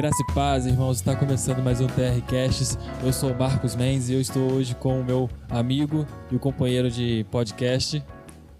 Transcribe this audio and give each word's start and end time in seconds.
Graça 0.00 0.16
e 0.22 0.32
paz, 0.32 0.64
irmãos. 0.64 0.96
Está 0.96 1.14
começando 1.14 1.62
mais 1.62 1.78
um 1.82 1.86
TR 1.86 2.22
Casts. 2.26 2.78
Eu 3.04 3.12
sou 3.12 3.34
Marcos 3.34 3.76
Mendes 3.76 4.08
e 4.08 4.14
eu 4.14 4.20
estou 4.22 4.50
hoje 4.50 4.74
com 4.74 4.98
o 4.98 5.04
meu 5.04 5.28
amigo 5.46 6.06
e 6.32 6.36
o 6.36 6.38
companheiro 6.38 6.90
de 6.90 7.26
podcast. 7.30 8.02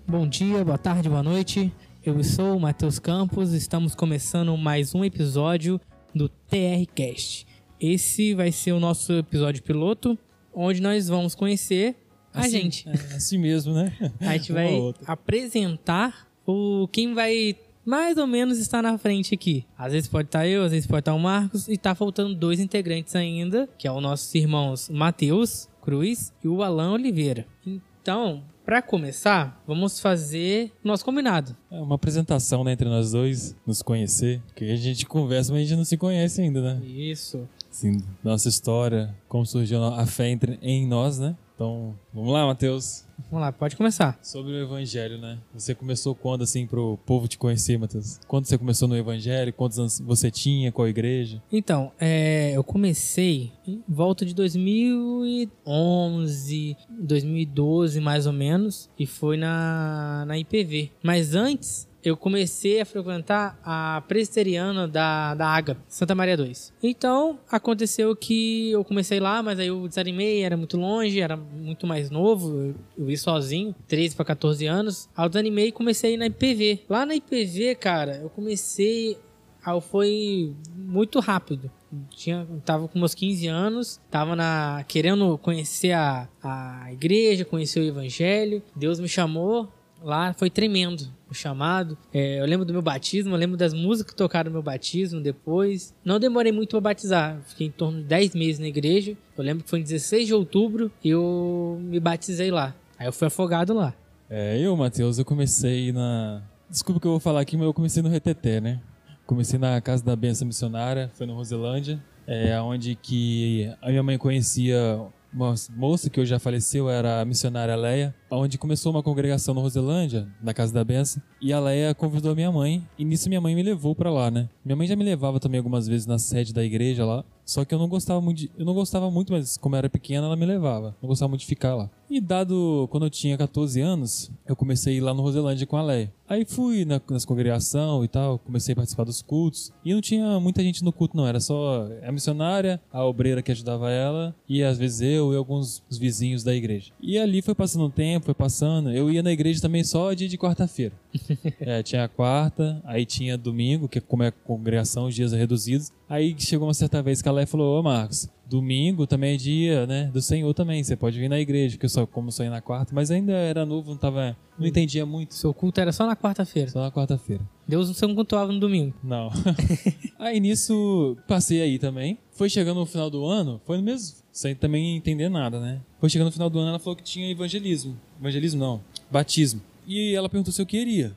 Bom 0.06 0.28
dia, 0.28 0.62
boa 0.62 0.76
tarde, 0.76 1.08
boa 1.08 1.22
noite. 1.22 1.72
Eu 2.04 2.22
sou 2.22 2.58
o 2.58 2.60
Matheus 2.60 2.98
Campos. 2.98 3.54
Estamos 3.54 3.94
começando 3.94 4.54
mais 4.58 4.94
um 4.94 5.02
episódio 5.02 5.80
do 6.14 6.28
TR 6.28 6.84
Cast. 6.94 7.46
Esse 7.80 8.34
vai 8.34 8.52
ser 8.52 8.72
o 8.72 8.78
nosso 8.78 9.10
episódio 9.14 9.62
piloto, 9.62 10.18
onde 10.52 10.82
nós 10.82 11.08
vamos 11.08 11.34
conhecer 11.34 11.96
a 12.34 12.40
Assim- 12.40 12.50
gente. 12.50 12.86
É, 12.86 12.92
assim 13.16 13.38
mesmo, 13.38 13.72
né? 13.72 13.96
A 14.20 14.36
gente 14.36 14.52
vai 14.52 14.78
apresentar 15.06 16.26
o 16.46 16.86
quem 16.92 17.14
vai 17.14 17.56
mais 17.90 18.16
ou 18.16 18.26
menos 18.26 18.58
estar 18.58 18.80
na 18.80 18.96
frente 18.96 19.34
aqui. 19.34 19.66
Às 19.76 19.92
vezes 19.92 20.08
pode 20.08 20.28
estar 20.28 20.46
eu, 20.46 20.62
às 20.62 20.70
vezes 20.70 20.86
pode 20.86 21.00
estar 21.00 21.12
o 21.12 21.18
Marcos 21.18 21.66
e 21.66 21.76
tá 21.76 21.92
faltando 21.92 22.36
dois 22.36 22.60
integrantes 22.60 23.16
ainda, 23.16 23.68
que 23.76 23.88
é 23.88 23.90
os 23.90 24.00
nossos 24.00 24.32
irmãos 24.32 24.88
Matheus 24.88 25.68
Cruz 25.82 26.32
e 26.44 26.46
o 26.46 26.62
Alan 26.62 26.92
Oliveira. 26.92 27.48
Então, 27.66 28.44
para 28.64 28.80
começar, 28.80 29.60
vamos 29.66 29.98
fazer 29.98 30.70
nosso 30.84 31.04
combinado. 31.04 31.56
É 31.68 31.80
uma 31.80 31.96
apresentação 31.96 32.62
né, 32.62 32.70
entre 32.70 32.88
nós 32.88 33.10
dois, 33.10 33.56
nos 33.66 33.82
conhecer. 33.82 34.40
Porque 34.46 34.66
a 34.66 34.76
gente 34.76 35.04
conversa, 35.04 35.52
mas 35.52 35.62
a 35.62 35.64
gente 35.64 35.76
não 35.76 35.84
se 35.84 35.96
conhece 35.96 36.40
ainda, 36.40 36.62
né? 36.62 36.86
Isso. 36.86 37.48
Assim, 37.68 38.00
nossa 38.22 38.48
história, 38.48 39.12
como 39.28 39.44
surgiu 39.44 39.82
a 39.82 40.06
fé 40.06 40.28
entre, 40.28 40.60
em 40.62 40.86
nós, 40.86 41.18
né? 41.18 41.34
Então, 41.60 41.94
vamos 42.10 42.32
lá, 42.32 42.46
Matheus. 42.46 43.04
Vamos 43.30 43.42
lá, 43.42 43.52
pode 43.52 43.76
começar. 43.76 44.18
Sobre 44.22 44.52
o 44.52 44.62
evangelho, 44.62 45.18
né? 45.18 45.38
Você 45.52 45.74
começou 45.74 46.14
quando, 46.14 46.40
assim, 46.40 46.66
pro 46.66 46.96
povo 47.04 47.28
te 47.28 47.36
conhecer, 47.36 47.78
Matheus? 47.78 48.18
Quando 48.26 48.46
você 48.46 48.56
começou 48.56 48.88
no 48.88 48.96
evangelho? 48.96 49.52
Quantos 49.52 49.78
anos 49.78 50.00
você 50.00 50.30
tinha? 50.30 50.72
Qual 50.72 50.88
igreja? 50.88 51.42
Então, 51.52 51.92
é, 52.00 52.56
eu 52.56 52.64
comecei 52.64 53.52
em 53.66 53.84
volta 53.86 54.24
de 54.24 54.34
2011, 54.34 56.78
2012 56.98 58.00
mais 58.00 58.26
ou 58.26 58.32
menos, 58.32 58.88
e 58.98 59.04
foi 59.04 59.36
na, 59.36 60.24
na 60.26 60.38
IPV. 60.38 60.92
Mas 61.02 61.34
antes, 61.34 61.89
eu 62.02 62.16
comecei 62.16 62.80
a 62.80 62.84
frequentar 62.84 63.58
a 63.62 64.02
presbiteriana 64.08 64.88
da, 64.88 65.34
da 65.34 65.46
Água, 65.46 65.76
Santa 65.86 66.14
Maria 66.14 66.36
2. 66.36 66.72
Então, 66.82 67.38
aconteceu 67.50 68.14
que 68.16 68.70
eu 68.70 68.84
comecei 68.84 69.20
lá, 69.20 69.42
mas 69.42 69.58
aí 69.58 69.68
eu 69.68 69.86
desanimei, 69.86 70.42
era 70.42 70.56
muito 70.56 70.76
longe, 70.76 71.20
era 71.20 71.36
muito 71.36 71.86
mais 71.86 72.10
novo, 72.10 72.74
eu, 72.96 73.10
ia 73.10 73.16
sozinho, 73.16 73.74
13 73.86 74.16
para 74.16 74.24
14 74.24 74.66
anos. 74.66 75.08
Aí 75.16 75.24
eu 75.24 75.28
desanimei 75.28 75.68
e 75.68 75.72
comecei 75.72 76.16
na 76.16 76.26
IPV. 76.26 76.84
Lá 76.88 77.04
na 77.04 77.14
IPV, 77.14 77.74
cara, 77.74 78.16
eu 78.16 78.30
comecei 78.30 79.18
Aí 79.62 79.78
foi 79.82 80.54
muito 80.74 81.20
rápido. 81.20 81.70
Tinha, 82.10 82.46
tava 82.64 82.88
com 82.88 82.98
meus 82.98 83.14
15 83.14 83.46
anos, 83.46 84.00
tava 84.10 84.34
na, 84.34 84.84
querendo 84.88 85.36
conhecer 85.38 85.92
a, 85.92 86.28
a 86.42 86.90
igreja, 86.92 87.44
conhecer 87.44 87.80
o 87.80 87.84
evangelho. 87.84 88.62
Deus 88.74 88.98
me 88.98 89.08
chamou 89.08 89.68
lá, 90.02 90.32
foi 90.32 90.48
tremendo 90.48 91.12
o 91.30 91.34
chamado. 91.34 91.96
É, 92.12 92.40
eu 92.40 92.46
lembro 92.46 92.64
do 92.64 92.72
meu 92.72 92.82
batismo, 92.82 93.34
eu 93.34 93.38
lembro 93.38 93.56
das 93.56 93.72
músicas 93.72 94.12
que 94.12 94.16
tocaram 94.16 94.50
no 94.50 94.54
meu 94.54 94.62
batismo 94.62 95.20
depois. 95.20 95.94
Não 96.04 96.18
demorei 96.18 96.52
muito 96.52 96.70
para 96.70 96.80
batizar, 96.80 97.40
fiquei 97.46 97.68
em 97.68 97.70
torno 97.70 97.98
de 97.98 98.04
10 98.04 98.34
meses 98.34 98.58
na 98.58 98.66
igreja. 98.66 99.16
Eu 99.36 99.44
lembro 99.44 99.64
que 99.64 99.70
foi 99.70 99.80
em 99.80 99.82
16 99.82 100.26
de 100.26 100.34
outubro 100.34 100.90
e 101.02 101.10
eu 101.10 101.78
me 101.80 102.00
batizei 102.00 102.50
lá. 102.50 102.74
Aí 102.98 103.06
eu 103.06 103.12
fui 103.12 103.28
afogado 103.28 103.72
lá. 103.72 103.94
É, 104.28 104.58
eu, 104.60 104.76
Matheus, 104.76 105.18
eu 105.18 105.24
comecei 105.24 105.92
na. 105.92 106.42
Desculpa 106.68 107.00
que 107.00 107.06
eu 107.06 107.12
vou 107.12 107.20
falar 107.20 107.40
aqui, 107.40 107.56
mas 107.56 107.66
eu 107.66 107.74
comecei 107.74 108.02
no 108.02 108.08
RTT, 108.14 108.60
né? 108.60 108.80
Comecei 109.26 109.58
na 109.58 109.80
Casa 109.80 110.04
da 110.04 110.14
Benção 110.14 110.46
Missionária, 110.46 111.10
foi 111.14 111.26
no 111.26 111.34
Roselândia, 111.34 112.02
é, 112.26 112.60
onde 112.60 112.94
que 112.94 113.72
a 113.80 113.88
minha 113.88 114.02
mãe 114.02 114.18
conhecia 114.18 115.00
uma 115.32 115.54
moça 115.70 116.10
que 116.10 116.20
hoje 116.20 116.30
já 116.30 116.38
faleceu, 116.38 116.88
era 116.88 117.20
a 117.20 117.24
missionária 117.24 117.74
Leia, 117.74 118.14
onde 118.30 118.56
começou 118.58 118.92
uma 118.92 119.02
congregação 119.02 119.54
no 119.54 119.60
Roselândia, 119.60 120.28
na 120.42 120.54
Casa 120.54 120.72
da 120.72 120.84
Benção, 120.84 121.22
e 121.40 121.52
a 121.52 121.60
Leia 121.60 121.94
convidou 121.94 122.32
a 122.32 122.34
minha 122.34 122.52
mãe, 122.52 122.86
e 122.98 123.04
nisso 123.04 123.28
minha 123.28 123.40
mãe 123.40 123.54
me 123.54 123.62
levou 123.62 123.94
pra 123.94 124.10
lá, 124.10 124.30
né? 124.30 124.48
Minha 124.64 124.76
mãe 124.76 124.86
já 124.86 124.94
me 124.96 125.04
levava 125.04 125.40
também 125.40 125.58
algumas 125.58 125.86
vezes 125.88 126.06
na 126.06 126.18
sede 126.18 126.52
da 126.52 126.64
igreja 126.64 127.04
lá, 127.04 127.24
só 127.44 127.64
que 127.64 127.74
eu 127.74 127.78
não 127.78 127.88
gostava 127.88 128.20
muito, 128.20 128.38
de- 128.38 128.50
eu 128.56 128.64
não 128.64 128.74
gostava 128.74 129.10
muito, 129.10 129.32
mas 129.32 129.56
como 129.56 129.74
eu 129.74 129.78
era 129.78 129.90
pequena, 129.90 130.26
ela 130.26 130.36
me 130.36 130.46
levava. 130.46 130.94
Não 131.02 131.08
gostava 131.08 131.28
muito 131.30 131.40
de 131.40 131.46
ficar 131.48 131.74
lá. 131.74 131.90
E 132.08 132.20
dado 132.20 132.86
quando 132.90 133.06
eu 133.06 133.10
tinha 133.10 133.36
14 133.36 133.80
anos, 133.80 134.30
eu 134.46 134.54
comecei 134.54 134.94
a 134.94 134.96
ir 134.96 135.00
lá 135.00 135.12
no 135.14 135.22
Roselândia 135.22 135.66
com 135.66 135.76
a 135.76 135.82
Leia. 135.82 136.12
Aí 136.28 136.44
fui 136.44 136.84
na, 136.84 137.00
nas 137.10 137.24
congregação 137.24 138.04
e 138.04 138.08
tal, 138.08 138.38
comecei 138.38 138.72
a 138.72 138.76
participar 138.76 139.02
dos 139.04 139.20
cultos. 139.22 139.72
E 139.84 139.92
não 139.92 140.00
tinha 140.00 140.38
muita 140.38 140.62
gente 140.62 140.84
no 140.84 140.92
culto, 140.92 141.16
não. 141.16 141.26
Era 141.26 141.40
só 141.40 141.88
a 142.04 142.12
missionária, 142.12 142.80
a 142.92 143.04
obreira 143.04 143.42
que 143.42 143.50
ajudava 143.50 143.90
ela, 143.90 144.34
e 144.48 144.62
às 144.62 144.78
vezes 144.78 145.00
eu 145.00 145.32
e 145.32 145.36
alguns 145.36 145.82
os 145.90 145.98
vizinhos 145.98 146.44
da 146.44 146.54
igreja. 146.54 146.92
E 147.00 147.18
ali 147.18 147.42
foi 147.42 147.54
passando 147.54 147.84
um 147.86 147.90
tempo, 147.90 148.19
foi 148.24 148.34
passando. 148.34 148.90
Eu 148.90 149.10
ia 149.10 149.22
na 149.22 149.32
igreja 149.32 149.60
também 149.60 149.84
só 149.84 150.12
dia 150.12 150.28
de 150.28 150.38
quarta-feira. 150.38 150.94
É, 151.60 151.82
tinha 151.82 152.04
a 152.04 152.08
quarta, 152.08 152.80
aí 152.84 153.04
tinha 153.04 153.36
domingo, 153.36 153.88
que 153.88 154.00
como 154.00 154.22
é 154.22 154.30
congregação, 154.30 155.06
os 155.06 155.14
dias 155.14 155.32
reduzidos. 155.32 155.92
Aí 156.08 156.34
chegou 156.38 156.66
uma 156.66 156.74
certa 156.74 157.02
vez 157.02 157.20
que 157.20 157.28
a 157.28 157.32
Leia 157.32 157.46
falou, 157.46 157.78
ô 157.78 157.82
Marcos, 157.82 158.28
domingo 158.50 159.06
também 159.06 159.34
é 159.34 159.36
dia, 159.36 159.86
né, 159.86 160.10
do 160.12 160.20
Senhor 160.20 160.52
também, 160.52 160.82
você 160.82 160.96
pode 160.96 161.18
vir 161.18 161.28
na 161.28 161.38
igreja, 161.38 161.78
que 161.78 161.84
eu 161.84 161.88
só, 161.88 162.04
como 162.06 162.32
só 162.32 162.42
ia 162.42 162.50
na 162.50 162.60
quarta, 162.60 162.92
mas 162.94 163.10
ainda 163.10 163.32
era 163.32 163.64
novo, 163.64 163.90
não 163.90 163.96
tava, 163.96 164.36
não 164.58 164.66
entendia 164.66 165.06
muito, 165.06 165.34
Seu 165.34 165.54
culto 165.54 165.80
era 165.80 165.92
só 165.92 166.06
na 166.06 166.16
quarta-feira. 166.16 166.68
só 166.68 166.80
na 166.80 166.90
quarta-feira. 166.90 167.42
Deus 167.66 167.86
não 167.86 167.94
se 167.94 168.14
cultuava 168.14 168.52
no 168.52 168.58
domingo. 168.58 168.92
Não. 169.02 169.30
aí 170.18 170.40
nisso, 170.40 171.16
passei 171.28 171.62
aí 171.62 171.78
também. 171.78 172.18
Foi 172.32 172.50
chegando 172.50 172.80
no 172.80 172.86
final 172.86 173.08
do 173.08 173.24
ano, 173.24 173.60
foi 173.64 173.76
no 173.76 173.82
mesmo, 173.82 174.16
sem 174.32 174.56
também 174.56 174.96
entender 174.96 175.28
nada, 175.28 175.60
né? 175.60 175.80
Foi 176.00 176.10
chegando 176.10 176.26
no 176.26 176.32
final 176.32 176.50
do 176.50 176.58
ano, 176.58 176.70
ela 176.70 176.78
falou 176.80 176.96
que 176.96 177.04
tinha 177.04 177.30
evangelismo. 177.30 177.96
Evangelismo 178.18 178.58
não, 178.60 178.80
batismo. 179.10 179.60
E 179.86 180.14
ela 180.14 180.28
perguntou 180.28 180.52
se 180.52 180.60
eu 180.60 180.66
queria. 180.66 181.16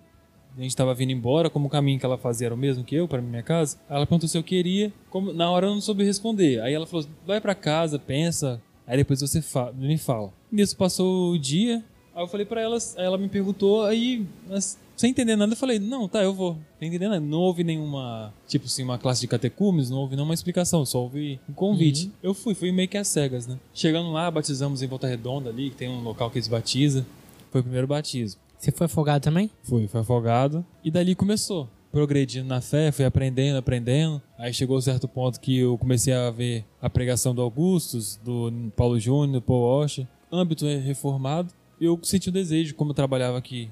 A 0.58 0.62
gente 0.62 0.75
tava 0.75 0.94
vindo 0.94 1.12
embora, 1.12 1.50
como 1.50 1.68
o 1.68 1.69
caminho 1.69 2.00
que 2.00 2.06
ela 2.06 2.18
fazia 2.18 2.47
era 2.47 2.56
o 2.56 2.58
mesmo 2.58 2.84
que 2.84 2.96
eu, 2.96 3.08
para 3.08 3.22
minha 3.22 3.41
casa. 3.41 3.78
Ela 3.90 4.06
perguntou 4.06 4.30
se 4.30 4.38
eu 4.38 4.44
queria. 4.44 4.94
Como, 5.09 5.34
na 5.34 5.50
hora 5.50 5.68
eu 5.68 5.74
não 5.74 5.81
soube 5.81 6.03
responder. 6.03 6.62
Aí 6.62 6.74
ela 6.74 6.86
falou: 6.86 7.06
vai 7.25 7.41
pra 7.41 7.56
casa, 7.56 7.97
pensa. 7.97 8.62
Aí 8.86 8.97
depois 8.97 9.22
você 9.22 9.41
fa 9.41 9.72
me 9.72 9.97
fala. 9.97 10.31
Nisso 10.52 10.75
passou 10.75 11.31
o 11.31 11.40
dia. 11.40 11.84
Aí 12.16 12.24
eu 12.24 12.28
falei 12.28 12.46
pra 12.46 12.62
ela, 12.62 12.78
aí 12.97 13.06
ela 13.06 13.18
me 13.18 13.28
perguntou, 13.28 13.84
aí, 13.86 14.24
mas, 14.47 14.78
sem 14.96 15.09
entender 15.09 15.36
nada, 15.36 15.53
eu 15.53 15.58
falei: 15.58 15.80
não, 15.80 16.08
tá, 16.08 16.22
eu 16.22 16.34
vou. 16.34 16.58
Sem 16.78 16.90
entender 16.90 17.08
nada. 17.08 17.20
Não 17.20 17.40
houve 17.40 17.64
nenhuma, 17.64 18.31
tipo 18.47 18.68
assim, 18.68 18.84
uma 18.84 19.00
classe 19.00 19.22
de 19.22 19.28
catecumes, 19.28 19.90
não 19.90 19.97
houve 19.97 20.16
nenhuma 20.16 20.34
explicação, 20.34 20.85
só 20.85 21.02
houve 21.02 21.40
um 21.50 21.53
convite. 21.53 22.12
Eu 22.22 22.35
fui, 22.35 22.53
fui 22.53 22.72
meio 22.72 22.88
que 22.88 22.97
às 22.97 23.08
cegas, 23.08 23.47
né? 23.47 23.58
Chegando 23.74 24.12
lá, 24.12 24.30
batizamos 24.30 24.84
em 24.84 24.88
Volta 24.88 25.08
Redonda 25.08 25.50
ali, 25.50 25.72
que 25.72 25.75
tem 25.75 25.90
um 25.90 26.03
local 26.03 26.30
que 26.30 26.38
eles 26.38 26.47
batizam. 26.47 27.03
Foi 27.52 27.62
o 27.62 27.64
primeiro 27.64 27.88
batismo. 27.88 28.40
Você 28.63 28.72
foi 28.72 28.85
afogado 28.85 29.22
também? 29.22 29.51
Fui, 29.62 29.90
foi 29.90 30.00
afogado. 30.00 30.66
E 30.81 30.90
dali 30.90 31.16
começou. 31.16 31.68
Progredindo 31.91 32.47
na 32.47 32.62
fé, 32.62 32.94
fui 32.94 33.03
aprendendo, 33.03 33.57
aprendendo. 33.57 34.22
Aí 34.38 34.53
chegou 34.53 34.78
um 34.78 34.81
certo 34.81 35.06
ponto 35.06 35.38
que 35.41 35.59
eu 35.59 35.78
comecei 35.78 36.13
a 36.13 36.31
ver 36.31 36.63
a 36.81 36.90
pregação 36.90 37.35
do 37.35 37.41
Augustus, 37.41 38.18
do 38.23 38.72
Paulo 38.73 38.97
Júnior, 38.97 39.34
do 39.34 39.41
Paul 39.41 39.81
Washer. 39.81 40.07
Âmbito 40.31 40.66
reformado. 40.66 41.53
Eu 41.79 42.00
senti 42.03 42.29
o 42.29 42.31
desejo, 42.31 42.73
como 42.75 42.91
eu 42.91 42.96
trabalhava 42.96 43.38
aqui 43.38 43.70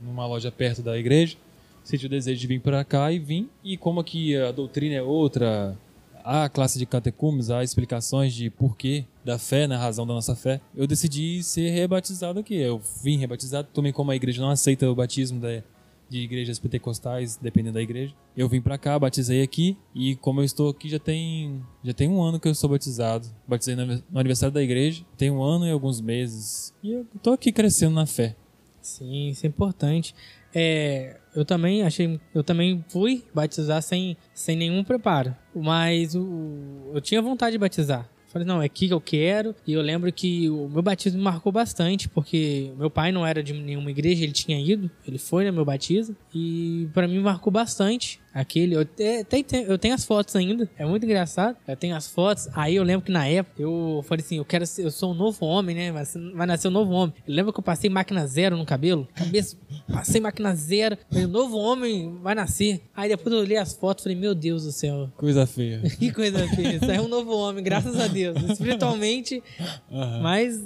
numa 0.00 0.26
loja 0.26 0.50
perto 0.50 0.82
da 0.82 0.98
igreja, 0.98 1.36
senti 1.84 2.06
o 2.06 2.08
desejo 2.08 2.40
de 2.40 2.48
vir 2.48 2.60
para 2.60 2.84
cá 2.84 3.12
e 3.12 3.20
vim. 3.20 3.48
E 3.62 3.76
como 3.76 4.00
aqui 4.00 4.36
a 4.36 4.50
doutrina 4.50 4.96
é 4.96 5.02
outra, 5.02 5.78
há 6.24 6.48
classe 6.48 6.80
de 6.80 6.84
catecumes, 6.84 7.48
há 7.48 7.62
explicações 7.62 8.34
de 8.34 8.50
porquê 8.50 9.04
da 9.26 9.38
fé, 9.38 9.66
na 9.66 9.76
razão 9.76 10.06
da 10.06 10.14
nossa 10.14 10.36
fé, 10.36 10.60
eu 10.74 10.86
decidi 10.86 11.42
ser 11.42 11.68
rebatizado 11.70 12.38
aqui. 12.38 12.54
Eu 12.54 12.80
vim 13.02 13.18
rebatizado, 13.18 13.68
também 13.74 13.92
como 13.92 14.12
a 14.12 14.16
igreja 14.16 14.40
não 14.40 14.50
aceita 14.50 14.88
o 14.88 14.94
batismo 14.94 15.40
da, 15.40 15.62
de 16.08 16.20
igrejas 16.20 16.60
pentecostais, 16.60 17.36
dependendo 17.36 17.74
da 17.74 17.82
igreja. 17.82 18.14
Eu 18.36 18.48
vim 18.48 18.60
pra 18.60 18.78
cá, 18.78 18.96
batizei 18.96 19.42
aqui 19.42 19.76
e 19.92 20.14
como 20.16 20.40
eu 20.40 20.44
estou 20.44 20.70
aqui 20.70 20.88
já 20.88 21.00
tem 21.00 21.60
já 21.82 21.92
tem 21.92 22.08
um 22.08 22.22
ano 22.22 22.38
que 22.38 22.46
eu 22.46 22.54
sou 22.54 22.70
batizado. 22.70 23.26
Batizei 23.46 23.74
no 23.74 24.02
aniversário 24.14 24.54
da 24.54 24.62
igreja, 24.62 25.04
tem 25.16 25.30
um 25.30 25.42
ano 25.42 25.66
e 25.66 25.70
alguns 25.70 26.00
meses. 26.00 26.72
E 26.82 26.92
eu 26.92 27.06
tô 27.20 27.32
aqui 27.32 27.50
crescendo 27.50 27.94
na 27.94 28.06
fé. 28.06 28.36
Sim, 28.80 29.30
isso 29.30 29.44
é 29.44 29.48
importante. 29.48 30.14
É, 30.54 31.18
eu 31.34 31.44
também 31.44 31.82
achei, 31.82 32.20
eu 32.32 32.44
também 32.44 32.84
fui 32.88 33.24
batizar 33.34 33.82
sem, 33.82 34.16
sem 34.32 34.56
nenhum 34.56 34.84
preparo, 34.84 35.36
mas 35.54 36.14
o, 36.14 36.92
eu 36.94 37.00
tinha 37.00 37.20
vontade 37.20 37.52
de 37.52 37.58
batizar. 37.58 38.08
Falei, 38.36 38.46
não, 38.46 38.60
é 38.60 38.66
aqui 38.66 38.86
que 38.86 38.92
eu 38.92 39.00
quero. 39.00 39.54
E 39.66 39.72
eu 39.72 39.80
lembro 39.80 40.12
que 40.12 40.50
o 40.50 40.68
meu 40.68 40.82
batismo 40.82 41.18
me 41.18 41.24
marcou 41.24 41.50
bastante, 41.50 42.06
porque 42.06 42.70
meu 42.76 42.90
pai 42.90 43.10
não 43.10 43.26
era 43.26 43.42
de 43.42 43.54
nenhuma 43.54 43.90
igreja, 43.90 44.24
ele 44.24 44.32
tinha 44.32 44.60
ido, 44.60 44.90
ele 45.08 45.16
foi 45.16 45.46
no 45.46 45.52
meu 45.54 45.64
batismo. 45.64 46.14
E 46.34 46.86
pra 46.92 47.08
mim 47.08 47.18
marcou 47.20 47.50
bastante 47.50 48.20
Aquele, 48.38 48.74
eu, 48.74 48.84
te- 48.84 49.24
eu 49.66 49.78
tenho 49.78 49.94
as 49.94 50.04
fotos 50.04 50.36
ainda, 50.36 50.68
é 50.78 50.84
muito 50.84 51.04
engraçado. 51.04 51.56
Eu 51.66 51.74
tenho 51.74 51.96
as 51.96 52.06
fotos, 52.06 52.48
aí 52.54 52.76
eu 52.76 52.82
lembro 52.82 53.06
que 53.06 53.10
na 53.10 53.26
época 53.26 53.62
eu 53.62 54.04
falei 54.06 54.22
assim: 54.22 54.36
eu 54.36 54.44
quero 54.44 54.66
ser, 54.66 54.84
eu 54.84 54.90
sou 54.90 55.12
um 55.12 55.14
novo 55.14 55.46
homem, 55.46 55.74
né? 55.74 55.90
Mas 55.90 56.12
vai 56.34 56.46
nascer 56.46 56.68
um 56.68 56.70
novo 56.70 56.92
homem. 56.92 57.14
Eu 57.26 57.34
lembro 57.34 57.50
que 57.52 57.58
eu 57.60 57.64
passei 57.64 57.88
máquina 57.88 58.26
zero 58.26 58.56
no 58.56 58.66
cabelo, 58.66 59.08
cabeça, 59.14 59.56
passei 59.90 60.20
máquina 60.20 60.54
zero, 60.54 60.98
falei, 61.08 61.24
um 61.24 61.30
novo 61.30 61.56
homem 61.56 62.18
vai 62.22 62.34
nascer. 62.34 62.82
Aí 62.94 63.08
depois 63.08 63.34
eu 63.34 63.40
olhei 63.40 63.56
as 63.56 63.72
fotos 63.72 64.02
e 64.02 64.04
falei: 64.04 64.18
meu 64.18 64.34
Deus 64.34 64.64
do 64.64 64.72
céu, 64.72 65.10
Coisa 65.16 65.46
feia. 65.46 65.80
que 65.98 66.12
coisa 66.12 66.46
feia. 66.48 66.78
Saiu 66.80 67.04
um 67.04 67.08
novo 67.08 67.34
homem, 67.34 67.64
graças 67.64 67.98
a 67.98 68.06
Deus. 68.06 68.36
Espiritualmente, 68.50 69.42
Aham. 69.90 70.20
mas 70.22 70.62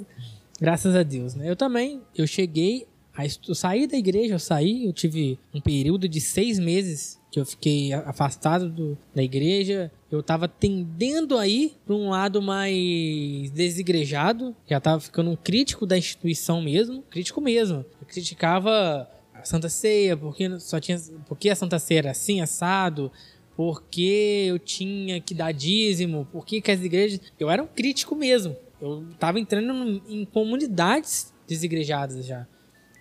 graças 0.59 0.95
a 0.95 1.03
Deus, 1.03 1.35
né? 1.35 1.49
Eu 1.49 1.55
também, 1.55 2.01
eu 2.15 2.27
cheguei, 2.27 2.85
a 3.15 3.25
estu- 3.25 3.51
eu 3.51 3.55
saí 3.55 3.87
da 3.87 3.97
igreja, 3.97 4.33
eu 4.35 4.39
saí, 4.39 4.85
eu 4.85 4.93
tive 4.93 5.37
um 5.53 5.59
período 5.61 6.07
de 6.07 6.19
seis 6.21 6.57
meses 6.59 7.19
que 7.31 7.39
eu 7.39 7.45
fiquei 7.45 7.93
afastado 7.93 8.69
do- 8.69 8.97
da 9.15 9.23
igreja. 9.23 9.91
Eu 10.11 10.21
tava 10.21 10.47
tendendo 10.47 11.37
aí 11.37 11.73
para 11.85 11.95
um 11.95 12.09
lado 12.09 12.41
mais 12.41 13.49
desigrejado, 13.51 14.55
já 14.67 14.79
tava 14.79 14.99
ficando 14.99 15.29
um 15.31 15.35
crítico 15.35 15.85
da 15.85 15.97
instituição 15.97 16.61
mesmo, 16.61 17.01
crítico 17.09 17.39
mesmo. 17.41 17.85
Eu 17.99 18.07
criticava 18.07 19.09
a 19.33 19.43
Santa 19.45 19.69
Ceia, 19.69 20.15
porque 20.17 20.59
só 20.59 20.79
tinha, 20.79 20.99
porque 21.27 21.49
a 21.49 21.55
Santa 21.55 21.79
Ceia 21.79 21.99
era 21.99 22.11
assim, 22.11 22.41
assado, 22.41 23.11
porque 23.55 24.45
eu 24.47 24.59
tinha 24.59 25.19
que 25.21 25.33
dar 25.33 25.51
dízimo, 25.51 26.27
porque 26.31 26.61
que 26.61 26.71
as 26.71 26.81
igrejas. 26.83 27.19
Eu 27.39 27.49
era 27.49 27.61
um 27.63 27.67
crítico 27.67 28.15
mesmo. 28.15 28.55
Eu 28.81 29.05
tava 29.19 29.39
entrando 29.39 30.01
em 30.09 30.25
comunidades 30.25 31.33
desigrejadas 31.47 32.25
já. 32.25 32.47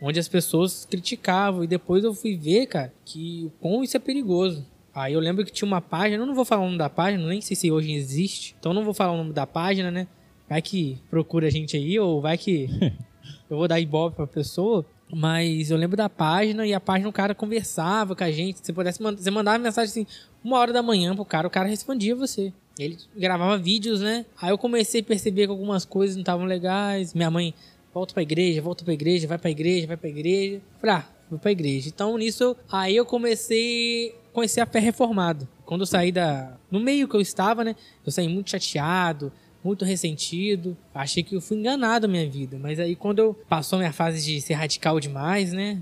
Onde 0.00 0.18
as 0.18 0.28
pessoas 0.28 0.86
criticavam. 0.88 1.64
E 1.64 1.66
depois 1.66 2.04
eu 2.04 2.14
fui 2.14 2.36
ver, 2.36 2.66
cara, 2.66 2.92
que 3.04 3.44
o 3.46 3.50
quão 3.60 3.84
isso 3.84 3.96
é 3.96 4.00
perigoso. 4.00 4.64
Aí 4.94 5.12
eu 5.12 5.20
lembro 5.20 5.44
que 5.44 5.52
tinha 5.52 5.66
uma 5.66 5.80
página, 5.80 6.22
eu 6.22 6.26
não 6.26 6.34
vou 6.34 6.44
falar 6.44 6.62
o 6.62 6.66
nome 6.66 6.78
da 6.78 6.90
página, 6.90 7.26
nem 7.26 7.40
sei 7.40 7.56
se 7.56 7.70
hoje 7.70 7.92
existe. 7.92 8.56
Então 8.58 8.72
eu 8.72 8.74
não 8.76 8.84
vou 8.84 8.94
falar 8.94 9.12
o 9.12 9.16
nome 9.16 9.32
da 9.32 9.46
página, 9.46 9.90
né? 9.90 10.06
Vai 10.48 10.60
que 10.60 10.98
procura 11.08 11.46
a 11.46 11.50
gente 11.50 11.76
aí, 11.76 11.98
ou 11.98 12.20
vai 12.20 12.36
que 12.36 12.68
eu 13.48 13.56
vou 13.56 13.68
dar 13.68 13.78
ibope 13.78 14.16
pra 14.16 14.26
pessoa. 14.26 14.84
Mas 15.12 15.70
eu 15.70 15.76
lembro 15.76 15.96
da 15.96 16.08
página 16.08 16.66
e 16.66 16.72
a 16.72 16.80
página 16.80 17.08
o 17.08 17.12
cara 17.12 17.34
conversava 17.34 18.14
com 18.14 18.24
a 18.24 18.30
gente. 18.30 18.58
Se 18.58 18.66
você 18.66 18.72
pudesse 18.72 19.02
mandar, 19.02 19.22
você 19.22 19.30
mandava 19.30 19.58
mensagem 19.58 19.90
assim, 19.90 20.06
uma 20.42 20.58
hora 20.58 20.72
da 20.72 20.82
manhã 20.82 21.14
pro 21.14 21.24
cara, 21.24 21.46
o 21.46 21.50
cara 21.50 21.68
respondia 21.68 22.14
você. 22.14 22.52
Ele 22.78 22.96
gravava 23.16 23.58
vídeos, 23.58 24.00
né? 24.00 24.24
Aí 24.40 24.50
eu 24.50 24.58
comecei 24.58 25.00
a 25.00 25.04
perceber 25.04 25.46
que 25.46 25.50
algumas 25.50 25.84
coisas 25.84 26.16
não 26.16 26.22
estavam 26.22 26.46
legais. 26.46 27.12
Minha 27.12 27.30
mãe, 27.30 27.52
volta 27.92 28.14
pra 28.14 28.22
igreja, 28.22 28.62
volta 28.62 28.84
pra 28.84 28.94
igreja, 28.94 29.26
vai 29.26 29.38
pra 29.38 29.50
igreja, 29.50 29.86
vai 29.86 29.96
pra 29.96 30.08
igreja. 30.08 30.60
Falei, 30.80 30.96
ah, 30.96 31.08
vou 31.30 31.38
pra 31.38 31.52
igreja. 31.52 31.88
Então 31.88 32.16
nisso, 32.16 32.56
aí 32.70 32.96
eu 32.96 33.04
comecei 33.04 34.14
a 34.30 34.34
conhecer 34.34 34.60
a 34.60 34.66
fé 34.66 34.78
reformada. 34.78 35.48
Quando 35.64 35.82
eu 35.82 35.86
saí 35.86 36.10
da. 36.10 36.56
No 36.70 36.80
meio 36.80 37.08
que 37.08 37.16
eu 37.16 37.20
estava, 37.20 37.64
né? 37.64 37.76
Eu 38.04 38.12
saí 38.12 38.28
muito 38.28 38.50
chateado, 38.50 39.32
muito 39.62 39.84
ressentido. 39.84 40.76
Achei 40.94 41.22
que 41.22 41.36
eu 41.36 41.40
fui 41.40 41.56
enganado 41.56 42.06
na 42.06 42.12
minha 42.12 42.28
vida. 42.28 42.58
Mas 42.58 42.80
aí 42.80 42.96
quando 42.96 43.18
eu 43.20 43.34
passou 43.48 43.76
a 43.76 43.80
minha 43.80 43.92
fase 43.92 44.24
de 44.24 44.40
ser 44.40 44.54
radical 44.54 44.98
demais, 44.98 45.52
né? 45.52 45.80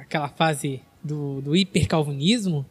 Aquela 0.00 0.28
fase 0.28 0.80
do, 1.02 1.40
do 1.40 1.56
hipercalvinismo, 1.56 2.64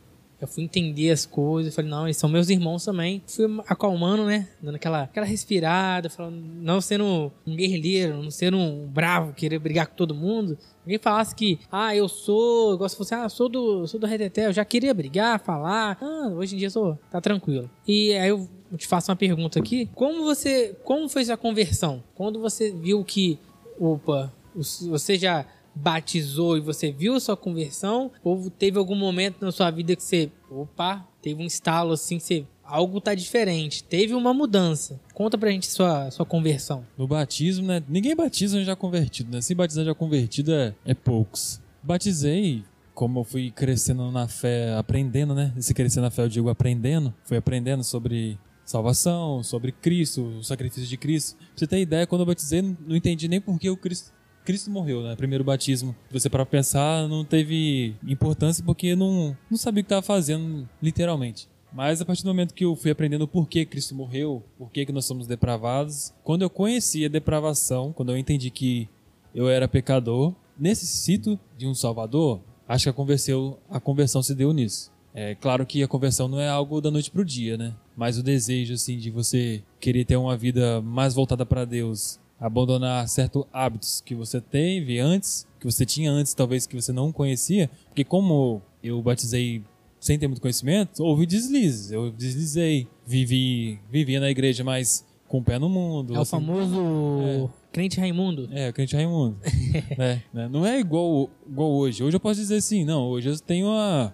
eu 0.44 0.48
fui 0.48 0.64
entender 0.64 1.10
as 1.10 1.26
coisas, 1.26 1.74
falei, 1.74 1.90
não, 1.90 2.06
eles 2.06 2.18
são 2.18 2.30
meus 2.30 2.50
irmãos 2.50 2.84
também. 2.84 3.24
Fui 3.26 3.46
acalmando, 3.66 4.26
né? 4.26 4.50
Dando 4.62 4.76
aquela, 4.76 5.04
aquela 5.04 5.26
respirada, 5.26 6.10
falando, 6.10 6.36
não 6.36 6.82
sendo 6.82 7.32
um 7.48 7.56
guerrilheiro, 7.56 8.22
não 8.22 8.30
sendo 8.30 8.58
um 8.58 8.86
bravo, 8.86 9.34
querer 9.34 9.58
brigar 9.58 9.88
com 9.88 9.96
todo 9.96 10.14
mundo. 10.14 10.58
Alguém 10.82 11.00
falasse 11.00 11.34
que, 11.34 11.60
ah, 11.72 11.96
eu 11.96 12.10
sou, 12.10 12.74
igual 12.74 12.90
se 12.90 12.98
fosse, 12.98 13.16
ah, 13.16 13.30
sou 13.30 13.48
do, 13.48 13.88
sou 13.88 13.98
do 13.98 14.06
Reteté, 14.06 14.48
eu 14.48 14.54
já 14.54 14.66
queria 14.66 14.94
brigar, 14.94 15.40
falar. 15.40 15.98
Ah, 16.02 16.28
hoje 16.36 16.56
em 16.56 16.58
dia 16.58 16.70
sou, 16.70 17.00
tá 17.10 17.22
tranquilo. 17.22 17.70
E 17.88 18.14
aí 18.14 18.28
eu 18.28 18.50
te 18.76 18.86
faço 18.86 19.12
uma 19.12 19.16
pergunta 19.16 19.60
aqui. 19.60 19.90
Como 19.96 20.26
você, 20.26 20.76
como 20.84 21.08
foi 21.08 21.24
sua 21.24 21.38
conversão? 21.38 22.04
Quando 22.16 22.42
você 22.42 22.70
viu 22.70 23.02
que, 23.06 23.40
opa, 23.80 24.34
você 24.54 25.18
já 25.18 25.46
batizou 25.76 26.58
e 26.58 26.62
você 26.62 26.92
viu 26.92 27.16
a 27.16 27.20
sua 27.20 27.38
conversão? 27.38 28.12
Ou 28.24 28.50
teve 28.50 28.78
algum 28.78 28.96
momento 28.96 29.44
na 29.44 29.52
sua 29.52 29.72
vida 29.72 29.96
que 29.96 30.04
você, 30.04 30.32
opa, 30.50 31.08
teve 31.22 31.42
um 31.42 31.46
estalo 31.46 31.94
assim, 31.94 32.18
que 32.18 32.24
você, 32.24 32.46
algo 32.64 33.02
tá 33.02 33.14
diferente, 33.14 33.84
teve 33.84 34.14
uma 34.14 34.34
mudança. 34.34 35.00
Conta 35.14 35.38
pra 35.38 35.52
gente 35.52 35.68
sua, 35.68 36.10
sua 36.12 36.26
conversão. 36.26 36.86
No 36.98 37.08
batismo, 37.08 37.68
né? 37.68 37.84
Ninguém 37.88 38.16
batiza 38.16 38.64
já 38.64 38.76
convertido, 38.76 39.32
né? 39.32 39.42
Se 39.42 39.54
batizar 39.54 39.86
já 39.86 39.94
convertido 39.94 40.54
é, 40.54 40.74
é 40.86 40.94
poucos. 40.94 41.62
Batizei, 41.82 42.64
como 42.94 43.20
eu 43.20 43.24
fui 43.24 43.52
crescendo 43.52 44.12
na 44.12 44.28
fé, 44.28 44.76
aprendendo, 44.76 45.34
né? 45.34 45.54
Esse 45.58 45.74
crescer 45.74 46.02
na 46.02 46.10
fé 46.10 46.24
eu 46.24 46.30
digo 46.30 46.50
aprendendo. 46.50 47.14
Fui 47.26 47.38
aprendendo 47.38 47.84
sobre 47.84 48.40
salvação, 48.66 49.44
sobre 49.44 49.72
Cristo, 49.72 50.24
o 50.40 50.44
sacrifício 50.44 50.88
de 50.88 50.98
Cristo. 50.98 51.36
Pra 51.38 51.48
você 51.56 51.68
ter 51.68 51.80
ideia, 51.80 52.08
quando 52.08 52.22
eu 52.22 52.26
batizei, 52.26 52.62
não 52.62 52.96
entendi 52.96 53.28
nem 53.28 53.42
por 53.42 53.60
que 53.60 53.70
o 53.70 53.78
Cristo, 53.78 54.14
Cristo 54.44 54.70
morreu, 54.70 55.02
né? 55.02 55.16
Primeiro 55.16 55.44
batismo. 55.44 55.96
Você 56.12 56.30
para 56.30 56.46
pensar, 56.46 57.08
não 57.08 57.24
teve 57.24 57.96
importância 58.06 58.64
porque 58.64 58.96
não, 58.96 59.36
não 59.50 59.58
sabia 59.58 59.82
o 59.82 59.84
que 59.84 59.88
estava 59.88 60.02
fazendo, 60.02 60.68
literalmente. 60.82 61.48
Mas 61.74 62.02
a 62.02 62.06
partir 62.06 62.24
do 62.24 62.28
momento 62.28 62.54
que 62.54 62.66
eu 62.66 62.76
fui 62.76 62.92
aprendendo 62.92 63.28
por 63.28 63.50
que 63.50 63.66
Cristo 63.66 63.96
morreu, 63.96 64.44
por 64.58 64.70
que, 64.72 64.86
que 64.86 64.92
nós 64.92 65.06
somos 65.06 65.26
depravados, 65.26 66.14
quando 66.24 66.44
eu 66.44 66.50
conheci 66.50 67.04
a 67.04 67.10
depravação, 67.10 67.92
quando 67.92 68.12
eu 68.12 68.18
entendi 68.18 68.52
que 68.52 68.88
eu 69.34 69.50
era 69.50 69.68
pecador, 69.68 70.36
necessito 70.58 71.40
de 71.58 71.66
um 71.66 71.74
Salvador, 71.74 72.42
acho 72.68 72.84
que 72.84 72.90
a 72.90 72.94
conversão, 72.94 73.58
a 73.70 73.80
conversão 73.80 74.22
se 74.22 74.36
deu 74.36 74.54
nisso. 74.54 74.92
É 75.16 75.36
claro 75.36 75.66
que 75.66 75.84
a 75.84 75.88
conversão 75.88 76.28
não 76.28 76.40
é 76.40 76.48
algo 76.48 76.82
da 76.82 76.90
noite 76.90 77.12
pro 77.12 77.26
dia, 77.26 77.56
né? 77.56 77.74
Mas 77.96 78.18
o 78.18 78.24
desejo 78.24 78.74
assim 78.74 78.98
de 78.98 79.12
você 79.12 79.64
querer 79.80 80.06
ter 80.06 80.16
uma 80.16 80.36
vida 80.36 80.82
mais 80.82 81.14
voltada 81.14 81.46
para 81.46 81.66
Deus, 81.66 82.20
abandonar 82.46 83.08
certos 83.08 83.46
hábitos 83.54 84.02
que 84.06 84.14
você 84.14 84.42
teve 84.42 85.00
antes, 85.00 85.48
que 85.60 85.66
você 85.66 85.86
tinha 85.86 86.12
antes, 86.12 86.34
talvez 86.34 86.68
que 86.68 86.76
você 86.76 86.92
não 86.92 87.10
conhecia, 87.10 87.70
porque 87.88 88.04
como 88.04 88.62
eu 88.84 89.02
batizei 89.02 89.64
sem 89.98 90.20
ter 90.20 90.28
muito 90.28 90.42
conhecimento, 90.42 91.02
houve 91.02 91.26
deslizes. 91.26 91.90
Eu 91.90 92.12
deslizei, 92.12 92.86
vivi, 93.08 93.80
vivia 93.90 94.20
na 94.20 94.30
igreja, 94.30 94.62
mas 94.62 95.06
com 95.30 95.38
o 95.38 95.44
pé 95.44 95.58
no 95.58 95.70
mundo. 95.70 96.14
É 96.14 96.18
o 96.18 96.22
assim, 96.22 96.32
famoso 96.32 97.50
crente 97.72 97.98
Raimundo. 97.98 98.50
é, 98.52 98.70
o 98.70 98.74
crente 98.74 98.94
Raimundo. 98.94 99.38
né, 99.98 100.22
né? 100.34 100.50
Não 100.52 100.66
é 100.66 100.78
igual, 100.82 101.30
igual 101.50 101.72
hoje. 101.72 102.04
Hoje 102.04 102.18
eu 102.18 102.20
posso 102.20 102.42
dizer 102.42 102.58
assim, 102.58 102.84
não, 102.84 103.08
hoje 103.08 103.30
eu 103.30 103.40
tenho 103.40 103.68
uma. 103.68 104.14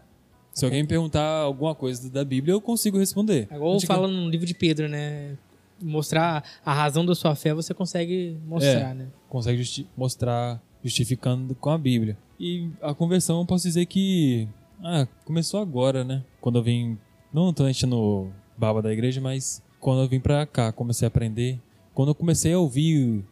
Se 0.53 0.63
alguém 0.65 0.83
me 0.83 0.87
perguntar 0.87 1.25
alguma 1.41 1.73
coisa 1.73 2.07
da 2.11 2.23
Bíblia, 2.23 2.53
eu 2.53 2.61
consigo 2.61 2.99
responder. 2.99 3.47
É 3.49 3.55
igual 3.55 3.73
Antiga- 3.73 3.91
fala 3.95 4.07
no 4.07 4.29
livro 4.29 4.45
de 4.45 4.53
Pedro, 4.53 4.87
né? 4.87 5.35
Mostrar 5.81 6.43
a 6.65 6.73
razão 6.73 7.05
da 7.05 7.15
sua 7.15 7.35
fé, 7.35 7.53
você 7.53 7.73
consegue 7.73 8.37
mostrar, 8.45 8.91
É. 8.91 8.93
né? 8.93 9.07
consegue 9.29 9.57
justi- 9.59 9.87
mostrar 9.95 10.61
justificando 10.83 11.53
com 11.55 11.69
a 11.69 11.77
Bíblia. 11.77 12.17
E 12.39 12.69
a 12.81 12.93
conversão 12.93 13.39
eu 13.39 13.45
posso 13.45 13.67
dizer 13.67 13.85
que 13.85 14.47
ah, 14.83 15.07
começou 15.25 15.59
agora, 15.61 16.03
né? 16.03 16.23
Quando 16.41 16.57
eu 16.59 16.63
vim, 16.63 16.97
não 17.33 17.53
tô 17.53 17.67
enchendo 17.67 18.31
baba 18.57 18.81
da 18.81 18.91
igreja, 18.91 19.19
mas 19.21 19.61
quando 19.79 20.01
eu 20.01 20.07
vim 20.07 20.19
pra 20.19 20.45
cá, 20.45 20.71
comecei 20.71 21.05
a 21.05 21.09
aprender. 21.09 21.59
Quando 21.93 22.09
eu 22.09 22.15
comecei 22.15 22.53
a 22.53 22.59
ouvir 22.59 23.23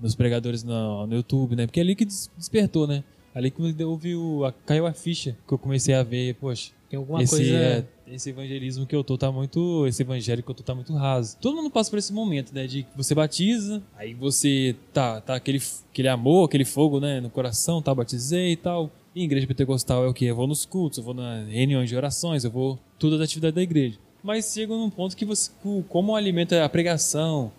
nos 0.00 0.14
pregadores 0.14 0.62
no, 0.64 1.06
no 1.06 1.14
YouTube, 1.14 1.54
né? 1.56 1.66
Porque 1.66 1.80
é 1.80 1.82
ali 1.82 1.94
que 1.94 2.04
des- 2.04 2.30
despertou, 2.36 2.86
né? 2.86 3.02
Ali 3.34 3.50
que 3.50 3.60
eu 3.78 3.90
ouvi 3.90 4.16
o, 4.16 4.44
a- 4.44 4.52
caiu 4.52 4.86
a 4.86 4.92
ficha 4.92 5.36
que 5.46 5.54
eu 5.54 5.58
comecei 5.58 5.94
a 5.94 6.02
ver, 6.02 6.34
poxa, 6.34 6.72
Tem 6.96 6.98
alguma 6.98 7.22
esse, 7.22 7.36
coisa. 7.36 7.54
é, 7.54 7.84
esse 8.06 8.30
evangelismo 8.30 8.86
que 8.86 8.96
eu 8.96 9.04
tô 9.04 9.18
tá 9.18 9.30
muito. 9.30 9.86
Esse 9.86 10.02
evangelho 10.02 10.42
que 10.42 10.50
eu 10.50 10.54
tô 10.54 10.62
tá 10.62 10.74
muito 10.74 10.94
raso. 10.94 11.36
Todo 11.38 11.54
mundo 11.56 11.70
passa 11.70 11.90
por 11.90 11.98
esse 11.98 12.12
momento, 12.12 12.54
né? 12.54 12.66
De 12.66 12.84
que 12.84 12.96
você 12.96 13.14
batiza, 13.14 13.82
aí 13.96 14.14
você 14.14 14.74
tá, 14.94 15.20
tá 15.20 15.34
aquele, 15.34 15.60
aquele 15.90 16.08
amor, 16.08 16.46
aquele 16.46 16.64
fogo, 16.64 16.98
né? 16.98 17.20
No 17.20 17.28
coração, 17.28 17.82
tá, 17.82 17.94
batizei 17.94 18.52
e 18.52 18.56
tal. 18.56 18.90
E 19.14 19.24
igreja 19.24 19.46
pentecostal 19.46 20.04
é 20.04 20.08
o 20.08 20.14
que? 20.14 20.24
Eu 20.24 20.36
vou 20.36 20.46
nos 20.46 20.64
cultos, 20.64 20.98
eu 20.98 21.04
vou 21.04 21.12
nas 21.14 21.46
reuniões 21.48 21.88
de 21.88 21.96
orações, 21.96 22.44
eu 22.44 22.50
vou 22.50 22.78
tudo 22.98 23.18
da 23.18 23.24
atividade 23.24 23.54
da 23.54 23.62
igreja. 23.62 23.98
Mas 24.22 24.52
chega 24.52 24.74
num 24.74 24.90
ponto 24.90 25.16
que 25.16 25.24
você, 25.24 25.50
como 25.88 26.12
o 26.12 26.16
alimento 26.16 26.54
é 26.54 26.62
a 26.62 26.68
pregação, 26.68 27.52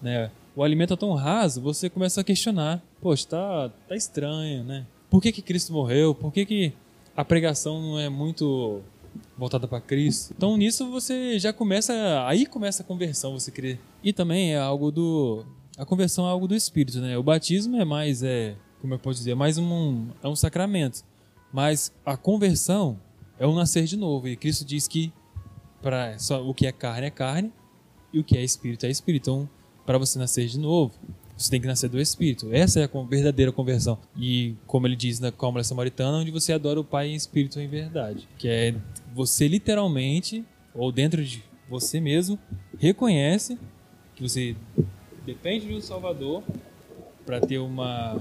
né? 0.00 0.30
O 0.54 0.62
alimento 0.62 0.94
é 0.94 0.96
tão 0.96 1.12
raso, 1.14 1.60
você 1.60 1.90
começa 1.90 2.20
a 2.20 2.24
questionar. 2.24 2.80
Poxa, 3.00 3.26
tá, 3.28 3.70
tá 3.88 3.96
estranho, 3.96 4.62
né? 4.62 4.86
Por 5.10 5.20
que, 5.20 5.32
que 5.32 5.42
Cristo 5.42 5.72
morreu? 5.72 6.14
Por 6.14 6.32
que, 6.32 6.46
que 6.46 6.72
a 7.16 7.24
pregação 7.24 7.80
não 7.80 7.98
é 7.98 8.08
muito 8.08 8.82
voltada 9.36 9.68
para 9.68 9.80
Cristo? 9.80 10.34
Então 10.36 10.56
nisso 10.56 10.90
você 10.90 11.38
já 11.38 11.52
começa, 11.52 11.92
aí 12.26 12.46
começa 12.46 12.82
a 12.82 12.86
conversão, 12.86 13.32
você 13.32 13.50
crer. 13.50 13.80
E 14.02 14.12
também 14.12 14.54
é 14.54 14.58
algo 14.58 14.90
do 14.90 15.44
a 15.76 15.84
conversão 15.84 16.26
é 16.26 16.30
algo 16.30 16.46
do 16.46 16.54
espírito, 16.54 17.00
né? 17.00 17.18
O 17.18 17.22
batismo 17.22 17.76
é 17.76 17.84
mais 17.84 18.22
é, 18.22 18.56
como 18.80 18.94
eu 18.94 18.98
posso 18.98 19.18
dizer, 19.18 19.32
é 19.32 19.34
mais 19.34 19.58
um 19.58 20.08
é 20.22 20.28
um 20.28 20.36
sacramento. 20.36 21.04
Mas 21.52 21.92
a 22.04 22.16
conversão 22.16 22.98
é 23.38 23.46
um 23.46 23.54
nascer 23.54 23.84
de 23.84 23.96
novo. 23.96 24.28
E 24.28 24.36
Cristo 24.36 24.64
diz 24.64 24.88
que 24.88 25.12
para 25.82 26.16
o 26.44 26.54
que 26.54 26.66
é 26.66 26.72
carne 26.72 27.06
é 27.06 27.10
carne 27.10 27.52
e 28.12 28.18
o 28.18 28.24
que 28.24 28.36
é 28.36 28.42
espírito 28.42 28.86
é 28.86 28.90
espírito. 28.90 29.30
Então, 29.30 29.50
para 29.84 29.98
você 29.98 30.18
nascer 30.18 30.46
de 30.46 30.58
novo, 30.58 30.94
Você 31.36 31.50
tem 31.50 31.60
que 31.60 31.66
nascer 31.66 31.88
do 31.88 32.00
Espírito. 32.00 32.48
Essa 32.52 32.80
é 32.80 32.84
a 32.84 33.02
verdadeira 33.02 33.50
conversão. 33.50 33.98
E 34.16 34.54
como 34.66 34.86
ele 34.86 34.96
diz 34.96 35.18
na 35.18 35.32
Câmara 35.32 35.64
Samaritana, 35.64 36.18
onde 36.18 36.30
você 36.30 36.52
adora 36.52 36.78
o 36.80 36.84
Pai 36.84 37.08
em 37.08 37.14
Espírito 37.14 37.58
e 37.60 37.64
em 37.64 37.68
verdade. 37.68 38.28
Que 38.38 38.48
é 38.48 38.74
você 39.14 39.48
literalmente, 39.48 40.44
ou 40.74 40.92
dentro 40.92 41.24
de 41.24 41.42
você 41.68 42.00
mesmo, 42.00 42.38
reconhece 42.78 43.58
que 44.14 44.22
você 44.22 44.54
depende 45.26 45.66
de 45.66 45.74
um 45.74 45.80
Salvador 45.80 46.42
para 47.26 47.40
ter 47.40 47.58
uma 47.58 48.20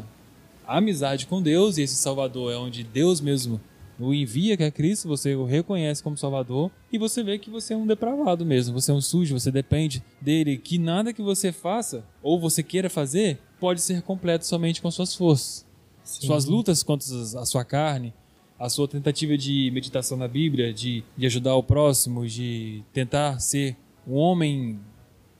amizade 0.65 1.27
com 1.27 1.41
Deus, 1.41 1.77
e 1.77 1.81
esse 1.81 1.95
Salvador 1.95 2.51
é 2.51 2.55
onde 2.55 2.83
Deus 2.83 3.19
mesmo 3.19 3.59
o 3.99 4.13
envia, 4.13 4.57
que 4.57 4.63
é 4.63 4.71
Cristo, 4.71 5.07
você 5.07 5.35
o 5.35 5.45
reconhece 5.45 6.01
como 6.01 6.17
Salvador 6.17 6.71
e 6.91 6.97
você 6.97 7.23
vê 7.23 7.37
que 7.37 7.49
você 7.49 7.73
é 7.73 7.77
um 7.77 7.85
depravado 7.85 8.45
mesmo, 8.45 8.73
você 8.73 8.91
é 8.91 8.93
um 8.93 9.01
sujo, 9.01 9.37
você 9.37 9.51
depende 9.51 10.03
dele, 10.19 10.57
que 10.57 10.77
nada 10.77 11.13
que 11.13 11.21
você 11.21 11.51
faça 11.51 12.03
ou 12.21 12.39
você 12.39 12.63
queira 12.63 12.89
fazer 12.89 13.39
pode 13.59 13.81
ser 13.81 14.01
completo 14.01 14.45
somente 14.45 14.81
com 14.81 14.89
suas 14.91 15.15
forças. 15.15 15.65
Sim. 16.03 16.27
Suas 16.27 16.45
lutas 16.45 16.83
contra 16.83 17.07
a 17.39 17.45
sua 17.45 17.63
carne, 17.63 18.13
a 18.59 18.69
sua 18.69 18.87
tentativa 18.87 19.37
de 19.37 19.71
meditação 19.71 20.17
na 20.17 20.27
Bíblia, 20.27 20.73
de, 20.73 21.03
de 21.17 21.25
ajudar 21.25 21.55
o 21.55 21.63
próximo, 21.63 22.27
de 22.27 22.83
tentar 22.91 23.39
ser 23.39 23.75
um 24.07 24.15
homem, 24.15 24.79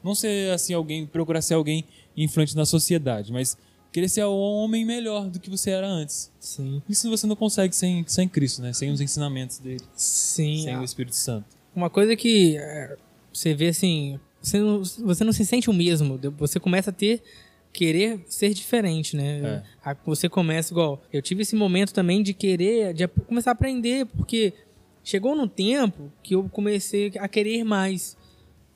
não 0.03 0.15
ser 0.15 0.51
assim 0.51 0.73
alguém, 0.73 1.05
procurar 1.05 1.41
ser 1.41 1.55
alguém 1.55 1.85
influente 2.15 2.55
na 2.55 2.65
sociedade, 2.65 3.31
mas 3.31 3.57
querer 3.93 4.09
ser 4.09 4.25
um 4.25 4.33
homem 4.33 4.83
melhor 4.83 5.29
do 5.29 5.39
que 5.39 5.49
você 5.49 5.69
era 5.69 5.87
antes. 5.87 6.31
Sim. 6.39 6.81
Isso 6.89 7.09
você 7.09 7.27
não 7.27 7.35
consegue 7.35 7.75
sem, 7.75 8.03
sem 8.07 8.27
Cristo, 8.27 8.61
né? 8.61 8.73
Sem 8.73 8.91
os 8.91 8.99
ensinamentos 8.99 9.59
dele. 9.59 9.83
Sim. 9.95 10.63
Sem 10.63 10.77
o 10.77 10.83
Espírito 10.83 11.15
Santo. 11.15 11.45
Uma 11.75 11.89
coisa 11.89 12.15
que 12.15 12.57
é, 12.57 12.97
você 13.31 13.53
vê 13.53 13.67
assim, 13.67 14.19
você 14.41 14.59
não, 14.59 14.83
você 14.83 15.23
não 15.23 15.31
se 15.31 15.45
sente 15.45 15.69
o 15.69 15.73
mesmo. 15.73 16.19
Você 16.37 16.59
começa 16.59 16.89
a 16.89 16.93
ter 16.93 17.21
querer 17.71 18.23
ser 18.27 18.53
diferente, 18.53 19.15
né? 19.15 19.63
É. 19.85 19.95
Você 20.05 20.27
começa 20.27 20.73
igual. 20.73 21.01
Eu 21.11 21.21
tive 21.21 21.41
esse 21.41 21.55
momento 21.55 21.93
também 21.93 22.21
de 22.21 22.33
querer, 22.33 22.93
de 22.93 23.07
começar 23.07 23.51
a 23.51 23.53
aprender, 23.53 24.05
porque 24.05 24.53
chegou 25.03 25.35
num 25.35 25.47
tempo 25.47 26.11
que 26.21 26.35
eu 26.35 26.47
comecei 26.49 27.11
a 27.19 27.27
querer 27.27 27.63
mais 27.63 28.15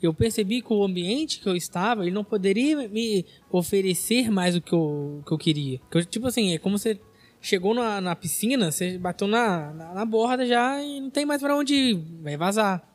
eu 0.02 0.14
percebi 0.14 0.62
que 0.62 0.72
o 0.72 0.84
ambiente 0.84 1.40
que 1.40 1.48
eu 1.48 1.56
estava, 1.56 2.04
ele 2.04 2.12
não 2.12 2.24
poderia 2.24 2.88
me 2.88 3.26
oferecer 3.52 4.30
mais 4.30 4.56
o 4.56 4.62
que 4.62 4.74
eu, 4.74 5.24
que 5.26 5.32
eu 5.32 5.38
queria. 5.38 5.80
Que 5.90 5.98
eu, 5.98 6.06
tipo 6.06 6.28
assim, 6.28 6.54
é 6.54 6.60
como 6.60 6.78
você 6.78 7.00
chegou 7.42 7.74
na, 7.74 8.00
na 8.00 8.16
piscina, 8.16 8.72
você 8.72 8.98
bateu 8.98 9.28
na, 9.28 9.74
na, 9.74 9.94
na 9.94 10.06
borda 10.06 10.46
já 10.46 10.82
e 10.82 11.00
não 11.00 11.10
tem 11.10 11.26
mais 11.26 11.42
para 11.42 11.56
onde 11.56 11.74
ir, 11.74 12.04
vai 12.22 12.38
vazar. 12.38 12.88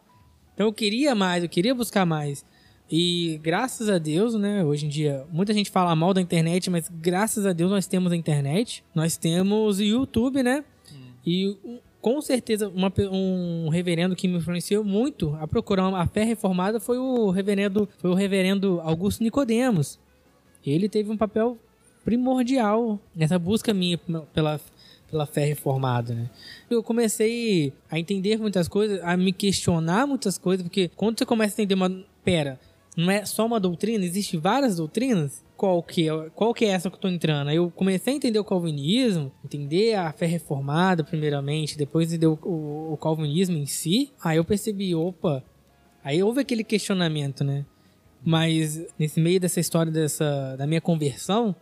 Então 0.55 0.67
eu 0.67 0.73
queria 0.73 1.15
mais, 1.15 1.43
eu 1.43 1.49
queria 1.49 1.75
buscar 1.75 2.05
mais. 2.07 2.45
E 2.91 3.41
graças 3.43 3.89
a 3.89 3.97
Deus, 3.99 4.35
né, 4.35 4.63
hoje 4.63 4.85
em 4.87 4.89
dia, 4.89 5.25
muita 5.31 5.55
gente 5.55 5.71
fala 5.71 5.97
mal 5.97 6.13
da 6.13 6.21
internet, 6.21 6.69
mas 6.69 6.89
graças 6.89 7.47
a 7.47 7.53
Deus 7.53 7.71
nós 7.71 7.87
temos 7.87 8.13
a 8.13 8.17
internet, 8.17 8.85
nós 8.95 9.17
temos 9.17 9.79
o 9.79 9.83
YouTube, 9.83 10.43
né? 10.43 10.63
Hum. 10.93 11.13
E 11.25 11.57
com 12.03 12.21
certeza, 12.21 12.69
uma, 12.69 12.93
um 13.13 13.69
reverendo 13.69 14.17
que 14.17 14.27
me 14.27 14.37
influenciou 14.37 14.83
muito 14.83 15.39
a 15.41 15.47
procurar 15.47 15.89
uma 15.89 16.05
fé 16.09 16.25
reformada 16.25 16.81
foi 16.81 16.99
o 16.99 17.31
reverendo, 17.31 17.89
foi 17.99 18.11
o 18.11 18.15
reverendo 18.15 18.81
Augusto 18.81 19.23
Nicodemos. 19.23 20.01
Ele 20.67 20.89
teve 20.89 21.11
um 21.13 21.17
papel 21.17 21.57
primordial 22.05 22.99
nessa 23.15 23.39
busca 23.39 23.73
minha 23.73 23.97
pela, 24.35 24.61
pela 25.09 25.27
fé 25.27 25.45
reformada, 25.45 26.13
né? 26.13 26.29
Eu 26.69 26.83
comecei 26.83 27.73
a 27.89 28.01
entender 28.01 28.37
muitas 28.37 28.67
coisas, 28.67 29.01
a 29.05 29.17
me 29.17 29.33
questionar 29.33 30.05
muitas 30.05 30.37
coisas, 30.37 30.67
porque 30.67 30.91
quando 30.97 31.19
você 31.19 31.25
começa 31.25 31.55
a 31.55 31.63
entender 31.63 31.75
uma... 31.75 32.05
Pera, 32.25 32.59
não 32.97 33.11
é 33.13 33.25
só 33.25 33.47
uma 33.47 33.61
doutrina, 33.61 34.05
existem 34.05 34.41
várias 34.41 34.77
doutrinas. 34.77 35.45
Qual 35.63 35.81
que, 35.81 36.09
é, 36.09 36.31
qual 36.31 36.53
que 36.53 36.65
é 36.65 36.71
essa 36.71 36.91
que 36.91 36.97
eu 36.97 37.01
tô 37.01 37.07
entrando? 37.07 37.47
Aí 37.47 37.55
eu 37.55 37.71
comecei 37.71 38.13
a 38.13 38.17
entender 38.17 38.37
o 38.37 38.45
calvinismo, 38.45 39.31
entender 39.45 39.95
a 39.95 40.11
fé 40.11 40.27
reformada 40.27 41.05
primeiramente, 41.05 41.79
depois 41.79 42.09
entender 42.09 42.27
o, 42.27 42.37
o, 42.43 42.95
o 42.95 42.97
calvinismo 42.97 43.57
em 43.57 43.65
si. 43.65 44.11
Aí 44.21 44.39
eu 44.39 44.45
percebi, 44.45 44.93
opa, 44.93 45.41
aí 46.03 46.21
houve 46.21 46.41
aquele 46.41 46.65
questionamento, 46.65 47.45
né? 47.45 47.65
Mas 48.25 48.85
nesse 48.99 49.21
meio 49.21 49.39
dessa 49.39 49.61
história 49.61 49.93
dessa 49.93 50.57
da 50.57 50.67
minha 50.67 50.81
conversão, 50.81 51.55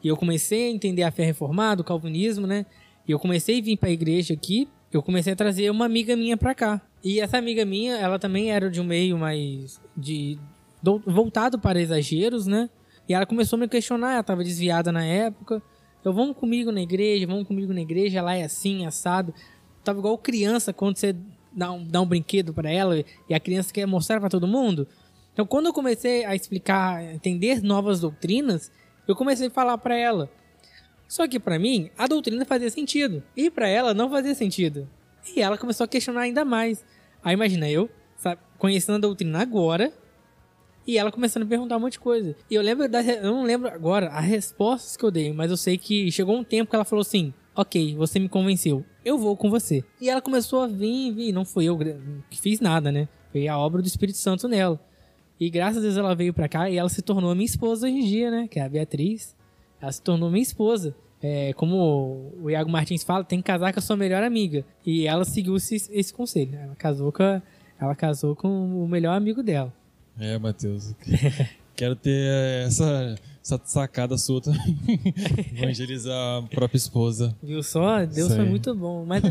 e 0.00 0.06
eu 0.06 0.16
comecei 0.16 0.68
a 0.68 0.70
entender 0.70 1.02
a 1.02 1.10
fé 1.10 1.24
reformada, 1.24 1.82
o 1.82 1.84
calvinismo, 1.84 2.46
né? 2.46 2.64
E 3.04 3.10
eu 3.10 3.18
comecei 3.18 3.58
a 3.58 3.62
vir 3.64 3.76
para 3.76 3.88
a 3.88 3.92
igreja 3.92 4.32
aqui, 4.32 4.68
eu 4.92 5.02
comecei 5.02 5.32
a 5.32 5.36
trazer 5.36 5.68
uma 5.70 5.86
amiga 5.86 6.14
minha 6.14 6.36
para 6.36 6.54
cá. 6.54 6.80
E 7.02 7.18
essa 7.18 7.36
amiga 7.36 7.64
minha, 7.64 7.96
ela 7.96 8.16
também 8.16 8.52
era 8.52 8.70
de 8.70 8.80
um 8.80 8.84
meio 8.84 9.18
mais 9.18 9.80
de 9.96 10.38
voltado 11.04 11.58
para 11.58 11.80
exageros, 11.80 12.46
né? 12.46 12.70
E 13.08 13.14
ela 13.14 13.26
começou 13.26 13.56
a 13.56 13.60
me 13.60 13.68
questionar, 13.68 14.12
ela 14.12 14.20
estava 14.20 14.42
desviada 14.42 14.90
na 14.90 15.04
época. 15.04 15.62
Eu, 16.04 16.12
vamos 16.12 16.36
comigo 16.36 16.70
na 16.70 16.80
igreja, 16.80 17.26
vamos 17.26 17.46
comigo 17.46 17.72
na 17.72 17.80
igreja, 17.80 18.22
lá 18.22 18.34
é 18.34 18.44
assim, 18.44 18.86
assado. 18.86 19.34
tava 19.82 19.98
igual 19.98 20.18
criança 20.18 20.72
quando 20.72 20.96
você 20.96 21.14
dá 21.52 21.70
um, 21.70 21.84
dá 21.84 22.00
um 22.00 22.06
brinquedo 22.06 22.52
para 22.52 22.70
ela 22.70 23.02
e 23.28 23.34
a 23.34 23.40
criança 23.40 23.72
quer 23.72 23.86
mostrar 23.86 24.20
para 24.20 24.28
todo 24.28 24.46
mundo. 24.46 24.86
Então, 25.32 25.46
quando 25.46 25.66
eu 25.66 25.72
comecei 25.72 26.24
a 26.24 26.34
explicar, 26.34 26.96
a 26.96 27.14
entender 27.14 27.62
novas 27.62 28.00
doutrinas, 28.00 28.70
eu 29.06 29.16
comecei 29.16 29.48
a 29.48 29.50
falar 29.50 29.78
para 29.78 29.96
ela. 29.96 30.30
Só 31.08 31.26
que 31.28 31.38
para 31.38 31.58
mim, 31.58 31.90
a 31.98 32.06
doutrina 32.06 32.44
fazia 32.44 32.70
sentido. 32.70 33.22
E 33.36 33.50
para 33.50 33.68
ela 33.68 33.92
não 33.92 34.08
fazia 34.08 34.34
sentido. 34.34 34.88
E 35.34 35.40
ela 35.40 35.58
começou 35.58 35.84
a 35.84 35.88
questionar 35.88 36.22
ainda 36.22 36.44
mais. 36.44 36.84
Aí 37.22 37.34
imagina 37.34 37.70
eu, 37.70 37.88
sabe, 38.16 38.40
conhecendo 38.58 38.96
a 38.96 38.98
doutrina 38.98 39.40
agora, 39.40 39.92
e 40.86 40.98
ela 40.98 41.10
começando 41.10 41.44
a 41.44 41.46
perguntar 41.46 41.76
um 41.76 41.80
monte 41.80 41.92
de 41.92 42.00
coisa. 42.00 42.36
E 42.50 42.54
eu 42.54 42.62
lembro 42.62 42.88
da, 42.88 43.02
eu 43.02 43.32
não 43.32 43.44
lembro 43.44 43.68
agora 43.68 44.08
as 44.08 44.24
respostas 44.24 44.96
que 44.96 45.04
eu 45.04 45.10
dei, 45.10 45.32
mas 45.32 45.50
eu 45.50 45.56
sei 45.56 45.78
que 45.78 46.10
chegou 46.10 46.36
um 46.36 46.44
tempo 46.44 46.70
que 46.70 46.76
ela 46.76 46.84
falou 46.84 47.00
assim: 47.00 47.32
"OK, 47.54 47.94
você 47.96 48.18
me 48.18 48.28
convenceu. 48.28 48.84
Eu 49.04 49.18
vou 49.18 49.36
com 49.36 49.50
você". 49.50 49.84
E 50.00 50.08
ela 50.08 50.20
começou 50.20 50.62
a 50.62 50.66
vir, 50.66 51.12
vir, 51.12 51.32
não 51.32 51.44
fui 51.44 51.64
eu 51.64 51.78
que 52.30 52.40
fiz 52.40 52.60
nada, 52.60 52.92
né? 52.92 53.08
Foi 53.32 53.48
a 53.48 53.58
obra 53.58 53.82
do 53.82 53.86
Espírito 53.86 54.18
Santo 54.18 54.46
nela. 54.46 54.78
E 55.40 55.50
graças 55.50 55.78
a 55.78 55.80
Deus 55.80 55.96
ela 55.96 56.14
veio 56.14 56.32
pra 56.32 56.48
cá 56.48 56.70
e 56.70 56.76
ela 56.76 56.88
se 56.88 57.02
tornou 57.02 57.34
minha 57.34 57.44
esposa 57.46 57.86
hoje 57.86 57.96
em 57.96 58.06
dia, 58.06 58.30
né? 58.30 58.48
Que 58.48 58.60
é 58.60 58.62
a 58.62 58.68
Beatriz. 58.68 59.34
Ela 59.80 59.90
se 59.90 60.00
tornou 60.00 60.30
minha 60.30 60.42
esposa. 60.42 60.94
É, 61.20 61.52
como 61.54 62.32
o 62.40 62.50
Iago 62.50 62.70
Martins 62.70 63.02
fala, 63.02 63.24
tem 63.24 63.38
que 63.38 63.44
casar 63.44 63.72
com 63.72 63.78
a 63.78 63.82
sua 63.82 63.96
melhor 63.96 64.22
amiga. 64.22 64.64
E 64.84 65.06
ela 65.06 65.24
seguiu 65.24 65.56
esse, 65.56 65.76
esse 65.90 66.12
conselho. 66.12 66.54
Ela 66.54 66.76
casou 66.76 67.10
com 67.10 67.22
ela 67.80 67.94
casou 67.94 68.36
com 68.36 68.82
o 68.82 68.88
melhor 68.88 69.16
amigo 69.16 69.42
dela. 69.42 69.72
É, 70.18 70.38
Matheus. 70.38 70.94
Quero 71.76 71.96
ter 71.96 72.64
essa, 72.66 73.16
essa 73.42 73.60
sacada 73.64 74.16
sua 74.16 74.40
também. 74.40 74.78
Evangelizar 75.56 76.38
a 76.38 76.42
própria 76.42 76.76
esposa. 76.76 77.36
Viu 77.42 77.62
só? 77.62 78.04
Deus 78.06 78.32
foi 78.32 78.44
muito 78.44 78.74
bom. 78.74 79.04
Mas 79.04 79.24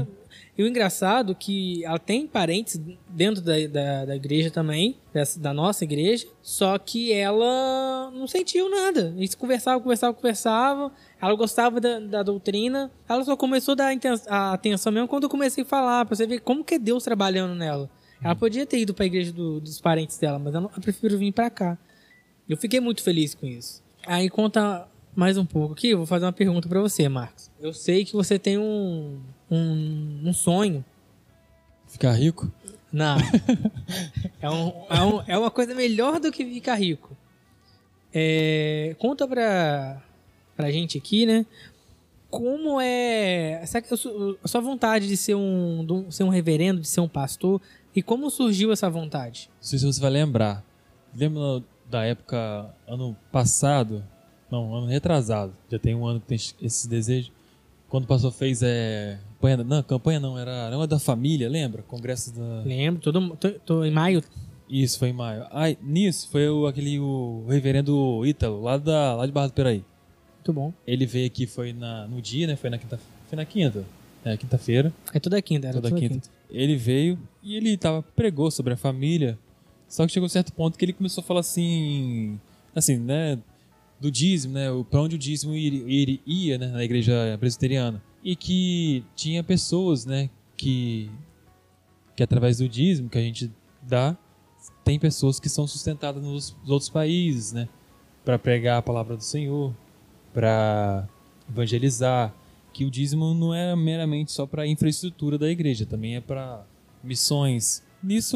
e 0.56 0.62
o 0.62 0.68
engraçado 0.68 1.32
é 1.32 1.36
que 1.36 1.84
ela 1.84 1.98
tem 1.98 2.28
parentes 2.28 2.80
dentro 3.10 3.42
da, 3.42 3.54
da, 3.68 4.06
da 4.06 4.16
igreja 4.16 4.52
também, 4.52 4.98
dessa, 5.12 5.40
da 5.40 5.52
nossa 5.52 5.84
igreja, 5.84 6.28
só 6.44 6.78
que 6.78 7.12
ela 7.12 8.12
não 8.13 8.28
sentiu 8.28 8.70
nada. 8.70 9.13
Eles 9.18 9.34
conversavam, 9.34 9.82
conversavam, 9.82 10.13
conversavam. 10.13 10.92
Ela 11.20 11.34
gostava 11.36 11.82
da, 11.82 12.00
da 12.00 12.24
doutrina. 12.24 12.92
Ela 13.10 13.24
só 13.24 13.36
começou 13.36 13.72
a 13.72 13.75
dar 13.75 13.98
a 14.28 14.54
atenção 14.54 14.92
mesmo 14.92 15.08
quando 15.08 15.24
eu 15.24 15.30
comecei 15.30 15.63
a 15.63 15.68
falar, 15.68 16.06
pra 16.06 16.16
você 16.16 16.28
ver 16.28 16.42
como 16.42 16.63
que 16.63 16.75
é 16.75 16.80
Deus 16.80 17.04
trabalhando 17.04 17.56
nela. 17.56 17.90
Ela 18.24 18.36
podia 18.36 18.65
ter 18.65 18.80
ido 18.80 18.94
para 18.94 19.03
a 19.03 19.08
igreja 19.08 19.32
do, 19.32 19.60
dos 19.60 19.82
parentes 19.82 20.18
dela, 20.18 20.39
mas 20.39 20.53
eu, 20.53 20.62
eu 20.62 20.82
prefiro 20.82 21.18
vir 21.18 21.32
para 21.32 21.50
cá. 21.50 21.77
Eu 22.48 22.58
fiquei 22.58 22.80
muito 22.80 23.03
feliz 23.03 23.36
com 23.36 23.46
isso. 23.46 23.84
Aí 24.06 24.30
conta 24.30 24.88
mais 25.15 25.38
um 25.38 25.46
pouco 25.46 25.74
aqui, 25.74 25.89
eu 25.89 25.98
vou 25.98 26.06
fazer 26.08 26.25
uma 26.25 26.34
pergunta 26.34 26.68
para 26.68 26.82
você, 26.82 27.08
Marcos. 27.08 27.51
Eu 27.60 27.74
sei 27.74 28.03
que 28.03 28.13
você 28.13 28.39
tem 28.39 28.58
um, 28.58 29.20
um, 29.50 30.22
um 30.25 30.34
sonho. 30.34 30.84
Ficar 31.88 32.13
rico? 32.13 32.51
Não. 32.92 33.18
é, 34.42 34.50
um, 34.50 34.74
é, 34.89 35.01
um, 35.03 35.24
é, 35.27 35.38
uma 35.38 35.51
coisa 35.51 35.74
melhor 35.75 36.20
do 36.20 36.32
que 36.32 36.46
ficar 36.46 36.75
rico. 36.75 37.15
É, 38.13 38.96
conta 39.00 39.27
pra, 39.27 40.01
pra 40.56 40.72
gente 40.72 40.98
aqui, 40.98 41.25
né? 41.25 41.46
Como 42.30 42.82
é 42.82 43.60
essa, 43.62 43.80
a 43.80 44.48
sua 44.48 44.62
vontade 44.62 45.08
de 45.08 45.15
ser 45.15 45.36
um, 45.36 45.86
de 45.86 46.15
ser 46.15 46.24
um 46.24 46.30
reverendo, 46.30 46.82
de 46.82 46.88
ser 46.88 47.01
um 47.01 47.08
pastor, 47.08 47.62
e 47.95 48.01
como 48.01 48.29
surgiu 48.29 48.71
essa 48.71 48.89
vontade? 48.89 49.50
Não 49.55 49.67
sei 49.67 49.79
se 49.79 49.85
você 49.85 50.01
vai 50.01 50.12
lembrar. 50.12 50.63
Lembra 51.15 51.63
da 51.89 52.03
época, 52.03 52.73
ano 52.88 53.15
passado? 53.31 54.03
Não, 54.50 54.75
ano 54.75 54.88
retrasado. 54.88 55.53
Já 55.69 55.79
tem 55.79 55.95
um 55.95 56.05
ano 56.05 56.19
que 56.19 56.27
tem 56.27 56.35
esses 56.35 56.85
desejos. 56.85 57.31
Quando 57.88 58.05
o 58.05 58.07
pastor 58.07 58.31
fez 58.31 58.63
é, 58.63 59.19
campanha, 59.43 59.57
não, 59.57 59.83
campanha 59.83 60.19
não, 60.19 60.39
era, 60.39 60.51
era 60.51 60.75
uma 60.75 60.88
da 60.88 60.97
família, 60.97 61.50
lembra? 61.50 61.83
Congresso 61.83 62.33
da. 62.33 62.62
Lembro, 62.65 63.01
todo, 63.01 63.35
tô, 63.38 63.51
tô 63.51 63.83
em 63.83 63.91
maio. 63.91 64.23
Isso, 64.69 64.97
foi 64.97 65.09
em 65.09 65.13
maio. 65.13 65.45
Ai, 65.51 65.77
nisso 65.81 66.27
foi 66.31 66.50
o, 66.50 66.65
aquele 66.65 67.00
o 67.00 67.45
reverendo 67.47 68.25
Ítalo, 68.25 68.62
lá, 68.62 68.77
da, 68.77 69.13
lá 69.15 69.25
de 69.25 69.31
Barra 69.31 69.47
do 69.47 69.53
Peraí. 69.53 69.83
Muito 70.38 70.53
bom. 70.53 70.73
Ele 70.88 71.05
veio 71.05 71.27
aqui, 71.27 71.45
foi 71.45 71.73
na, 71.73 72.07
no 72.07 72.21
dia, 72.21 72.47
né? 72.47 72.55
Foi 72.55 72.69
na 72.69 72.77
quinta, 72.77 73.00
foi 73.29 73.35
na 73.35 73.45
quinta. 73.45 73.85
É, 74.25 74.38
quinta-feira. 74.38 74.91
É 75.13 75.19
toda 75.19 75.41
quinta, 75.41 75.67
era 75.67 75.75
toda, 75.75 75.89
toda 75.89 76.01
quinta. 76.01 76.15
quinta. 76.15 76.29
Ele 76.53 76.75
veio 76.75 77.19
e 77.41 77.55
ele 77.57 77.75
tava, 77.75 78.01
pregou 78.01 78.51
sobre 78.51 78.74
a 78.74 78.77
família. 78.77 79.38
Só 79.88 80.05
que 80.05 80.13
chegou 80.13 80.25
a 80.25 80.27
um 80.27 80.29
certo 80.29 80.53
ponto 80.53 80.77
que 80.77 80.86
ele 80.86 80.93
começou 80.93 81.22
a 81.22 81.25
falar 81.25 81.39
assim. 81.41 82.39
Assim, 82.75 82.98
né? 82.98 83.39
do 84.03 84.12
dízimo, 84.12 84.53
né? 84.55 84.67
Para 84.89 85.01
onde 85.01 85.15
o 85.15 85.17
dízimo 85.17 85.55
ir, 85.55 86.22
ia, 86.25 86.57
né? 86.57 86.67
Na 86.67 86.83
igreja 86.83 87.38
presbiteriana. 87.39 88.03
E 88.22 88.36
que 88.36 89.05
tinha 89.15 89.41
pessoas, 89.41 90.05
né? 90.05 90.29
Que, 90.57 91.10
que 92.13 92.22
através 92.22 92.57
do 92.57 92.67
dízimo 92.67 93.10
que 93.10 93.17
a 93.17 93.22
gente 93.22 93.50
dá, 93.81 94.17
tem 94.83 95.00
pessoas 95.00 95.39
que 95.39 95.48
são 95.48 95.65
sustentadas 95.65 96.22
nos 96.22 96.53
outros 96.67 96.89
países, 96.89 97.53
né? 97.53 97.69
Para 98.25 98.38
pregar 98.38 98.79
a 98.79 98.81
palavra 98.81 99.15
do 99.15 99.24
Senhor, 99.24 99.74
para 100.33 101.07
evangelizar. 101.50 102.36
Que 102.74 102.84
o 102.86 102.92
dízimo 102.92 103.34
não 103.34 103.53
é 103.53 103.75
meramente 103.75 104.32
só 104.32 104.46
para 104.46 104.68
infraestrutura 104.68 105.38
da 105.38 105.50
igreja, 105.50 105.86
também 105.86 106.15
é 106.15 106.22
para 106.22 106.65
missões, 107.03 107.84
Nisso 108.03 108.36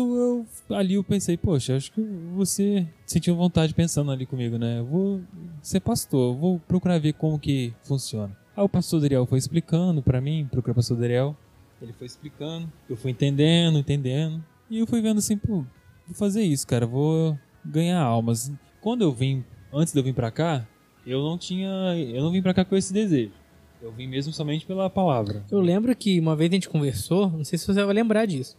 eu 0.70 0.78
ali 0.78 0.94
eu 0.94 1.04
pensei, 1.04 1.36
poxa, 1.36 1.76
acho 1.76 1.92
que 1.92 2.02
você 2.34 2.88
sentiu 3.06 3.36
vontade 3.36 3.74
pensando 3.74 4.10
ali 4.10 4.26
comigo, 4.26 4.58
né? 4.58 4.80
Eu 4.80 4.86
vou 4.86 5.22
ser 5.62 5.82
pastor, 5.82 6.34
vou 6.38 6.58
procurar 6.58 6.98
ver 7.00 7.12
como 7.12 7.38
que 7.38 7.74
funciona. 7.84 8.34
Aí 8.56 8.64
o 8.64 8.70
pastor 8.70 9.02
Dariel 9.02 9.26
foi 9.26 9.38
explicando 9.38 10.02
para 10.02 10.22
mim, 10.22 10.48
procurei 10.50 10.72
o 10.72 10.76
pastor 10.76 10.98
Dariel, 10.98 11.36
ele 11.82 11.92
foi 11.92 12.08
explicando, 12.08 12.72
eu 12.90 12.96
fui 12.96 13.12
entendendo, 13.12 13.78
entendendo, 13.78 14.42
e 14.70 14.80
eu 14.80 14.88
fui 14.88 15.02
vendo 15.02 15.18
assim, 15.18 15.38
pô, 15.38 15.66
vou 16.08 16.16
fazer 16.16 16.44
isso, 16.44 16.66
cara, 16.66 16.88
vou 16.88 17.38
ganhar 17.64 18.02
almas. 18.02 18.50
Quando 18.80 19.02
eu 19.02 19.12
vim, 19.12 19.44
antes 19.72 19.92
de 19.92 20.00
eu 20.00 20.04
vir 20.04 20.14
para 20.14 20.32
cá, 20.32 20.66
eu 21.06 21.22
não 21.22 21.38
tinha, 21.38 21.70
eu 21.98 22.24
não 22.24 22.32
vim 22.32 22.42
para 22.42 22.54
cá 22.54 22.64
com 22.64 22.76
esse 22.78 22.94
desejo. 22.94 23.34
Eu 23.82 23.92
vim 23.92 24.08
mesmo 24.08 24.34
somente 24.34 24.66
pela 24.66 24.90
palavra. 24.90 25.44
Eu 25.52 25.60
lembro 25.60 25.96
que 25.96 26.20
uma 26.20 26.36
vez 26.36 26.52
a 26.52 26.54
gente 26.56 26.70
conversou, 26.70 27.30
não 27.30 27.44
sei 27.44 27.58
se 27.60 27.68
você 27.68 27.84
vai 27.84 27.94
lembrar 27.94 28.26
disso 28.26 28.58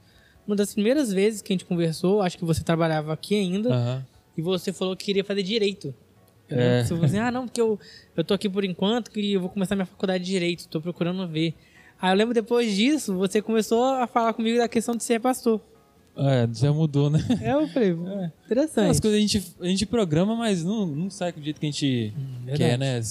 uma 0.48 0.56
das 0.56 0.72
primeiras 0.72 1.12
vezes 1.12 1.42
que 1.42 1.52
a 1.52 1.54
gente 1.54 1.66
conversou, 1.66 2.22
acho 2.22 2.38
que 2.38 2.44
você 2.44 2.64
trabalhava 2.64 3.12
aqui 3.12 3.34
ainda, 3.34 3.68
uhum. 3.68 4.02
e 4.38 4.40
você 4.40 4.72
falou 4.72 4.96
que 4.96 5.04
queria 5.04 5.22
fazer 5.22 5.42
direito. 5.42 5.94
É. 6.48 6.82
Você 6.82 6.88
falou 6.88 7.04
assim, 7.04 7.18
ah, 7.18 7.30
não, 7.30 7.44
porque 7.44 7.60
eu, 7.60 7.78
eu 8.16 8.24
tô 8.24 8.32
aqui 8.32 8.48
por 8.48 8.64
enquanto, 8.64 9.10
que 9.10 9.34
eu 9.34 9.40
vou 9.42 9.50
começar 9.50 9.76
minha 9.76 9.84
faculdade 9.84 10.24
de 10.24 10.30
direito, 10.30 10.66
tô 10.66 10.80
procurando 10.80 11.28
ver. 11.28 11.54
Aí 12.00 12.10
eu 12.10 12.16
lembro 12.16 12.32
depois 12.32 12.74
disso, 12.74 13.14
você 13.14 13.42
começou 13.42 13.84
a 13.84 14.06
falar 14.06 14.32
comigo 14.32 14.56
da 14.56 14.66
questão 14.66 14.96
de 14.96 15.04
ser 15.04 15.20
pastor. 15.20 15.60
É, 16.16 16.48
já 16.50 16.72
mudou, 16.72 17.10
né? 17.10 17.20
É, 17.42 17.52
eu 17.52 17.68
falei, 17.68 17.90
é. 18.08 18.32
interessante. 18.46 18.90
As 18.90 19.00
coisas 19.00 19.18
a 19.18 19.20
gente, 19.20 19.54
a 19.60 19.66
gente 19.66 19.84
programa, 19.84 20.34
mas 20.34 20.64
não, 20.64 20.86
não 20.86 21.10
sai 21.10 21.30
do 21.30 21.42
jeito 21.42 21.60
que 21.60 21.66
a 21.66 21.70
gente 21.70 22.14
hum, 22.16 22.56
quer, 22.56 22.78
né? 22.78 23.02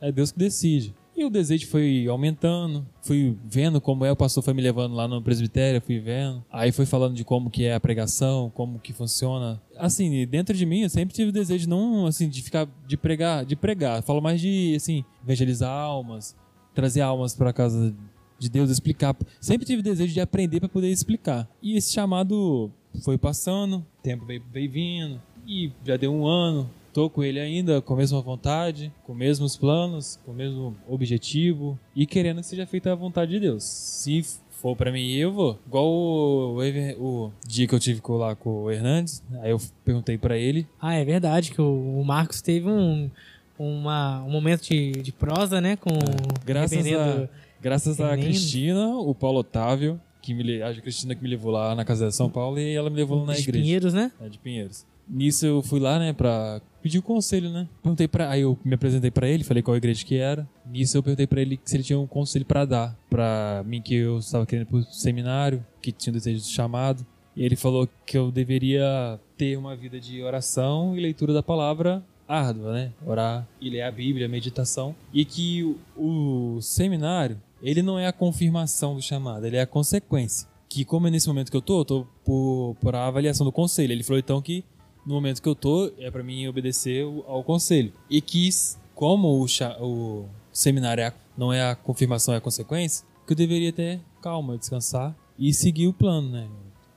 É 0.00 0.10
Deus 0.10 0.32
que 0.32 0.38
decide. 0.40 0.92
E 1.20 1.24
o 1.24 1.28
desejo 1.28 1.66
foi 1.66 2.06
aumentando, 2.08 2.86
fui 3.02 3.36
vendo 3.44 3.78
como 3.78 4.06
é, 4.06 4.10
o 4.10 4.16
pastor 4.16 4.42
foi 4.42 4.54
me 4.54 4.62
levando 4.62 4.94
lá 4.94 5.06
no 5.06 5.20
presbitério, 5.20 5.78
fui 5.78 5.98
vendo. 5.98 6.42
Aí 6.50 6.72
foi 6.72 6.86
falando 6.86 7.14
de 7.14 7.24
como 7.24 7.50
que 7.50 7.66
é 7.66 7.74
a 7.74 7.78
pregação, 7.78 8.50
como 8.54 8.78
que 8.78 8.94
funciona. 8.94 9.60
Assim, 9.76 10.26
dentro 10.26 10.56
de 10.56 10.64
mim 10.64 10.80
eu 10.80 10.88
sempre 10.88 11.14
tive 11.14 11.28
o 11.28 11.32
desejo 11.32 11.68
não 11.68 12.06
assim 12.06 12.26
de 12.26 12.40
ficar 12.40 12.66
de 12.86 12.96
pregar, 12.96 13.44
de 13.44 13.54
pregar, 13.54 14.02
falo 14.02 14.22
mais 14.22 14.40
de 14.40 14.72
assim, 14.74 15.04
evangelizar 15.22 15.70
almas, 15.70 16.34
trazer 16.74 17.02
almas 17.02 17.34
para 17.34 17.52
casa 17.52 17.94
de 18.38 18.48
Deus, 18.48 18.70
explicar. 18.70 19.14
Sempre 19.42 19.66
tive 19.66 19.80
o 19.80 19.84
desejo 19.84 20.14
de 20.14 20.22
aprender 20.22 20.58
para 20.58 20.70
poder 20.70 20.88
explicar. 20.88 21.46
E 21.60 21.76
esse 21.76 21.92
chamado 21.92 22.72
foi 23.04 23.18
passando, 23.18 23.74
o 23.74 24.02
tempo 24.02 24.24
veio, 24.24 24.42
veio 24.50 24.70
vindo, 24.70 25.20
e 25.46 25.70
já 25.84 25.98
deu 25.98 26.14
um 26.14 26.26
ano, 26.26 26.70
Tô 26.92 27.08
com 27.08 27.22
ele 27.22 27.38
ainda 27.38 27.80
com 27.80 27.94
a 27.94 27.96
mesma 27.96 28.20
vontade, 28.20 28.92
com 29.04 29.12
os 29.12 29.18
mesmos 29.18 29.56
planos, 29.56 30.18
com 30.24 30.32
o 30.32 30.34
mesmo 30.34 30.76
objetivo 30.88 31.78
e 31.94 32.06
querendo 32.06 32.40
que 32.40 32.46
seja 32.46 32.66
feita 32.66 32.92
a 32.92 32.94
vontade 32.94 33.30
de 33.32 33.40
Deus. 33.40 33.62
Se 33.64 34.22
for 34.50 34.76
para 34.76 34.92
mim, 34.92 35.10
eu 35.12 35.32
vou. 35.32 35.58
Igual 35.66 35.86
o, 35.86 36.58
o, 36.58 37.26
o, 37.26 37.32
dia 37.46 37.66
que 37.66 37.74
eu 37.74 37.80
tive 37.80 38.00
lá 38.08 38.36
com 38.36 38.64
o 38.64 38.70
Hernandes, 38.70 39.22
aí 39.40 39.50
eu 39.50 39.60
perguntei 39.84 40.18
para 40.18 40.36
ele. 40.36 40.66
Ah, 40.80 40.94
é 40.94 41.04
verdade 41.04 41.50
que 41.52 41.60
o, 41.60 42.00
o 42.00 42.04
Marcos 42.04 42.42
teve 42.42 42.68
um, 42.68 43.10
uma, 43.58 44.22
um 44.22 44.30
momento 44.30 44.62
de, 44.62 44.92
de 44.92 45.12
prosa, 45.12 45.60
né, 45.60 45.76
com 45.76 45.90
é, 45.90 46.44
graças 46.44 46.86
a 46.92 47.28
graças 47.60 48.00
a 48.00 48.16
Cristina, 48.16 48.96
o 48.96 49.14
Paulo 49.14 49.40
Otávio, 49.40 50.00
que 50.22 50.34
me 50.34 50.62
a 50.62 50.74
Cristina 50.74 51.14
que 51.14 51.22
me 51.22 51.28
levou 51.28 51.52
lá 51.52 51.74
na 51.74 51.84
casa 51.84 52.08
de 52.08 52.14
São 52.14 52.30
Paulo 52.30 52.58
e 52.58 52.74
ela 52.74 52.90
me 52.90 52.96
levou 52.96 53.24
na 53.24 53.34
de 53.34 53.40
igreja. 53.40 53.58
De 53.58 53.64
Pinheiros, 53.64 53.94
né? 53.94 54.12
É, 54.20 54.28
de 54.28 54.38
Pinheiros. 54.38 54.86
Nisso 55.08 55.44
eu 55.44 55.62
fui 55.62 55.80
lá, 55.80 55.98
né, 55.98 56.12
pra 56.12 56.60
pedir 56.82 56.98
um 56.98 57.02
conselho, 57.02 57.50
né? 57.50 57.68
Perguntei 57.82 58.08
para, 58.08 58.30
aí 58.30 58.42
eu 58.42 58.58
me 58.64 58.74
apresentei 58.74 59.10
para 59.10 59.28
ele, 59.28 59.44
falei 59.44 59.62
qual 59.62 59.76
igreja 59.76 60.04
que 60.04 60.16
era. 60.16 60.48
Nisso 60.66 60.96
eu 60.96 61.02
perguntei 61.02 61.26
para 61.26 61.40
ele 61.40 61.60
se 61.64 61.76
ele 61.76 61.84
tinha 61.84 61.98
um 61.98 62.06
conselho 62.06 62.44
para 62.44 62.64
dar 62.64 62.96
para 63.08 63.62
mim 63.66 63.80
que 63.80 63.94
eu 63.94 64.18
estava 64.18 64.46
querendo 64.46 64.66
ir 64.66 64.70
pro 64.70 64.82
seminário, 64.92 65.64
que 65.80 65.92
tinha 65.92 66.12
um 66.12 66.16
desejo 66.16 66.40
de 66.40 66.48
chamado. 66.48 67.04
E 67.36 67.44
ele 67.44 67.56
falou 67.56 67.88
que 68.04 68.18
eu 68.18 68.30
deveria 68.30 69.18
ter 69.36 69.56
uma 69.56 69.76
vida 69.76 70.00
de 70.00 70.22
oração 70.22 70.96
e 70.96 71.00
leitura 71.00 71.32
da 71.32 71.42
palavra 71.42 72.04
árdua, 72.30 72.72
né? 72.72 72.92
Orar 73.04 73.46
e 73.60 73.68
ler 73.68 73.82
a 73.82 73.90
Bíblia, 73.90 74.28
meditação. 74.28 74.94
E 75.12 75.24
que 75.24 75.64
o, 75.96 76.56
o 76.56 76.62
seminário, 76.62 77.40
ele 77.60 77.82
não 77.82 77.98
é 77.98 78.06
a 78.06 78.12
confirmação 78.12 78.94
do 78.94 79.02
chamado, 79.02 79.44
ele 79.46 79.56
é 79.56 79.62
a 79.62 79.66
consequência. 79.66 80.48
Que 80.68 80.84
como 80.84 81.08
é 81.08 81.10
nesse 81.10 81.26
momento 81.26 81.50
que 81.50 81.56
eu 81.56 81.62
tô, 81.62 81.80
eu 81.80 81.84
tô 81.84 82.06
por, 82.24 82.76
por 82.80 82.94
a 82.94 83.06
avaliação 83.06 83.44
do 83.44 83.50
conselho. 83.50 83.92
Ele 83.92 84.04
falou 84.04 84.20
então 84.20 84.40
que 84.40 84.64
no 85.10 85.16
momento 85.16 85.42
que 85.42 85.48
eu 85.48 85.54
tô, 85.54 85.92
é 85.98 86.10
para 86.10 86.22
mim 86.22 86.46
obedecer 86.46 87.04
ao 87.26 87.42
conselho. 87.42 87.92
E 88.08 88.20
que, 88.20 88.48
como 88.94 89.44
o, 89.44 89.46
o 89.80 90.28
seminário 90.52 91.02
é 91.02 91.12
não 91.36 91.52
é 91.52 91.70
a 91.70 91.74
confirmação, 91.74 92.32
é 92.32 92.36
a 92.36 92.40
consequência, 92.40 93.04
que 93.26 93.32
eu 93.32 93.36
deveria 93.36 93.72
ter 93.72 94.00
calma, 94.22 94.56
descansar 94.56 95.16
e 95.38 95.52
seguir 95.52 95.88
o 95.88 95.92
plano, 95.92 96.30
né? 96.30 96.48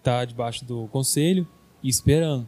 Tá 0.04 0.24
debaixo 0.26 0.64
do 0.66 0.88
conselho 0.90 1.48
e 1.82 1.90
esperando. 1.90 2.48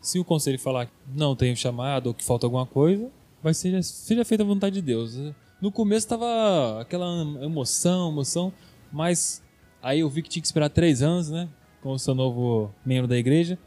Se 0.00 0.18
o 0.18 0.24
conselho 0.24 0.58
falar 0.58 0.86
que 0.86 0.92
não 1.14 1.34
tenho 1.34 1.56
chamado 1.56 2.08
ou 2.08 2.14
que 2.14 2.24
falta 2.24 2.46
alguma 2.46 2.66
coisa, 2.66 3.10
vai 3.42 3.54
ser 3.54 3.82
seja 3.82 4.24
feita 4.24 4.42
a 4.42 4.46
vontade 4.46 4.74
de 4.74 4.82
Deus. 4.82 5.16
No 5.60 5.72
começo 5.72 6.08
tava 6.08 6.80
aquela 6.80 7.06
emoção, 7.42 8.10
emoção, 8.10 8.52
mas 8.92 9.42
aí 9.82 10.00
eu 10.00 10.10
vi 10.10 10.22
que 10.22 10.28
tinha 10.28 10.42
que 10.42 10.46
esperar 10.46 10.68
três 10.68 11.00
anos, 11.00 11.30
né? 11.30 11.48
Como 11.80 11.98
sou 11.98 12.14
novo 12.14 12.70
membro 12.84 13.08
da 13.08 13.16
igreja 13.16 13.58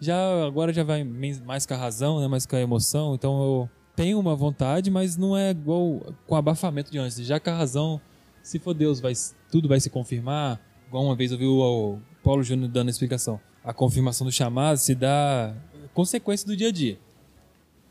já 0.00 0.46
agora 0.46 0.72
já 0.72 0.84
vai 0.84 1.04
mais 1.04 1.66
com 1.66 1.74
a 1.74 1.76
razão, 1.76 2.20
né? 2.20 2.28
Mais 2.28 2.46
com 2.46 2.56
a 2.56 2.60
emoção. 2.60 3.14
Então 3.14 3.42
eu 3.42 3.70
tenho 3.96 4.18
uma 4.18 4.36
vontade, 4.36 4.90
mas 4.90 5.16
não 5.16 5.36
é 5.36 5.50
igual 5.50 6.00
com 6.26 6.36
abafamento 6.36 6.90
de 6.90 6.98
antes. 6.98 7.16
Já 7.18 7.40
com 7.40 7.50
a 7.50 7.54
razão, 7.54 8.00
se 8.42 8.58
for 8.58 8.74
Deus, 8.74 9.00
vai, 9.00 9.12
tudo 9.50 9.68
vai 9.68 9.80
se 9.80 9.90
confirmar. 9.90 10.60
Igual 10.86 11.04
uma 11.04 11.16
vez 11.16 11.32
eu 11.32 11.38
vi 11.38 11.46
o 11.46 11.98
Paulo 12.22 12.42
Júnior 12.42 12.70
dando 12.70 12.88
a 12.88 12.90
explicação. 12.90 13.40
A 13.64 13.72
confirmação 13.72 14.26
do 14.26 14.32
chamado 14.32 14.76
se 14.78 14.94
dá 14.94 15.54
consequência 15.92 16.46
do 16.46 16.56
dia 16.56 16.68
a 16.68 16.72
dia. 16.72 16.98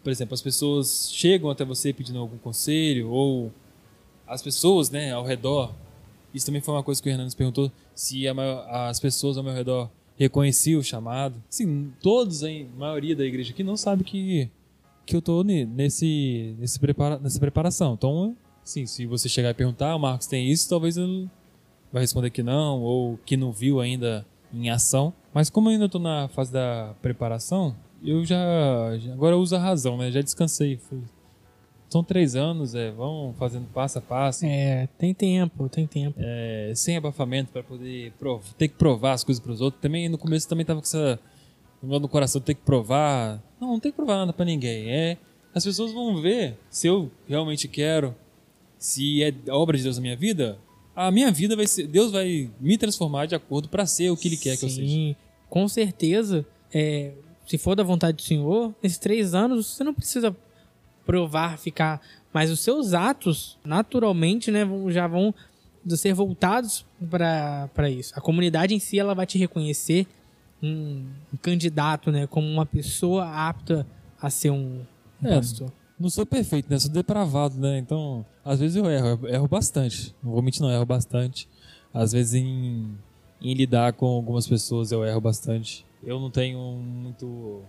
Por 0.02 0.10
exemplo, 0.10 0.34
as 0.34 0.42
pessoas 0.42 1.12
chegam 1.12 1.50
até 1.50 1.66
você 1.66 1.92
pedindo 1.92 2.20
algum 2.20 2.38
conselho, 2.38 3.10
ou 3.10 3.52
as 4.26 4.42
pessoas 4.42 4.90
né, 4.90 5.12
ao 5.12 5.26
redor. 5.26 5.76
Isso 6.34 6.46
também 6.46 6.62
foi 6.62 6.74
uma 6.74 6.84
coisa 6.84 7.02
que 7.02 7.10
o 7.10 7.12
Hernandes 7.12 7.36
perguntou: 7.36 7.70
se 7.94 8.24
as 8.70 9.00
pessoas 9.00 9.38
ao 9.38 9.44
meu 9.44 9.54
redor 9.54 9.90
reconheci 10.18 10.76
o 10.76 10.84
chamado. 10.84 11.42
Sim, 11.50 11.92
todos, 12.02 12.44
a 12.44 12.50
maioria 12.78 13.16
da 13.16 13.24
igreja 13.24 13.52
aqui 13.52 13.64
não 13.64 13.78
sabe 13.78 14.04
que, 14.04 14.50
que 15.06 15.16
eu 15.16 15.22
tô 15.22 15.44
nesse, 15.44 16.56
nesse 16.60 16.80
prepara, 16.80 17.20
nessa 17.20 17.40
preparação. 17.40 17.94
Então, 17.94 18.36
sim, 18.64 18.86
se 18.86 19.06
você 19.06 19.30
chegar 19.30 19.52
e 19.52 19.54
perguntar, 19.54 19.92
ah, 19.92 20.00
Marcos 20.00 20.28
tem 20.28 20.50
isso, 20.50 20.68
talvez 20.68 20.98
ele 20.98 21.30
vai 21.92 22.02
responder 22.02 22.30
que 22.30 22.44
não, 22.44 22.82
ou 22.82 23.18
que 23.26 23.38
não 23.38 23.52
viu 23.52 23.80
ainda 23.80 24.26
em 24.54 24.70
ação. 24.70 25.14
Mas 25.34 25.50
como 25.50 25.70
eu 25.70 25.74
ainda 25.74 25.86
estou 25.86 26.02
na 26.02 26.28
fase 26.30 26.52
da 26.52 26.96
preparação, 27.02 27.76
eu 28.04 28.26
já, 28.26 28.40
agora 29.14 29.36
eu 29.36 29.40
uso 29.40 29.56
a 29.56 29.60
razão, 29.60 29.98
né? 29.98 30.12
Já 30.12 30.22
descansei, 30.22 30.80
são 31.90 32.04
três 32.04 32.36
anos, 32.36 32.76
é, 32.76 32.92
vão 32.92 33.34
fazendo 33.38 33.68
passo 33.68 34.00
a 34.00 34.02
passo. 34.02 34.46
É, 34.46 34.88
tem 34.98 35.14
tempo, 35.14 35.70
tem 35.70 35.88
tempo. 35.88 36.20
É, 36.22 36.74
sem 36.76 36.98
abafamento 36.98 37.52
para 37.52 37.64
poder 37.64 38.14
ter 38.58 38.68
que 38.68 38.76
provar 38.76 39.14
as 39.14 39.24
coisas 39.24 39.42
para 39.42 39.52
os 39.52 39.62
outros. 39.62 39.82
Também 39.82 40.10
no 40.10 40.18
começo 40.18 40.48
também 40.48 40.66
tava 40.66 40.82
com 40.82 40.86
essa 40.86 41.20
no 41.82 42.10
coração 42.10 42.42
ter 42.42 42.56
que 42.56 42.62
provar. 42.62 43.42
Não, 43.60 43.70
não 43.70 43.80
tem 43.80 43.92
que 43.92 43.96
provar 43.96 44.18
nada 44.18 44.34
para 44.34 44.46
ninguém. 44.46 44.92
É, 44.92 45.18
as 45.54 45.64
pessoas 45.64 45.94
vão 45.94 46.22
ver 46.22 46.58
se 46.70 46.88
eu 46.88 47.10
realmente 47.28 47.68
quero, 47.68 48.14
se 48.78 49.24
é 49.24 49.34
obra 49.50 49.78
de 49.78 49.84
Deus 49.84 49.98
na 49.98 50.02
minha 50.02 50.16
vida. 50.16 50.60
A 50.96 51.12
minha 51.12 51.32
vida 51.32 51.56
vai 51.56 51.68
ser, 51.68 51.88
Deus 51.88 52.12
vai 52.12 52.50
me 52.60 52.78
transformar 52.78 53.28
de 53.28 53.36
acordo 53.36 53.70
para 53.70 53.86
ser 53.86 54.10
o 54.10 54.18
que 54.18 54.28
Ele 54.28 54.38
quer 54.38 54.56
Sim, 54.56 54.60
que 54.60 54.66
eu 54.66 54.70
seja. 54.70 54.88
Sim, 54.88 55.16
com 55.50 55.68
certeza. 55.68 56.46
É, 56.74 57.14
se 57.46 57.58
for 57.58 57.76
da 57.76 57.84
vontade 57.84 58.18
do 58.18 58.24
Senhor, 58.24 58.76
nesses 58.82 58.98
três 58.98 59.34
anos 59.34 59.68
você 59.68 59.84
não 59.84 59.94
precisa 59.94 60.36
provar, 61.08 61.58
ficar. 61.58 62.02
Mas 62.34 62.52
os 62.52 62.60
seus 62.60 62.94
atos, 62.94 63.58
naturalmente, 63.66 64.52
né, 64.52 64.68
já 64.90 65.08
vão 65.08 65.34
ser 65.88 66.14
voltados 66.14 66.86
para 67.10 67.90
isso. 67.90 68.14
A 68.16 68.22
comunidade 68.22 68.76
em 68.76 68.80
si 68.80 69.00
ela 69.00 69.16
vai 69.16 69.26
te 69.26 69.38
reconhecer 69.38 70.06
um, 70.62 71.06
um 71.34 71.38
candidato, 71.42 72.12
né, 72.12 72.28
como 72.28 72.46
uma 72.46 72.66
pessoa 72.66 73.26
apta 73.26 73.88
a 74.22 74.30
ser 74.30 74.52
um, 74.52 74.82
um 75.24 75.28
é, 75.28 75.36
pastor. 75.36 75.72
Não 75.98 76.10
sou 76.10 76.26
perfeito, 76.26 76.70
né? 76.70 76.78
Sou 76.78 76.92
depravado, 76.92 77.58
né? 77.58 77.80
Então, 77.80 78.24
às 78.46 78.60
vezes 78.60 78.76
eu 78.76 78.86
erro, 78.86 79.20
eu 79.24 79.30
erro 79.34 79.48
bastante. 79.48 80.14
Não 80.22 80.32
vou 80.32 80.42
mentir, 80.42 80.62
não, 80.62 80.70
erro 80.70 80.86
bastante. 80.86 81.48
Às 81.94 82.12
vezes 82.12 82.36
em, 82.36 82.96
em 83.42 83.54
lidar 83.54 83.94
com 83.94 84.06
algumas 84.06 84.46
pessoas 84.46 84.92
eu 84.92 85.06
erro 85.06 85.22
bastante. 85.22 85.86
Eu 86.04 86.20
não 86.20 86.30
tenho 86.30 86.60
muito 86.60 87.64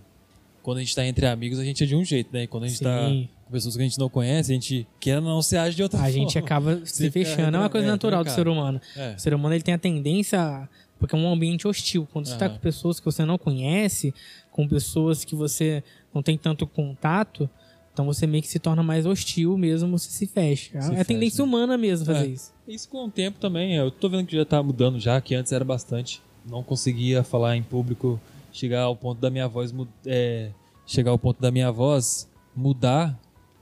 quando 0.68 0.78
a 0.78 0.80
gente 0.82 0.94
tá 0.94 1.06
entre 1.06 1.24
amigos, 1.24 1.58
a 1.58 1.64
gente 1.64 1.82
é 1.82 1.86
de 1.86 1.96
um 1.96 2.04
jeito, 2.04 2.28
né? 2.30 2.46
Quando 2.46 2.64
a 2.64 2.68
gente 2.68 2.82
tá 2.82 3.08
Sim. 3.08 3.26
tá 3.26 3.44
com 3.46 3.52
pessoas 3.52 3.74
que 3.74 3.80
a 3.80 3.84
gente 3.86 3.98
não 3.98 4.10
conhece, 4.10 4.52
a 4.52 4.54
gente 4.54 4.86
quer 5.00 5.18
não 5.18 5.40
se 5.40 5.56
age 5.56 5.74
de 5.74 5.82
outra 5.82 5.98
A 5.98 6.02
forma. 6.02 6.18
gente 6.18 6.38
acaba 6.38 6.80
se 6.84 7.10
fica 7.10 7.24
fechando. 7.30 7.56
É 7.56 7.60
uma 7.60 7.70
coisa 7.70 7.86
é, 7.86 7.90
natural 7.90 8.20
do 8.20 8.24
trancado. 8.26 8.44
ser 8.44 8.48
humano. 8.52 8.78
É. 8.94 9.14
O 9.14 9.18
ser 9.18 9.32
humano 9.32 9.54
ele 9.54 9.62
tem 9.62 9.72
a 9.72 9.78
tendência. 9.78 10.38
a- 10.38 10.68
Porque 10.98 11.16
é 11.16 11.18
um 11.18 11.26
ambiente 11.32 11.66
hostil. 11.66 12.06
Quando 12.12 12.26
você 12.26 12.34
está 12.34 12.50
com 12.50 12.58
pessoas 12.58 13.00
que 13.00 13.06
você 13.06 13.24
não 13.24 13.38
conhece, 13.38 14.12
com 14.52 14.68
pessoas 14.68 15.24
que 15.24 15.34
você 15.34 15.82
não 16.14 16.22
tem 16.22 16.36
tanto 16.36 16.66
contato, 16.66 17.48
então 17.94 18.04
você 18.04 18.26
meio 18.26 18.42
que 18.42 18.48
se 18.48 18.58
torna 18.58 18.82
mais 18.82 19.06
hostil 19.06 19.56
mesmo, 19.56 19.96
você 19.98 20.10
se 20.10 20.26
fecha. 20.26 20.82
Se 20.82 20.94
é 20.94 21.00
a 21.00 21.04
tendência 21.04 21.36
fecha. 21.36 21.42
humana 21.44 21.78
mesmo 21.78 22.04
fazer 22.04 22.26
É. 22.26 22.28
isso. 22.28 22.52
Isso 22.68 22.86
com 22.90 23.06
o 23.06 23.10
tempo 23.10 23.38
também, 23.40 23.74
eu 23.74 23.90
tô 23.90 24.10
vendo 24.10 24.26
que 24.26 24.36
já 24.36 24.44
tá 24.44 24.62
mudando 24.62 25.00
já, 25.00 25.18
que 25.18 25.34
antes 25.34 25.50
era 25.50 25.64
bastante. 25.64 26.20
Não 26.46 26.62
conseguia 26.62 27.22
falar 27.24 27.56
em 27.56 27.62
público, 27.62 28.20
chegar 28.58 28.82
ao 28.82 28.96
ponto 28.96 29.20
da 29.20 29.30
minha 29.30 29.46
voz, 29.46 29.72
é, 30.04 30.50
chegar 30.84 31.12
ao 31.12 31.18
ponto 31.18 31.40
da 31.40 31.48
minha 31.50 31.70
voz 31.70 32.28
mudar 32.56 33.16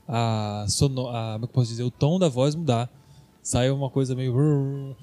a 0.07 0.65
sono, 0.67 1.07
a, 1.09 1.33
como 1.33 1.43
é 1.43 1.47
eu 1.47 1.47
posso 1.49 1.69
dizer, 1.69 1.83
o 1.83 1.91
tom 1.91 2.17
da 2.17 2.27
voz 2.27 2.55
mudar. 2.55 2.89
Saiu 3.43 3.75
uma 3.75 3.89
coisa 3.91 4.15
meio 4.15 4.95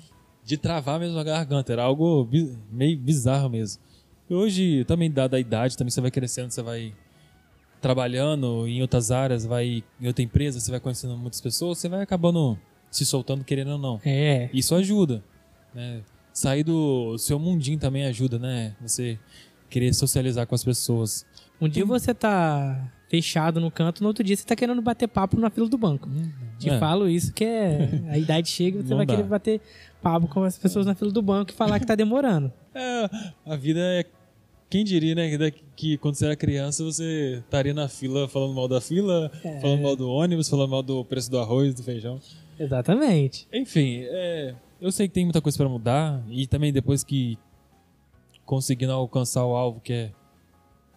de 0.45 0.57
travar 0.57 0.99
mesmo 0.99 1.17
a 1.19 1.23
garganta, 1.23 1.73
era 1.73 1.85
algo 1.85 2.25
bi- 2.25 2.59
meio 2.73 2.99
bizarro 2.99 3.49
mesmo. 3.49 3.81
E 4.29 4.35
hoje, 4.35 4.85
também 4.85 5.11
dada 5.11 5.37
a 5.37 5.41
idade, 5.41 5.77
também 5.77 5.91
você 5.91 6.01
vai 6.01 6.11
crescendo, 6.11 6.51
você 6.51 6.61
vai 6.63 6.93
trabalhando 7.81 8.67
em 8.67 8.83
outras 8.83 9.11
áreas, 9.11 9.47
vai 9.47 9.85
em 10.01 10.07
outra 10.07 10.23
empresa, 10.25 10.59
você 10.59 10.71
vai 10.71 10.81
conhecendo 10.81 11.17
muitas 11.17 11.41
pessoas, 11.41 11.79
você 11.79 11.89
vai 11.89 12.03
acabando 12.03 12.59
se 12.91 13.07
soltando 13.07 13.45
querendo 13.45 13.73
ou 13.73 13.79
não. 13.79 14.01
É. 14.05 14.51
Isso 14.53 14.75
ajuda, 14.75 15.23
né? 15.75 16.03
Sair 16.33 16.65
do 16.65 17.17
seu 17.17 17.39
mundinho 17.39 17.79
também 17.79 18.05
ajuda, 18.07 18.39
né? 18.39 18.75
Você 18.81 19.19
querer 19.71 19.93
socializar 19.95 20.47
com 20.47 20.55
as 20.55 20.65
pessoas. 20.65 21.25
Um 21.61 21.69
dia 21.69 21.85
você 21.85 22.13
tá 22.15 22.91
fechado 23.09 23.61
no 23.61 23.71
canto, 23.71 24.03
no 24.03 24.09
outro 24.09 24.25
dia 24.25 24.37
você 24.37 24.45
tá 24.45 24.57
querendo 24.57 24.81
bater 24.83 25.07
papo 25.09 25.39
na 25.39 25.51
fila 25.51 25.69
do 25.69 25.79
banco. 25.79 26.09
Te 26.59 26.69
É. 26.71 26.79
falo 26.79 27.09
isso 27.09 27.33
que 27.33 27.45
é. 27.45 27.89
A 28.09 28.19
idade 28.19 28.49
chega, 28.49 28.83
você 28.83 28.91
Não 28.91 28.97
vai 28.97 29.07
dá. 29.07 29.15
querer 29.15 29.29
bater 29.29 29.61
papo 30.03 30.27
com 30.29 30.43
as 30.43 30.59
pessoas 30.59 30.85
na 30.87 30.95
fila 30.95 31.11
do 31.13 31.23
banco 31.23 31.51
e 31.51 31.55
falar 31.55 31.79
que 31.81 31.87
tá 31.87 31.95
demorando. 31.95 32.53
É, 32.77 33.09
a 33.47 33.55
vida 33.55 33.79
é. 33.81 34.05
Quem 34.69 34.85
diria, 34.85 35.15
né? 35.15 35.31
que- 35.53 35.63
Que 35.77 35.97
quando 35.99 36.17
você 36.17 36.25
era 36.27 36.35
criança 36.35 36.83
você 36.83 37.37
estaria 37.45 37.73
na 37.73 37.87
fila 37.89 38.27
falando 38.29 38.53
mal 38.53 38.67
da 38.67 38.81
fila, 38.81 39.31
É. 39.45 39.61
falando 39.61 39.83
mal 39.83 39.95
do 39.95 40.09
ônibus, 40.11 40.49
falando 40.49 40.71
mal 40.71 40.83
do 40.83 41.05
preço 41.05 41.31
do 41.31 41.39
arroz, 41.39 41.73
do 41.73 41.85
feijão. 41.85 42.19
Exatamente. 42.59 43.47
Enfim, 43.53 44.01
é, 44.07 44.55
eu 44.81 44.91
sei 44.91 45.07
que 45.07 45.15
tem 45.15 45.25
muita 45.25 45.41
coisa 45.41 45.57
para 45.57 45.69
mudar 45.69 46.21
e 46.29 46.47
também 46.49 46.73
depois 46.73 47.05
que 47.05 47.39
conseguindo 48.55 48.93
alcançar 48.93 49.45
o 49.45 49.57
alvo 49.57 49.81
que 49.81 49.93
é 49.93 50.13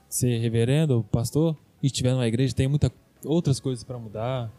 ser 0.08 0.38
reverendo, 0.38 1.04
pastor, 1.12 1.58
e 1.82 1.88
estiver 1.88 2.14
numa 2.14 2.28
igreja, 2.28 2.54
tem 2.54 2.68
muitas 2.68 2.92
outras 3.26 3.60
coisas 3.60 3.84
para 3.84 3.98
mudar. 3.98 4.52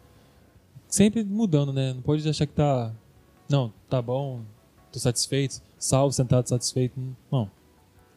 Sempre 0.89 1.23
mudando, 1.23 1.73
né? 1.73 1.93
Não 1.93 2.03
pode 2.03 2.29
achar 2.29 2.45
que 2.45 2.55
tá. 2.55 2.93
Não, 3.49 3.73
tá 3.89 4.03
bom, 4.03 4.41
tô 4.91 4.99
satisfeito, 4.99 5.63
salvo, 5.79 6.13
sentado, 6.13 6.49
satisfeito. 6.49 6.99
Não. 7.31 7.49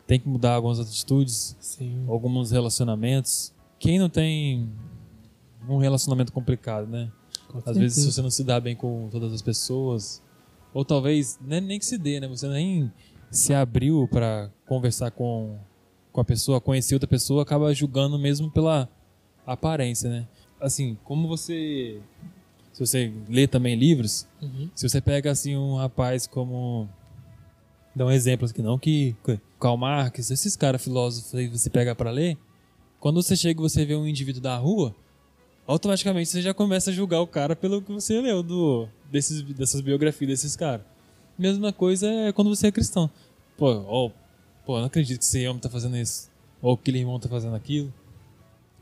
Tem 0.07 0.19
que 0.19 0.27
mudar 0.27 0.55
algumas 0.55 0.79
atitudes, 0.79 1.55
Sim. 1.59 2.03
alguns 2.07 2.49
relacionamentos. 2.49 3.53
Quem 3.77 3.99
não 3.99 4.09
tem 4.09 4.67
um 5.69 5.77
relacionamento 5.77 6.33
complicado, 6.33 6.87
né? 6.87 7.11
Às 7.65 7.77
vezes 7.77 8.03
se 8.03 8.11
você 8.11 8.21
não 8.21 8.31
se 8.31 8.43
dá 8.43 8.59
bem 8.59 8.75
com 8.75 9.09
todas 9.11 9.31
as 9.31 9.43
pessoas, 9.43 10.23
ou 10.73 10.83
talvez 10.83 11.37
nem, 11.39 11.61
nem 11.61 11.79
que 11.79 11.85
se 11.85 11.99
dê, 11.99 12.19
né? 12.19 12.27
Você 12.27 12.47
nem 12.47 12.91
se 13.31 13.53
abriu 13.53 14.07
para 14.11 14.51
conversar 14.67 15.09
com, 15.11 15.57
com 16.11 16.21
a 16.21 16.25
pessoa, 16.25 16.59
conhecer 16.61 16.93
outra 16.93 17.07
pessoa, 17.07 17.41
acaba 17.43 17.73
julgando 17.73 18.19
mesmo 18.19 18.51
pela 18.51 18.87
aparência, 19.47 20.09
né? 20.09 20.27
Assim, 20.59 20.97
como 21.03 21.27
você 21.27 21.99
se 22.73 22.79
você 22.85 23.13
lê 23.27 23.47
também 23.47 23.75
livros, 23.75 24.27
Uhum. 24.41 24.69
se 24.75 24.87
você 24.87 25.01
pega 25.01 25.31
assim 25.31 25.55
um 25.55 25.75
rapaz 25.75 26.25
como 26.27 26.87
dá 27.95 28.05
um 28.05 28.11
exemplo 28.11 28.47
aqui 28.47 28.61
não 28.61 28.77
que 28.79 29.15
Karl 29.59 29.75
Marx, 29.77 30.29
esses 30.31 30.55
caras 30.55 30.81
filósofos 30.83 31.33
aí 31.35 31.47
você 31.47 31.69
pega 31.69 31.93
para 31.95 32.11
ler, 32.11 32.37
quando 32.99 33.21
você 33.21 33.35
chega 33.35 33.59
e 33.59 33.63
você 33.63 33.85
vê 33.85 33.95
um 33.95 34.07
indivíduo 34.07 34.41
da 34.41 34.55
rua, 34.57 34.95
automaticamente 35.67 36.29
você 36.29 36.41
já 36.41 36.53
começa 36.53 36.91
a 36.91 36.93
julgar 36.93 37.21
o 37.21 37.27
cara 37.27 37.55
pelo 37.55 37.81
que 37.81 37.91
você 37.91 38.19
leu 38.21 38.41
do 38.43 38.87
desses 39.11 39.41
dessas 39.41 39.81
biografias 39.81 40.29
desses 40.29 40.55
caras. 40.55 40.85
Mesma 41.37 41.73
coisa 41.73 42.07
é 42.07 42.31
quando 42.31 42.53
você 42.55 42.67
é 42.67 42.71
cristão. 42.71 43.09
Pô, 43.61 44.11
pô, 44.65 44.79
não 44.79 44.85
acredito 44.85 45.19
que 45.19 45.23
esse 45.23 45.47
homem 45.47 45.61
tá 45.61 45.69
fazendo 45.69 45.95
isso. 45.95 46.31
Ou 46.63 46.73
aquele 46.73 46.97
irmão 46.97 47.19
tá 47.19 47.29
fazendo 47.29 47.55
aquilo. 47.55 47.93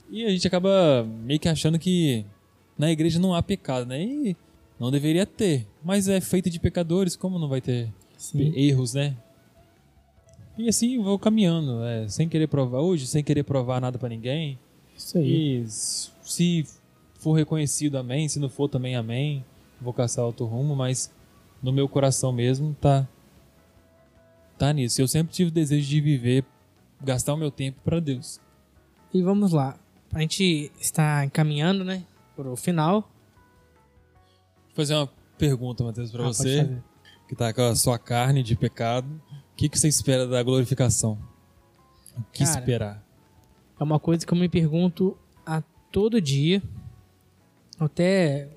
E 0.09 0.23
a 0.23 0.29
gente 0.29 0.47
acaba 0.47 1.03
meio 1.03 1.37
que 1.37 1.49
achando 1.49 1.77
que 1.77 2.25
na 2.77 2.89
igreja 2.89 3.19
não 3.19 3.35
há 3.35 3.43
pecado, 3.43 3.85
né? 3.85 4.01
E 4.01 4.37
não 4.79 4.89
deveria 4.89 5.25
ter. 5.25 5.67
Mas 5.83 6.07
é 6.07 6.21
feito 6.21 6.49
de 6.49 6.61
pecadores, 6.61 7.17
como 7.17 7.37
não 7.37 7.49
vai 7.49 7.59
ter 7.59 7.89
Sim. 8.17 8.53
erros, 8.55 8.93
né? 8.93 9.17
E 10.57 10.69
assim 10.69 10.97
vou 11.03 11.19
caminhando, 11.19 11.83
é, 11.83 12.07
sem 12.07 12.29
querer 12.29 12.47
provar 12.47 12.79
hoje, 12.79 13.05
sem 13.05 13.21
querer 13.21 13.43
provar 13.43 13.81
nada 13.81 13.99
pra 13.99 14.07
ninguém. 14.07 14.57
Isso 14.97 15.17
aí. 15.17 15.61
E 15.61 15.65
se 15.67 16.65
for 17.15 17.33
reconhecido, 17.33 17.97
amém. 17.97 18.29
Se 18.29 18.39
não 18.39 18.47
for, 18.47 18.69
também 18.69 18.95
amém. 18.95 19.43
Vou 19.81 19.91
caçar 19.91 20.23
outro 20.23 20.45
rumo, 20.45 20.73
mas 20.73 21.11
no 21.61 21.73
meu 21.73 21.89
coração 21.89 22.31
mesmo 22.31 22.73
tá 22.79 23.05
tá 24.59 24.73
nisso. 24.73 25.01
Eu 25.01 25.07
sempre 25.07 25.33
tive 25.33 25.49
o 25.49 25.53
desejo 25.53 25.87
de 25.87 26.01
viver, 26.01 26.45
gastar 27.01 27.33
o 27.33 27.37
meu 27.37 27.49
tempo 27.49 27.79
pra 27.83 27.99
Deus. 27.99 28.39
E 29.13 29.21
vamos 29.23 29.51
lá. 29.53 29.77
A 30.13 30.19
gente 30.19 30.71
está 30.79 31.25
encaminhando, 31.25 31.83
né? 31.83 32.03
Pro 32.35 32.55
final. 32.55 33.09
Vou 34.67 34.75
fazer 34.75 34.95
uma 34.95 35.09
pergunta, 35.37 35.83
Matheus, 35.83 36.11
pra 36.11 36.23
Ah, 36.23 36.27
você, 36.27 36.77
que 37.27 37.35
tá 37.35 37.53
com 37.53 37.61
a 37.61 37.75
sua 37.75 37.97
carne 37.97 38.43
de 38.43 38.55
pecado. 38.55 39.07
O 39.53 39.55
que, 39.55 39.69
que 39.69 39.79
você 39.79 39.87
espera 39.87 40.27
da 40.27 40.41
glorificação? 40.43 41.17
O 42.17 42.23
que 42.31 42.43
Cara, 42.43 42.59
esperar? 42.59 43.03
É 43.79 43.83
uma 43.83 43.99
coisa 43.99 44.25
que 44.25 44.33
eu 44.33 44.37
me 44.37 44.49
pergunto 44.49 45.17
a 45.45 45.61
todo 45.91 46.21
dia. 46.21 46.61
Até 47.79 48.49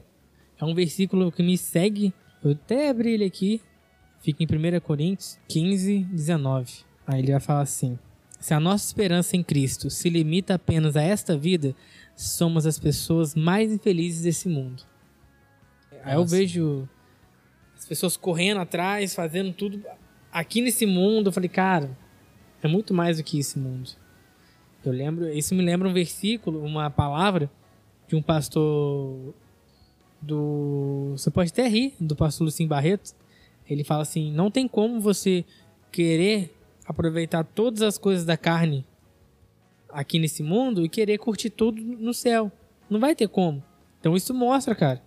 é 0.58 0.64
um 0.64 0.74
versículo 0.74 1.30
que 1.30 1.42
me 1.42 1.56
segue. 1.56 2.12
Eu 2.42 2.52
até 2.52 2.90
abri 2.90 3.12
ele 3.12 3.24
aqui. 3.24 3.60
Fica 4.22 4.42
em 4.42 4.46
1 4.46 4.80
Coríntios 4.80 5.38
15, 5.48 6.04
19. 6.04 6.72
Aí 7.06 7.20
ele 7.20 7.32
vai 7.32 7.40
falar 7.40 7.62
assim: 7.62 7.98
Se 8.38 8.54
a 8.54 8.60
nossa 8.60 8.86
esperança 8.86 9.36
em 9.36 9.42
Cristo 9.42 9.90
se 9.90 10.08
limita 10.08 10.54
apenas 10.54 10.96
a 10.96 11.02
esta 11.02 11.36
vida, 11.36 11.74
somos 12.14 12.64
as 12.64 12.78
pessoas 12.78 13.34
mais 13.34 13.72
infelizes 13.72 14.22
desse 14.22 14.48
mundo. 14.48 14.84
Aí 16.04 16.14
eu 16.14 16.20
Nossa. 16.20 16.36
vejo 16.36 16.88
as 17.76 17.84
pessoas 17.84 18.16
correndo 18.16 18.60
atrás, 18.60 19.14
fazendo 19.14 19.52
tudo 19.52 19.82
aqui 20.32 20.60
nesse 20.60 20.86
mundo. 20.86 21.28
Eu 21.28 21.32
falei, 21.32 21.48
cara, 21.48 21.90
é 22.62 22.68
muito 22.68 22.94
mais 22.94 23.16
do 23.16 23.24
que 23.24 23.38
esse 23.38 23.58
mundo. 23.58 23.90
Eu 24.84 24.92
lembro, 24.92 25.28
isso 25.28 25.54
me 25.54 25.62
lembra 25.62 25.88
um 25.88 25.92
versículo, 25.92 26.64
uma 26.64 26.90
palavra 26.90 27.50
de 28.08 28.16
um 28.16 28.22
pastor 28.22 29.34
do, 30.20 31.12
você 31.16 31.30
pode 31.30 31.50
até 31.50 31.66
rir, 31.68 31.94
do 32.00 32.14
pastor 32.14 32.44
Lucim 32.44 32.66
Barreto. 32.66 33.14
Ele 33.72 33.84
fala 33.84 34.02
assim: 34.02 34.32
"Não 34.32 34.50
tem 34.50 34.68
como 34.68 35.00
você 35.00 35.44
querer 35.90 36.54
aproveitar 36.86 37.44
todas 37.44 37.82
as 37.82 37.98
coisas 37.98 38.24
da 38.24 38.36
carne 38.36 38.84
aqui 39.88 40.18
nesse 40.18 40.42
mundo 40.42 40.84
e 40.84 40.88
querer 40.88 41.18
curtir 41.18 41.50
tudo 41.50 41.80
no 41.80 42.14
céu. 42.14 42.50
Não 42.88 42.98
vai 42.98 43.14
ter 43.14 43.28
como. 43.28 43.62
Então 44.00 44.16
isso 44.16 44.34
mostra, 44.34 44.74
cara, 44.74 45.02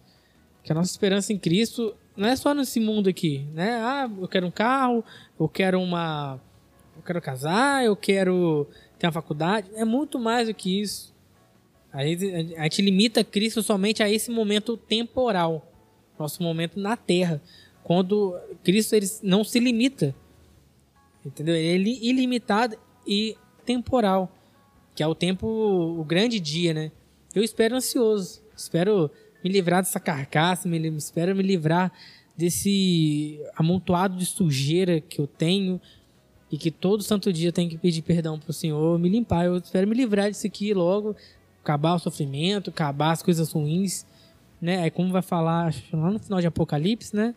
que 0.63 0.71
a 0.71 0.75
nossa 0.75 0.91
esperança 0.91 1.33
em 1.33 1.37
Cristo 1.37 1.95
não 2.15 2.29
é 2.29 2.35
só 2.35 2.53
nesse 2.53 2.79
mundo 2.79 3.09
aqui, 3.09 3.47
né? 3.53 3.73
Ah, 3.81 4.09
eu 4.19 4.27
quero 4.27 4.47
um 4.47 4.51
carro, 4.51 5.03
eu 5.39 5.49
quero 5.49 5.81
uma 5.81 6.39
eu 6.95 7.01
quero 7.03 7.21
casar, 7.21 7.83
eu 7.83 7.95
quero 7.95 8.67
ter 8.97 9.05
uma 9.07 9.11
faculdade. 9.11 9.69
É 9.75 9.83
muito 9.83 10.17
mais 10.17 10.47
do 10.47 10.53
que 10.53 10.81
isso. 10.81 11.13
A 11.91 12.05
gente, 12.05 12.55
a 12.57 12.63
gente 12.63 12.81
limita 12.81 13.23
Cristo 13.23 13.61
somente 13.61 14.01
a 14.01 14.09
esse 14.09 14.31
momento 14.31 14.77
temporal, 14.77 15.71
nosso 16.17 16.41
momento 16.41 16.79
na 16.79 16.95
Terra. 16.95 17.41
Quando 17.85 18.35
Cristo 18.63 18.95
ele 18.95 19.05
não 19.21 19.43
se 19.43 19.59
limita, 19.59 20.15
entendeu? 21.23 21.53
Ele 21.53 21.91
é 21.91 22.03
ilimitado 22.03 22.75
e 23.05 23.37
temporal, 23.63 24.35
que 24.95 25.03
é 25.03 25.07
o 25.07 25.13
tempo, 25.13 25.45
o 25.45 26.03
grande 26.03 26.39
dia, 26.39 26.73
né? 26.73 26.91
Eu 27.35 27.43
espero 27.43 27.75
ansioso, 27.75 28.41
espero 28.57 29.11
me 29.43 29.51
livrar 29.51 29.83
dessa 29.83 29.99
carcaça, 29.99 30.67
me, 30.67 30.79
espero 30.97 31.35
me 31.35 31.43
livrar 31.43 31.91
desse 32.35 33.39
amontoado 33.55 34.17
de 34.17 34.25
sujeira 34.25 34.99
que 34.99 35.21
eu 35.21 35.27
tenho 35.27 35.79
e 36.51 36.57
que 36.57 36.71
todo 36.71 37.03
santo 37.03 37.31
dia 37.31 37.49
eu 37.49 37.53
tenho 37.53 37.69
que 37.69 37.77
pedir 37.77 38.01
perdão 38.01 38.39
pro 38.39 38.51
Senhor, 38.51 38.97
me 38.97 39.09
limpar. 39.09 39.45
Eu 39.45 39.57
espero 39.57 39.87
me 39.87 39.93
livrar 39.93 40.31
disso 40.31 40.47
aqui 40.47 40.73
logo, 40.73 41.15
acabar 41.61 41.93
o 41.93 41.99
sofrimento, 41.99 42.71
acabar 42.71 43.11
as 43.11 43.21
coisas 43.21 43.51
ruins, 43.51 44.07
né? 44.59 44.81
Aí 44.81 44.89
como 44.89 45.11
vai 45.11 45.21
falar 45.21 45.71
lá 45.93 46.09
no 46.09 46.17
final 46.17 46.41
de 46.41 46.47
Apocalipse, 46.47 47.15
né? 47.15 47.35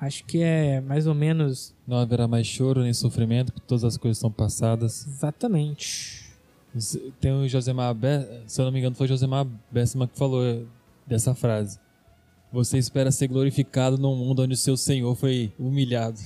Acho 0.00 0.24
que 0.24 0.40
é 0.42 0.80
mais 0.80 1.06
ou 1.08 1.14
menos 1.14 1.74
Não 1.86 1.96
haverá 1.96 2.28
mais 2.28 2.46
choro 2.46 2.82
nem 2.82 2.92
sofrimento, 2.92 3.52
porque 3.52 3.66
todas 3.66 3.84
as 3.84 3.96
coisas 3.96 4.18
estão 4.18 4.30
passadas. 4.30 5.06
exatamente. 5.06 6.28
Tem 7.20 7.32
o 7.32 7.48
Josemar, 7.48 7.94
Be 7.94 8.42
se 8.46 8.60
eu 8.60 8.64
não 8.64 8.72
me 8.72 8.78
engano, 8.78 8.94
foi 8.94 9.08
Josemar 9.08 9.46
Bessima 9.70 10.06
que 10.06 10.16
falou 10.16 10.66
dessa 11.06 11.34
frase. 11.34 11.80
Você 12.52 12.78
espera 12.78 13.10
ser 13.10 13.26
glorificado 13.28 13.98
num 13.98 14.14
mundo 14.16 14.42
onde 14.42 14.54
o 14.54 14.56
seu 14.56 14.76
Senhor 14.76 15.14
foi 15.14 15.52
humilhado. 15.58 16.18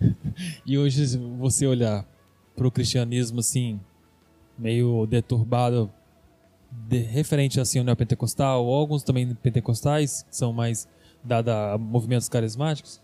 e 0.66 0.76
hoje 0.76 1.16
você 1.38 1.66
olhar 1.66 2.06
para 2.56 2.66
o 2.66 2.70
cristianismo 2.70 3.40
assim, 3.40 3.80
meio 4.58 5.06
deturbado, 5.06 5.90
de, 6.70 6.98
referente 6.98 7.60
assim 7.60 7.78
ao 7.78 7.84
neopentecostal, 7.84 8.64
ou 8.64 8.74
alguns 8.74 9.02
também 9.02 9.34
pentecostais, 9.34 10.24
que 10.28 10.36
são 10.36 10.52
mais 10.52 10.88
dados 11.22 11.52
a 11.52 11.78
movimentos 11.78 12.28
carismáticos, 12.28 13.00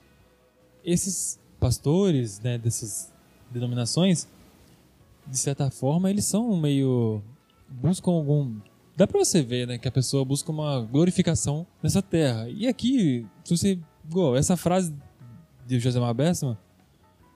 esses 0.85 1.39
pastores 1.59 2.41
né, 2.41 2.59
dessas 2.59 3.13
denominações, 3.51 4.27
de 5.27 5.39
certa 5.39 5.71
forma, 5.71 6.11
eles 6.11 6.25
são 6.25 6.57
meio. 6.57 7.23
buscam 7.69 8.13
algum. 8.13 8.57
Dá 8.97 9.07
pra 9.07 9.19
você 9.19 9.43
ver, 9.43 9.67
né, 9.67 9.79
que 9.79 9.89
a 9.89 9.93
pessoa 9.93 10.25
busca 10.25 10.51
uma 10.51 10.81
glorificação 10.81 11.67
nessa 11.83 12.03
terra. 12.03 12.49
E 12.49 12.67
aqui, 12.67 13.27
se 13.45 13.57
você. 13.57 13.79
Igual, 14.09 14.37
essa 14.37 14.57
frase 14.57 14.93
de 15.67 15.79
José 15.79 16.01
Bessman, 16.15 16.59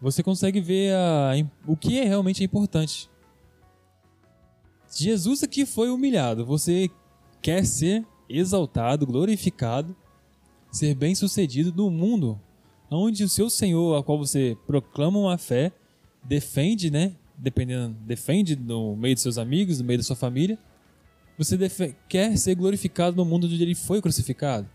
você 0.01 0.23
consegue 0.23 0.61
ver 0.61 0.93
a, 0.95 1.33
o 1.67 1.77
que 1.77 2.01
é 2.01 2.05
realmente 2.05 2.43
importante. 2.43 3.09
Jesus 4.97 5.43
aqui 5.43 5.65
foi 5.65 5.89
humilhado. 5.91 6.45
Você 6.45 6.91
quer 7.41 7.65
ser 7.65 8.05
exaltado, 8.29 9.07
glorificado, 9.07 9.95
ser 10.71 10.95
bem 10.95 11.15
sucedido 11.15 11.73
no 11.73 11.91
mundo 11.91 12.41
onde 12.91 13.25
o 13.25 13.29
seu 13.29 13.51
Senhor, 13.51 13.99
a 13.99 14.03
qual 14.03 14.19
você 14.19 14.57
proclama 14.67 15.19
uma 15.19 15.39
fé, 15.39 15.73
defende, 16.23 16.91
né? 16.91 17.13
Dependendo, 17.37 17.97
defende 18.07 18.57
no 18.57 18.95
meio 18.97 19.15
de 19.15 19.21
seus 19.21 19.39
amigos, 19.39 19.81
no 19.81 19.85
meio 19.85 19.99
da 19.99 20.05
sua 20.05 20.17
família. 20.17 20.59
Você 21.37 21.59
quer 22.09 22.37
ser 22.39 22.55
glorificado 22.55 23.17
no 23.17 23.25
mundo 23.25 23.47
onde 23.47 23.61
ele 23.61 23.75
foi 23.75 24.01
crucificado. 24.01 24.69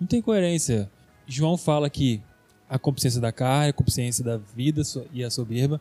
Não 0.00 0.06
tem 0.06 0.22
coerência. 0.22 0.90
João 1.26 1.56
fala 1.56 1.90
que 1.90 2.22
a 2.68 2.78
consciência 2.78 3.20
da 3.20 3.32
carne, 3.32 3.70
a 3.70 3.72
consciência 3.72 4.22
da 4.22 4.36
vida 4.36 4.82
e 5.12 5.24
a 5.24 5.30
soberba 5.30 5.80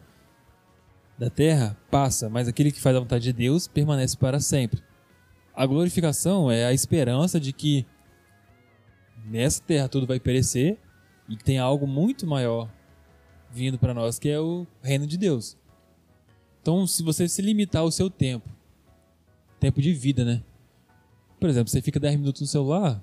da 1.17 1.29
terra 1.29 1.77
passa, 1.91 2.29
mas 2.29 2.47
aquele 2.47 2.71
que 2.71 2.79
faz 2.79 2.95
a 2.95 2.99
vontade 2.99 3.23
de 3.23 3.33
Deus 3.33 3.67
permanece 3.67 4.17
para 4.17 4.39
sempre. 4.39 4.81
A 5.55 5.65
glorificação 5.65 6.51
é 6.51 6.65
a 6.65 6.73
esperança 6.73 7.39
de 7.39 7.51
que 7.51 7.85
nessa 9.25 9.61
terra 9.61 9.87
tudo 9.87 10.07
vai 10.07 10.19
perecer 10.19 10.77
e 11.27 11.35
tem 11.35 11.57
algo 11.57 11.85
muito 11.85 12.25
maior 12.25 12.69
vindo 13.51 13.77
para 13.77 13.93
nós, 13.93 14.19
que 14.19 14.29
é 14.29 14.39
o 14.39 14.65
reino 14.81 15.07
de 15.07 15.17
Deus. 15.17 15.57
Então, 16.61 16.85
se 16.85 17.01
você 17.03 17.27
se 17.27 17.41
limitar 17.41 17.81
ao 17.81 17.91
seu 17.91 18.09
tempo, 18.09 18.49
tempo 19.59 19.81
de 19.81 19.93
vida, 19.93 20.25
né? 20.25 20.43
Por 21.39 21.49
exemplo, 21.49 21.69
você 21.69 21.81
fica 21.81 21.99
10 21.99 22.19
minutos 22.19 22.41
no 22.41 22.47
celular, 22.47 23.01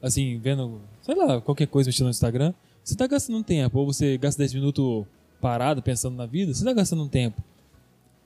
assim, 0.00 0.38
vendo, 0.38 0.80
sei 1.00 1.14
lá, 1.14 1.40
qualquer 1.40 1.66
coisa 1.66 1.88
mexendo 1.88 2.06
no 2.06 2.10
Instagram, 2.10 2.54
você 2.82 2.94
está 2.94 3.06
gastando 3.06 3.38
um 3.38 3.42
tempo, 3.42 3.78
ou 3.78 3.86
você 3.86 4.16
gasta 4.16 4.38
10 4.38 4.54
minutos 4.54 5.06
parado 5.40 5.82
pensando 5.82 6.16
na 6.16 6.26
vida, 6.26 6.52
você 6.52 6.60
está 6.60 6.72
gastando 6.72 7.02
um 7.02 7.08
tempo. 7.08 7.42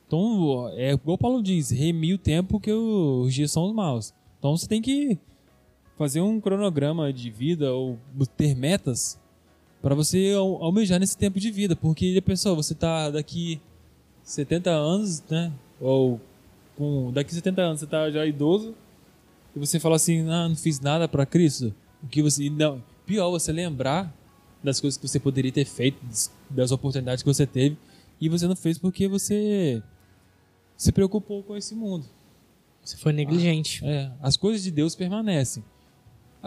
Então, 0.06 0.70
é 0.74 0.92
igual 0.92 1.16
o 1.16 1.18
Paulo 1.18 1.42
diz, 1.42 1.70
remir 1.70 2.14
o 2.14 2.18
tempo 2.18 2.60
que 2.60 2.72
os 2.72 3.34
dias 3.34 3.50
são 3.50 3.64
os 3.66 3.74
maus. 3.74 4.14
Então, 4.38 4.56
você 4.56 4.68
tem 4.68 4.80
que 4.80 5.18
fazer 5.96 6.20
um 6.20 6.40
cronograma 6.40 7.12
de 7.12 7.30
vida 7.30 7.72
ou 7.72 7.98
ter 8.36 8.54
metas 8.54 9.18
para 9.80 9.94
você 9.94 10.32
almejar 10.34 10.98
nesse 10.98 11.16
tempo 11.16 11.38
de 11.38 11.50
vida, 11.50 11.76
porque 11.76 12.20
pessoa, 12.22 12.54
você 12.54 12.74
tá 12.74 13.10
daqui 13.10 13.60
70 14.22 14.70
anos, 14.70 15.22
né? 15.30 15.52
Ou 15.80 16.20
com 16.76 17.12
daqui 17.12 17.34
70 17.34 17.62
anos 17.62 17.80
você 17.80 17.86
tá 17.86 18.10
já 18.10 18.26
idoso 18.26 18.74
e 19.54 19.58
você 19.58 19.78
fala 19.78 19.96
assim: 19.96 20.28
"Ah, 20.28 20.48
não 20.48 20.56
fiz 20.56 20.80
nada 20.80 21.06
para 21.06 21.24
Cristo". 21.24 21.74
O 22.02 22.08
que 22.08 22.22
você 22.22 22.50
não, 22.50 22.82
pior 23.06 23.30
você 23.30 23.52
lembrar 23.52 24.12
das 24.62 24.80
coisas 24.80 24.98
que 24.98 25.06
você 25.06 25.20
poderia 25.20 25.52
ter 25.52 25.64
feito, 25.64 25.98
das 26.50 26.72
oportunidades 26.72 27.22
que 27.22 27.28
você 27.28 27.46
teve 27.46 27.76
e 28.20 28.28
você 28.28 28.46
não 28.46 28.56
fez 28.56 28.78
porque 28.78 29.06
você 29.06 29.82
se 30.76 30.92
preocupou 30.92 31.42
com 31.42 31.56
esse 31.56 31.74
mundo. 31.74 32.06
Você 32.82 32.96
foi 32.96 33.12
negligente. 33.12 33.84
Ah, 33.84 33.88
é, 33.88 34.12
as 34.20 34.36
coisas 34.36 34.62
de 34.62 34.70
Deus 34.70 34.94
permanecem. 34.94 35.62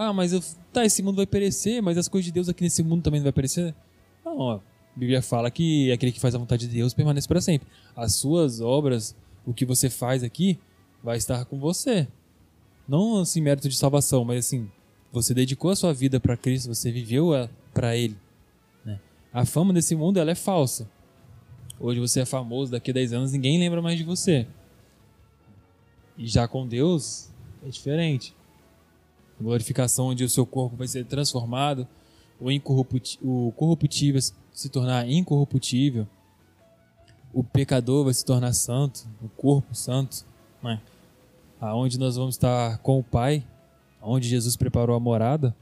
Ah, 0.01 0.13
mas 0.13 0.31
eu, 0.31 0.41
tá, 0.71 0.85
esse 0.85 1.03
mundo 1.03 1.17
vai 1.17 1.25
perecer, 1.25 1.83
mas 1.83 1.97
as 1.97 2.07
coisas 2.07 2.23
de 2.25 2.31
Deus 2.31 2.47
aqui 2.47 2.63
nesse 2.63 2.81
mundo 2.81 3.03
também 3.03 3.19
não 3.19 3.25
vai 3.25 3.33
perecer? 3.33 3.75
Não, 4.23 4.51
a 4.51 4.61
Bíblia 4.95 5.21
fala 5.21 5.51
que 5.51 5.91
aquele 5.91 6.13
que 6.13 6.21
faz 6.21 6.33
a 6.33 6.37
vontade 6.37 6.69
de 6.69 6.73
Deus 6.73 6.93
permanece 6.93 7.27
para 7.27 7.41
sempre. 7.41 7.67
As 7.93 8.15
suas 8.15 8.61
obras, 8.61 9.13
o 9.45 9.53
que 9.53 9.65
você 9.65 9.89
faz 9.89 10.23
aqui, 10.23 10.57
vai 11.03 11.17
estar 11.17 11.43
com 11.43 11.59
você. 11.59 12.07
Não 12.87 13.19
assim 13.19 13.41
mérito 13.41 13.67
de 13.67 13.75
salvação, 13.75 14.23
mas 14.23 14.45
assim, 14.45 14.71
você 15.11 15.33
dedicou 15.33 15.69
a 15.69 15.75
sua 15.75 15.93
vida 15.93 16.17
para 16.17 16.37
Cristo, 16.37 16.73
você 16.73 16.93
viveu 16.93 17.31
para 17.73 17.93
Ele. 17.97 18.15
Né? 18.85 19.01
A 19.33 19.45
fama 19.45 19.73
desse 19.73 19.97
mundo 19.97 20.17
ela 20.17 20.31
é 20.31 20.35
falsa. 20.35 20.89
Hoje 21.77 21.99
você 21.99 22.21
é 22.21 22.25
famoso, 22.25 22.71
daqui 22.71 22.91
a 22.91 22.93
10 22.93 23.11
anos 23.11 23.31
ninguém 23.33 23.59
lembra 23.59 23.81
mais 23.81 23.97
de 23.97 24.05
você. 24.05 24.47
E 26.17 26.25
já 26.25 26.47
com 26.47 26.65
Deus 26.65 27.29
é 27.65 27.67
diferente 27.67 28.38
glorificação 29.41 30.07
onde 30.07 30.23
o 30.23 30.29
seu 30.29 30.45
corpo 30.45 30.75
vai 30.75 30.87
ser 30.87 31.05
transformado, 31.05 31.87
o, 32.39 32.49
o 33.21 33.51
corruptível 33.53 34.21
se 34.51 34.69
tornar 34.69 35.09
incorruptível, 35.09 36.07
o 37.33 37.43
pecador 37.43 38.05
vai 38.05 38.13
se 38.13 38.25
tornar 38.25 38.53
santo, 38.53 39.07
o 39.21 39.29
corpo 39.29 39.75
santo, 39.75 40.25
né? 40.61 40.81
aonde 41.59 41.99
nós 41.99 42.15
vamos 42.15 42.35
estar 42.35 42.77
com 42.79 42.99
o 42.99 43.03
Pai, 43.03 43.45
onde 44.01 44.27
Jesus 44.27 44.55
preparou 44.55 44.95
a 44.95 44.99
morada. 44.99 45.55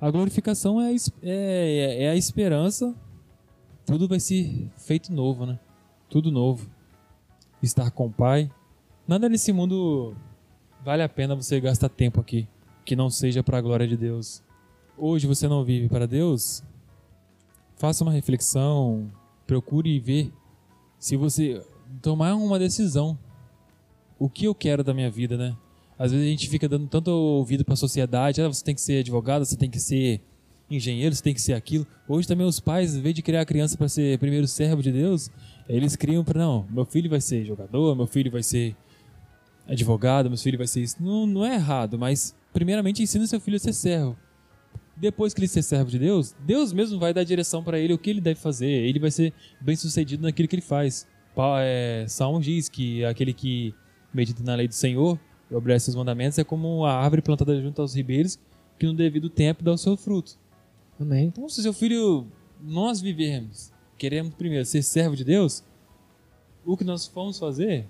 A 0.00 0.10
glorificação 0.10 0.80
é, 0.80 0.94
é, 1.22 2.04
é 2.04 2.10
a 2.10 2.16
esperança, 2.16 2.94
tudo 3.84 4.08
vai 4.08 4.20
ser 4.20 4.68
feito 4.76 5.12
novo, 5.12 5.46
né? 5.46 5.58
Tudo 6.08 6.30
novo. 6.30 6.68
Estar 7.62 7.90
com 7.90 8.06
o 8.06 8.12
Pai. 8.12 8.50
Nada 9.06 9.28
nesse 9.28 9.52
mundo 9.52 10.14
vale 10.84 11.02
a 11.02 11.08
pena 11.08 11.34
você 11.34 11.60
gastar 11.60 11.88
tempo 11.88 12.20
aqui 12.20 12.48
que 12.90 12.96
não 12.96 13.08
seja 13.08 13.40
para 13.40 13.56
a 13.56 13.60
glória 13.60 13.86
de 13.86 13.96
Deus. 13.96 14.42
Hoje 14.98 15.24
você 15.24 15.46
não 15.46 15.62
vive 15.62 15.88
para 15.88 16.08
Deus? 16.08 16.60
Faça 17.76 18.02
uma 18.02 18.10
reflexão, 18.10 19.08
procure 19.46 20.00
ver 20.00 20.32
se 20.98 21.14
você 21.14 21.64
tomar 22.02 22.34
uma 22.34 22.58
decisão. 22.58 23.16
O 24.18 24.28
que 24.28 24.44
eu 24.44 24.52
quero 24.56 24.82
da 24.82 24.92
minha 24.92 25.08
vida, 25.08 25.36
né? 25.36 25.56
Às 25.96 26.10
vezes 26.10 26.26
a 26.26 26.30
gente 26.30 26.48
fica 26.48 26.68
dando 26.68 26.88
tanto 26.88 27.12
ouvido 27.12 27.64
para 27.64 27.74
a 27.74 27.76
sociedade, 27.76 28.42
ah, 28.42 28.48
você 28.48 28.64
tem 28.64 28.74
que 28.74 28.80
ser 28.80 28.98
advogado, 28.98 29.44
você 29.44 29.56
tem 29.56 29.70
que 29.70 29.78
ser 29.78 30.20
engenheiro, 30.68 31.14
você 31.14 31.22
tem 31.22 31.32
que 31.32 31.40
ser 31.40 31.52
aquilo. 31.52 31.86
Hoje 32.08 32.26
também 32.26 32.44
os 32.44 32.58
pais, 32.58 32.96
em 32.96 33.00
vez 33.00 33.14
de 33.14 33.22
criar 33.22 33.42
a 33.42 33.46
criança 33.46 33.78
para 33.78 33.88
ser 33.88 34.18
primeiro 34.18 34.48
servo 34.48 34.82
de 34.82 34.90
Deus, 34.90 35.30
eles 35.68 35.94
criam 35.94 36.24
para 36.24 36.40
não, 36.40 36.66
meu 36.68 36.84
filho 36.84 37.08
vai 37.08 37.20
ser 37.20 37.44
jogador, 37.44 37.94
meu 37.94 38.08
filho 38.08 38.32
vai 38.32 38.42
ser 38.42 38.74
advogado, 39.68 40.28
meu 40.28 40.36
filho 40.36 40.58
vai 40.58 40.66
ser 40.66 40.80
isso. 40.80 40.96
Não, 41.00 41.24
não 41.24 41.46
é 41.46 41.54
errado, 41.54 41.96
mas 41.96 42.34
primeiramente 42.52 43.02
ensina 43.02 43.26
seu 43.26 43.40
filho 43.40 43.56
a 43.56 43.60
ser 43.60 43.72
servo. 43.72 44.16
Depois 44.96 45.32
que 45.32 45.40
ele 45.40 45.48
ser 45.48 45.62
servo 45.62 45.90
de 45.90 45.98
Deus, 45.98 46.34
Deus 46.44 46.72
mesmo 46.72 46.98
vai 46.98 47.14
dar 47.14 47.24
direção 47.24 47.64
para 47.64 47.78
ele 47.78 47.94
o 47.94 47.98
que 47.98 48.10
ele 48.10 48.20
deve 48.20 48.38
fazer. 48.38 48.66
Ele 48.66 48.98
vai 48.98 49.10
ser 49.10 49.32
bem 49.60 49.74
sucedido 49.74 50.22
naquilo 50.22 50.46
que 50.46 50.56
ele 50.56 50.62
faz. 50.62 51.06
É, 51.62 52.04
Salmo 52.06 52.40
diz 52.40 52.68
que 52.68 53.02
aquele 53.04 53.32
que 53.32 53.74
medita 54.12 54.42
na 54.42 54.54
lei 54.54 54.68
do 54.68 54.74
Senhor 54.74 55.18
e 55.50 55.54
obedece 55.54 55.86
seus 55.86 55.96
mandamentos 55.96 56.38
é 56.38 56.44
como 56.44 56.84
a 56.84 56.92
árvore 56.92 57.22
plantada 57.22 57.58
junto 57.60 57.80
aos 57.80 57.94
ribeiros 57.94 58.38
que 58.78 58.86
no 58.86 58.94
devido 58.94 59.28
tempo 59.28 59.62
dá 59.62 59.72
o 59.72 59.78
seu 59.78 59.96
fruto. 59.96 60.38
Amém. 60.98 61.26
Então, 61.26 61.48
se 61.48 61.62
seu 61.62 61.72
filho, 61.72 62.26
nós 62.62 63.00
vivermos, 63.00 63.70
queremos 63.98 64.34
primeiro 64.34 64.64
ser 64.64 64.82
servo 64.82 65.14
de 65.14 65.24
Deus, 65.24 65.62
o 66.64 66.76
que 66.76 66.84
nós 66.84 67.06
formos 67.06 67.38
fazer 67.38 67.86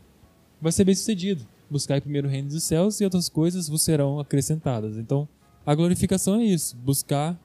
vai 0.61 0.73
ser 0.73 0.85
bem 0.85 0.95
sucedido. 0.95 1.47
Buscar 1.71 2.01
primeiro 2.01 2.27
o 2.27 2.31
reino 2.31 2.49
dos 2.49 2.65
céus 2.65 3.01
e 3.01 3.05
outras 3.05 3.29
coisas 3.29 3.69
vos 3.69 3.83
serão 3.83 4.19
acrescentadas. 4.19 4.97
Então, 4.97 5.29
a 5.65 5.75
glorificação 5.75 6.41
é 6.41 6.45
isso: 6.45 6.77
buscar 6.77 7.39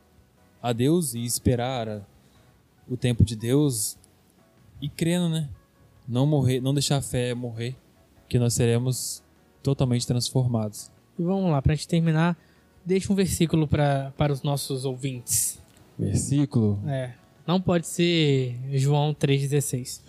a 0.62 0.74
Deus 0.74 1.14
e 1.14 1.24
esperar 1.24 2.02
o 2.90 2.98
tempo 2.98 3.24
de 3.24 3.36
Deus 3.36 3.98
e 4.82 4.90
crendo, 4.90 5.30
né? 5.30 5.50
Não 6.08 6.26
morrer, 6.26 6.60
não 6.60 6.74
deixar 6.74 6.98
a 6.98 7.02
fé 7.02 7.34
morrer, 7.34 7.76
que 8.28 8.40
nós 8.40 8.54
seremos 8.54 9.24
totalmente 9.62 10.06
transformados. 10.06 10.92
E 11.18 11.24
vamos 11.24 11.52
lá, 11.52 11.62
para 11.62 11.74
a 11.74 11.76
gente 11.76 11.88
terminar, 11.88 12.38
deixa 12.86 13.12
um 13.12 13.16
versículo 13.16 13.68
pra, 13.68 14.12
para 14.18 14.32
os 14.32 14.44
nossos 14.44 14.86
ouvintes. 14.86 15.60
Versículo? 15.98 16.80
É. 16.88 17.14
Não 17.48 17.62
pode 17.62 17.88
ser 17.88 18.58
João 18.74 19.14
3,16. 19.14 20.02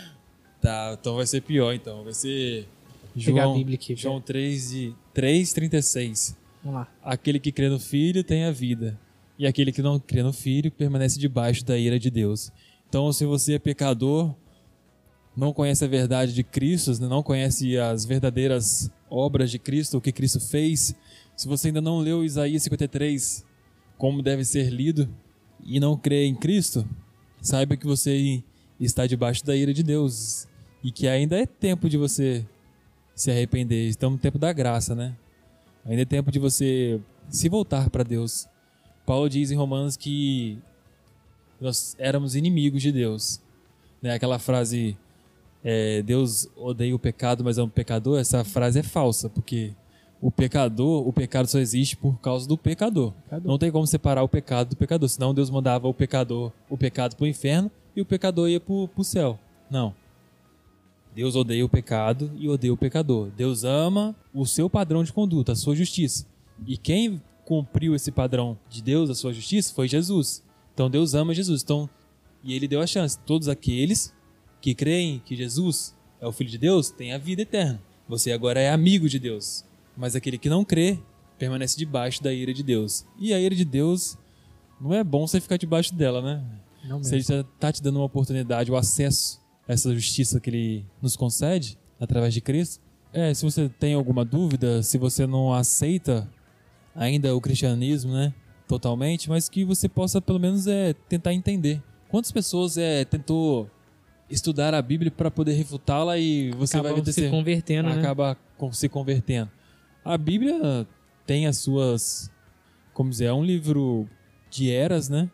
tá, 0.60 0.96
então 1.00 1.16
vai 1.16 1.26
ser 1.26 1.40
pior, 1.40 1.72
então. 1.72 2.04
Vai 2.04 2.12
ser 2.12 2.68
João, 3.14 3.52
a 3.52 3.56
Bíblia 3.56 3.76
aqui, 3.76 3.94
João 3.94 4.20
3, 4.20 4.72
e 4.72 4.94
3, 5.12 5.52
36. 5.52 6.36
Vamos 6.62 6.80
lá. 6.80 6.88
Aquele 7.02 7.38
que 7.38 7.52
crê 7.52 7.68
no 7.68 7.78
Filho 7.78 8.24
tem 8.24 8.44
a 8.44 8.50
vida, 8.50 8.98
e 9.38 9.46
aquele 9.46 9.72
que 9.72 9.82
não 9.82 9.98
crê 9.98 10.22
no 10.22 10.32
Filho 10.32 10.70
permanece 10.70 11.18
debaixo 11.18 11.64
da 11.64 11.78
ira 11.78 11.98
de 11.98 12.10
Deus. 12.10 12.50
Então, 12.88 13.12
se 13.12 13.24
você 13.24 13.54
é 13.54 13.58
pecador, 13.58 14.34
não 15.36 15.52
conhece 15.52 15.84
a 15.84 15.88
verdade 15.88 16.32
de 16.32 16.44
Cristo, 16.44 16.92
né, 17.00 17.08
não 17.08 17.22
conhece 17.22 17.76
as 17.76 18.04
verdadeiras 18.04 18.90
obras 19.10 19.50
de 19.50 19.58
Cristo, 19.58 19.98
o 19.98 20.00
que 20.00 20.12
Cristo 20.12 20.40
fez, 20.40 20.94
se 21.36 21.48
você 21.48 21.68
ainda 21.68 21.80
não 21.80 21.98
leu 21.98 22.24
Isaías 22.24 22.62
53, 22.62 23.44
como 23.98 24.22
deve 24.22 24.44
ser 24.44 24.70
lido, 24.70 25.08
e 25.64 25.80
não 25.80 25.96
crê 25.96 26.24
em 26.26 26.34
Cristo, 26.34 26.88
saiba 27.40 27.76
que 27.76 27.86
você 27.86 28.42
está 28.78 29.06
debaixo 29.06 29.44
da 29.44 29.56
ira 29.56 29.72
de 29.72 29.82
Deus 29.82 30.46
e 30.82 30.90
que 30.90 31.08
ainda 31.08 31.38
é 31.38 31.46
tempo 31.46 31.88
de 31.88 31.96
você 31.96 32.44
se 33.14 33.30
arrepender. 33.30 33.88
Estamos 33.88 34.16
no 34.16 34.22
tempo 34.22 34.38
da 34.38 34.52
graça, 34.52 34.94
né? 34.94 35.14
Ainda 35.86 36.02
é 36.02 36.06
tempo 36.06 36.32
de 36.32 36.38
você 36.38 37.00
se 37.28 37.48
voltar 37.48 37.90
para 37.90 38.02
Deus. 38.02 38.48
Paulo 39.06 39.28
diz 39.28 39.50
em 39.50 39.56
Romanos 39.56 39.96
que 39.96 40.58
nós 41.60 41.94
éramos 41.98 42.34
inimigos 42.34 42.82
de 42.82 42.90
Deus. 42.90 43.40
Né? 44.00 44.14
Aquela 44.14 44.38
frase, 44.38 44.96
é, 45.62 46.02
Deus 46.02 46.48
odeia 46.56 46.94
o 46.94 46.98
pecado, 46.98 47.44
mas 47.44 47.58
é 47.58 47.62
um 47.62 47.68
pecador, 47.68 48.18
essa 48.18 48.44
frase 48.44 48.78
é 48.78 48.82
falsa, 48.82 49.28
porque 49.28 49.72
o 50.20 50.30
pecador, 50.30 51.06
o 51.06 51.12
pecado 51.12 51.46
só 51.46 51.58
existe 51.58 51.96
por 51.96 52.18
causa 52.20 52.48
do 52.48 52.56
pecador. 52.56 53.12
pecador. 53.24 53.46
Não 53.46 53.58
tem 53.58 53.70
como 53.70 53.86
separar 53.86 54.22
o 54.22 54.28
pecado 54.28 54.70
do 54.70 54.76
pecador, 54.76 55.08
senão 55.08 55.34
Deus 55.34 55.50
mandava 55.50 55.86
o 55.86 55.94
pecador, 55.94 56.50
o 56.68 56.78
pecado 56.78 57.14
para 57.14 57.24
o 57.24 57.28
inferno 57.28 57.70
e 57.94 58.00
o 58.00 58.06
pecador 58.06 58.48
ia 58.48 58.58
para 58.58 58.72
o 58.72 59.04
céu. 59.04 59.38
Não. 59.70 59.94
Deus 61.14 61.36
odeia 61.36 61.64
o 61.64 61.68
pecado 61.68 62.32
e 62.36 62.48
odeia 62.48 62.72
o 62.72 62.76
pecador. 62.76 63.30
Deus 63.30 63.62
ama 63.62 64.16
o 64.32 64.44
seu 64.44 64.68
padrão 64.68 65.04
de 65.04 65.12
conduta, 65.12 65.52
a 65.52 65.56
sua 65.56 65.76
justiça. 65.76 66.26
E 66.66 66.76
quem 66.76 67.22
cumpriu 67.44 67.94
esse 67.94 68.10
padrão 68.10 68.58
de 68.68 68.82
Deus, 68.82 69.08
a 69.08 69.14
sua 69.14 69.32
justiça, 69.32 69.72
foi 69.72 69.86
Jesus. 69.86 70.42
Então 70.72 70.90
Deus 70.90 71.14
ama 71.14 71.32
Jesus. 71.32 71.62
Então, 71.62 71.88
e 72.42 72.52
ele 72.54 72.66
deu 72.66 72.80
a 72.80 72.86
chance. 72.86 73.18
Todos 73.18 73.48
aqueles 73.48 74.12
que 74.60 74.74
creem 74.74 75.22
que 75.24 75.36
Jesus 75.36 75.94
é 76.20 76.26
o 76.26 76.32
Filho 76.32 76.50
de 76.50 76.58
Deus 76.58 76.90
têm 76.90 77.12
a 77.12 77.18
vida 77.18 77.42
eterna. 77.42 77.80
Você 78.08 78.32
agora 78.32 78.60
é 78.60 78.70
amigo 78.70 79.08
de 79.08 79.18
Deus. 79.18 79.64
Mas 79.96 80.16
aquele 80.16 80.36
que 80.36 80.48
não 80.48 80.64
crê 80.64 80.98
permanece 81.38 81.78
debaixo 81.78 82.22
da 82.22 82.32
ira 82.32 82.52
de 82.52 82.62
Deus. 82.62 83.06
E 83.18 83.32
a 83.32 83.38
ira 83.38 83.54
de 83.54 83.64
Deus 83.64 84.18
não 84.80 84.92
é 84.92 85.04
bom 85.04 85.26
você 85.26 85.40
ficar 85.40 85.56
debaixo 85.56 85.94
dela, 85.94 86.20
né? 86.20 86.44
Não 86.82 86.98
mesmo. 86.98 87.04
Se 87.04 87.32
ele 87.32 87.46
está 87.54 87.70
te 87.70 87.82
dando 87.82 87.96
uma 87.96 88.04
oportunidade, 88.04 88.70
o 88.70 88.76
acesso 88.76 89.43
essa 89.66 89.94
justiça 89.94 90.40
que 90.40 90.50
ele 90.50 90.86
nos 91.00 91.16
concede 91.16 91.78
através 91.98 92.34
de 92.34 92.40
Cristo. 92.40 92.82
É, 93.12 93.32
se 93.32 93.44
você 93.44 93.68
tem 93.68 93.94
alguma 93.94 94.24
dúvida, 94.24 94.82
se 94.82 94.98
você 94.98 95.26
não 95.26 95.52
aceita 95.52 96.28
ainda 96.94 97.34
o 97.34 97.40
cristianismo, 97.40 98.12
né, 98.12 98.34
totalmente, 98.66 99.28
mas 99.28 99.48
que 99.48 99.64
você 99.64 99.88
possa 99.88 100.20
pelo 100.20 100.40
menos 100.40 100.66
é 100.66 100.92
tentar 101.08 101.32
entender. 101.32 101.82
Quantas 102.08 102.32
pessoas 102.32 102.76
é 102.76 103.04
tentou 103.04 103.70
estudar 104.30 104.74
a 104.74 104.82
Bíblia 104.82 105.10
para 105.10 105.30
poder 105.30 105.52
refutá-la 105.52 106.18
e 106.18 106.50
você 106.52 106.76
acaba 106.76 106.94
vai 106.94 107.02
ver 107.02 107.12
se 107.12 107.28
convertendo, 107.28 107.88
acaba 107.88 108.36
né? 108.60 108.70
se 108.72 108.88
convertendo. 108.88 109.50
A 110.04 110.18
Bíblia 110.18 110.86
tem 111.26 111.46
as 111.46 111.58
suas. 111.58 112.30
Como 112.92 113.10
dizer, 113.10 113.26
é 113.26 113.32
um 113.32 113.44
livro 113.44 114.08
de 114.50 114.70
eras, 114.70 115.08
né? 115.08 115.30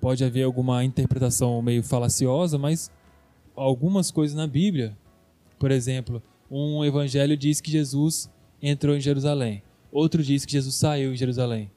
Pode 0.00 0.24
haver 0.24 0.44
alguma 0.44 0.82
interpretação 0.84 1.60
meio 1.60 1.82
falaciosa, 1.82 2.58
mas 2.58 2.90
algumas 3.56 4.10
coisas 4.10 4.36
na 4.36 4.46
Bíblia, 4.46 4.96
por 5.58 5.70
exemplo, 5.70 6.22
um 6.50 6.84
evangelho 6.84 7.36
diz 7.36 7.60
que 7.60 7.70
Jesus 7.70 8.30
entrou 8.60 8.96
em 8.96 9.00
Jerusalém, 9.00 9.62
outro 9.90 10.22
diz 10.22 10.44
que 10.44 10.52
Jesus 10.52 10.74
saiu 10.74 11.12
em 11.12 11.16
Jerusalém. 11.16 11.70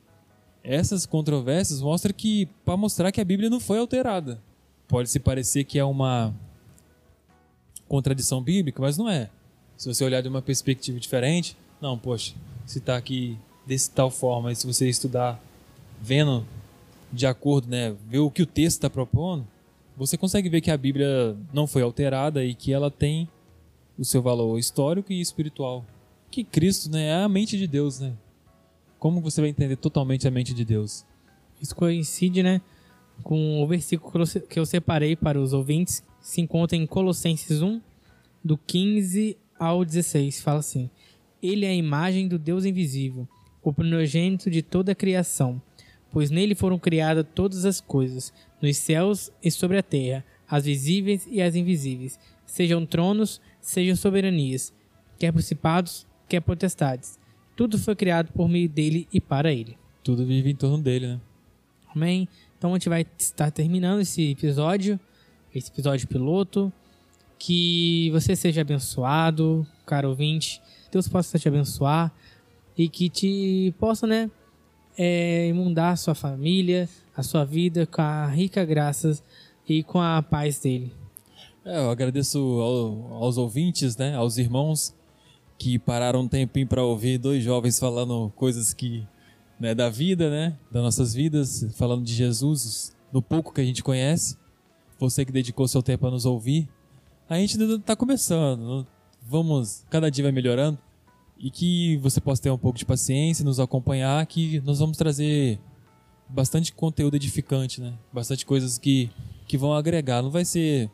Essas 0.63 1.05
controvérsias 1.05 1.81
mostram 1.81 2.13
que, 2.13 2.47
para 2.65 2.75
mostrar 2.75 3.11
que 3.11 3.21
a 3.21 3.25
Bíblia 3.25 3.49
não 3.49 3.59
foi 3.59 3.77
alterada. 3.77 4.41
Pode 4.87 5.09
se 5.09 5.19
parecer 5.19 5.63
que 5.63 5.77
é 5.77 5.85
uma 5.85 6.33
contradição 7.87 8.41
bíblica, 8.41 8.81
mas 8.81 8.97
não 8.97 9.07
é. 9.07 9.29
Se 9.77 9.87
você 9.87 10.03
olhar 10.03 10.21
de 10.21 10.27
uma 10.27 10.41
perspectiva 10.41 10.99
diferente, 10.99 11.55
não, 11.79 11.97
poxa, 11.97 12.33
se 12.65 12.79
está 12.79 12.97
aqui 12.97 13.37
desse 13.65 13.91
tal 13.91 14.09
forma, 14.09 14.51
e 14.51 14.55
se 14.55 14.65
você 14.65 14.89
estudar 14.89 15.39
vendo 16.01 16.45
de 17.11 17.27
acordo, 17.27 17.67
né, 17.67 17.95
ver 18.07 18.19
o 18.19 18.31
que 18.31 18.41
o 18.41 18.45
texto 18.45 18.77
está 18.77 18.89
propondo, 18.89 19.45
você 19.97 20.17
consegue 20.17 20.49
ver 20.49 20.61
que 20.61 20.71
a 20.71 20.77
Bíblia 20.77 21.37
não 21.53 21.67
foi 21.67 21.81
alterada 21.81 22.43
e 22.43 22.53
que 22.53 22.73
ela 22.73 22.91
tem 22.91 23.29
o 23.97 24.03
seu 24.03 24.21
valor 24.21 24.57
histórico 24.57 25.11
e 25.11 25.21
espiritual. 25.21 25.85
Que 26.29 26.43
Cristo, 26.43 26.89
né, 26.89 27.07
é 27.07 27.23
a 27.23 27.29
mente 27.29 27.57
de 27.57 27.65
Deus, 27.65 27.99
né? 27.99 28.13
Como 28.99 29.21
você 29.21 29.39
vai 29.41 29.49
entender 29.49 29.75
totalmente 29.77 30.27
a 30.27 30.31
mente 30.31 30.53
de 30.53 30.65
Deus? 30.65 31.05
Isso 31.61 31.75
coincide, 31.75 32.43
né, 32.43 32.61
com 33.23 33.63
o 33.63 33.67
versículo 33.67 34.25
que 34.49 34.59
eu 34.59 34.65
separei 34.65 35.15
para 35.15 35.39
os 35.39 35.53
ouvintes, 35.53 36.03
se 36.19 36.41
encontra 36.41 36.75
em 36.77 36.85
Colossenses 36.85 37.61
1, 37.61 37.81
do 38.43 38.57
15 38.57 39.37
ao 39.57 39.85
16. 39.85 40.41
Fala 40.41 40.59
assim: 40.59 40.89
ele 41.41 41.65
é 41.65 41.69
a 41.69 41.75
imagem 41.75 42.27
do 42.27 42.37
Deus 42.37 42.65
invisível, 42.65 43.27
o 43.63 43.71
primogênito 43.71 44.49
de 44.49 44.61
toda 44.61 44.91
a 44.91 44.95
criação, 44.95 45.61
pois 46.15 46.31
nele 46.31 46.55
foram 46.55 46.79
criadas 46.79 47.25
todas 47.35 47.65
as 47.65 47.81
coisas, 47.81 48.31
nos 48.61 48.77
céus 48.77 49.29
e 49.43 49.51
sobre 49.51 49.77
a 49.77 49.83
terra, 49.83 50.23
as 50.47 50.63
visíveis 50.63 51.27
e 51.29 51.41
as 51.41 51.55
invisíveis, 51.55 52.17
sejam 52.45 52.85
tronos, 52.85 53.41
sejam 53.59 53.97
soberanias, 53.97 54.73
quer 55.19 55.33
principados, 55.33 56.07
quer 56.29 56.39
potestades. 56.39 57.19
Tudo 57.53 57.77
foi 57.77 57.97
criado 57.97 58.31
por 58.31 58.47
meio 58.47 58.69
dele 58.69 59.09
e 59.11 59.19
para 59.19 59.51
ele. 59.51 59.77
Tudo 60.05 60.25
vive 60.25 60.51
em 60.51 60.55
torno 60.55 60.81
dele, 60.81 61.05
né? 61.05 61.21
Amém. 61.93 62.29
Então 62.57 62.71
a 62.71 62.75
gente 62.75 62.87
vai 62.87 63.05
estar 63.17 63.51
terminando 63.51 63.99
esse 63.99 64.31
episódio, 64.31 64.97
esse 65.53 65.69
episódio 65.69 66.07
piloto. 66.07 66.71
Que 67.37 68.09
você 68.11 68.37
seja 68.37 68.61
abençoado, 68.61 69.67
caro 69.85 70.07
ouvinte. 70.07 70.61
Deus 70.89 71.09
possa 71.09 71.37
te 71.37 71.49
abençoar 71.49 72.09
e 72.77 72.87
que 72.87 73.09
te 73.09 73.75
possa, 73.77 74.07
né, 74.07 74.31
é, 74.97 75.47
imundar 75.47 75.93
a 75.93 75.95
sua 75.95 76.15
família, 76.15 76.89
a 77.15 77.23
sua 77.23 77.45
vida 77.45 77.85
com 77.85 78.01
a 78.01 78.27
rica 78.27 78.63
graça 78.65 79.19
e 79.67 79.83
com 79.83 80.01
a 80.01 80.21
paz 80.21 80.59
dele. 80.59 80.91
É, 81.63 81.77
eu 81.77 81.89
agradeço 81.89 82.37
ao, 82.39 83.23
aos 83.23 83.37
ouvintes, 83.37 83.97
né, 83.97 84.15
aos 84.15 84.37
irmãos 84.37 84.93
que 85.57 85.79
pararam 85.79 86.21
um 86.21 86.27
tempinho 86.27 86.67
para 86.67 86.83
ouvir 86.83 87.17
dois 87.17 87.43
jovens 87.43 87.79
falando 87.79 88.31
coisas 88.35 88.73
que 88.73 89.07
né, 89.59 89.73
da 89.73 89.89
vida, 89.89 90.29
né, 90.29 90.57
das 90.71 90.83
nossas 90.83 91.13
vidas, 91.13 91.65
falando 91.77 92.03
de 92.03 92.13
Jesus, 92.13 92.95
no 93.11 93.21
pouco 93.21 93.53
que 93.53 93.61
a 93.61 93.63
gente 93.63 93.81
conhece. 93.83 94.37
Você 94.99 95.25
que 95.25 95.31
dedicou 95.31 95.67
seu 95.67 95.81
tempo 95.81 96.07
a 96.07 96.11
nos 96.11 96.25
ouvir. 96.25 96.69
A 97.27 97.37
gente 97.37 97.59
ainda 97.59 97.75
está 97.75 97.95
começando, 97.95 98.85
vamos, 99.21 99.83
cada 99.89 100.11
dia 100.11 100.23
vai 100.23 100.31
melhorando 100.31 100.77
e 101.37 101.49
que 101.49 101.97
você 101.97 102.21
possa 102.21 102.41
ter 102.41 102.49
um 102.49 102.57
pouco 102.57 102.77
de 102.77 102.85
paciência, 102.85 103.43
nos 103.43 103.59
acompanhar, 103.59 104.25
que 104.25 104.61
nós 104.61 104.79
vamos 104.79 104.97
trazer 104.97 105.59
bastante 106.29 106.73
conteúdo 106.73 107.15
edificante, 107.15 107.81
né? 107.81 107.93
Bastante 108.11 108.45
coisas 108.45 108.77
que, 108.77 109.09
que 109.47 109.57
vão 109.57 109.73
agregar. 109.73 110.21
Não 110.21 110.31
vai 110.31 110.45
ser 110.45 110.89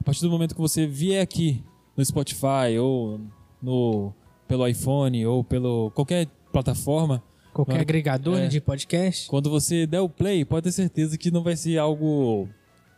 a 0.00 0.04
partir 0.04 0.22
do 0.22 0.30
momento 0.30 0.54
que 0.54 0.60
você 0.60 0.86
vier 0.86 1.22
aqui 1.22 1.62
no 1.96 2.04
Spotify 2.04 2.78
ou 2.80 3.20
no 3.62 4.12
pelo 4.46 4.66
iPhone 4.66 5.26
ou 5.26 5.42
pelo 5.42 5.90
qualquer 5.92 6.26
plataforma, 6.52 7.22
qualquer 7.52 7.80
agregador 7.80 8.38
é, 8.38 8.46
de 8.46 8.60
podcast. 8.60 9.28
Quando 9.28 9.50
você 9.50 9.86
der 9.86 10.00
o 10.00 10.08
play, 10.08 10.44
pode 10.44 10.64
ter 10.64 10.72
certeza 10.72 11.16
que 11.16 11.30
não 11.30 11.42
vai 11.42 11.56
ser 11.56 11.78
algo 11.78 12.48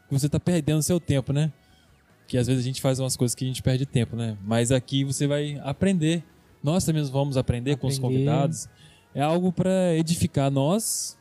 que 0.09 0.19
você 0.19 0.27
está 0.27 0.41
perdendo 0.41 0.83
seu 0.83 0.99
tempo, 0.99 1.33
né? 1.33 1.53
Que 2.27 2.37
às 2.37 2.47
vezes 2.47 2.63
a 2.63 2.67
gente 2.67 2.83
faz 2.83 2.99
umas 2.99 3.17
coisas 3.17 3.35
que 3.35 3.45
a 3.45 3.49
gente 3.49 3.63
perde 3.63 3.87
tempo, 3.87 4.17
né? 4.17 4.37
Mas 4.45 4.73
aqui 4.73 5.05
você 5.05 5.27
vai 5.27 5.61
aprender 5.63 6.25
nós 6.67 6.85
também 6.85 7.03
vamos 7.05 7.37
aprender, 7.37 7.71
aprender. 7.71 7.81
com 7.81 7.87
os 7.87 7.97
convidados. 7.97 8.69
É 9.15 9.23
algo 9.23 9.53
para 9.53 9.95
edificar 9.95 10.51
nós. 10.51 11.17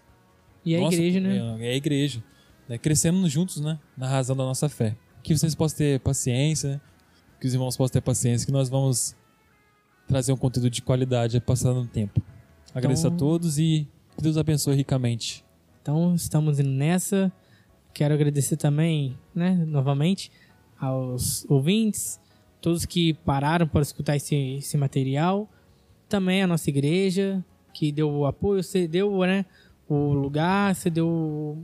E 0.65 0.75
a 0.75 0.79
nossa, 0.79 0.95
igreja, 0.95 1.19
né? 1.19 1.57
É, 1.59 1.67
é 1.67 1.71
a 1.73 1.75
igreja. 1.75 2.23
Né? 2.67 2.79
Crescendo 2.79 3.29
juntos, 3.29 3.61
né? 3.61 3.79
Na 3.95 4.07
razão 4.07 4.35
da 4.35 4.43
nossa 4.43 4.67
fé. 4.67 4.97
Que 5.21 5.37
vocês 5.37 5.53
possam 5.53 5.77
ter 5.77 5.99
paciência, 5.99 6.71
né? 6.71 6.81
que 7.39 7.45
os 7.45 7.53
irmãos 7.53 7.77
possam 7.77 7.93
ter 7.93 8.01
paciência, 8.01 8.43
que 8.43 8.51
nós 8.51 8.69
vamos 8.69 9.15
trazer 10.07 10.33
um 10.33 10.37
conteúdo 10.37 10.67
de 10.67 10.81
qualidade 10.81 11.39
passando 11.39 11.81
o 11.81 11.87
tempo. 11.87 12.19
Agradeço 12.73 13.05
então, 13.05 13.15
a 13.15 13.19
todos 13.19 13.59
e 13.59 13.87
que 14.17 14.23
Deus 14.23 14.37
abençoe 14.37 14.75
ricamente. 14.75 15.45
Então, 15.79 16.15
estamos 16.15 16.57
nessa. 16.57 17.31
Quero 17.93 18.15
agradecer 18.15 18.57
também, 18.57 19.15
né, 19.33 19.53
novamente, 19.67 20.31
aos 20.79 21.45
ouvintes, 21.47 22.19
todos 22.65 22.83
que 22.83 23.13
pararam 23.13 23.67
para 23.67 23.83
escutar 23.83 24.15
esse, 24.15 24.35
esse 24.57 24.75
material. 24.75 25.47
Também 26.09 26.41
a 26.41 26.47
nossa 26.47 26.67
igreja, 26.67 27.45
que 27.71 27.91
deu 27.91 28.09
o 28.09 28.25
apoio, 28.25 28.63
você 28.63 28.87
deu 28.87 29.19
né, 29.19 29.45
o 29.87 30.13
lugar, 30.13 30.73
você 30.73 30.89
deu 30.89 31.07
o 31.07 31.63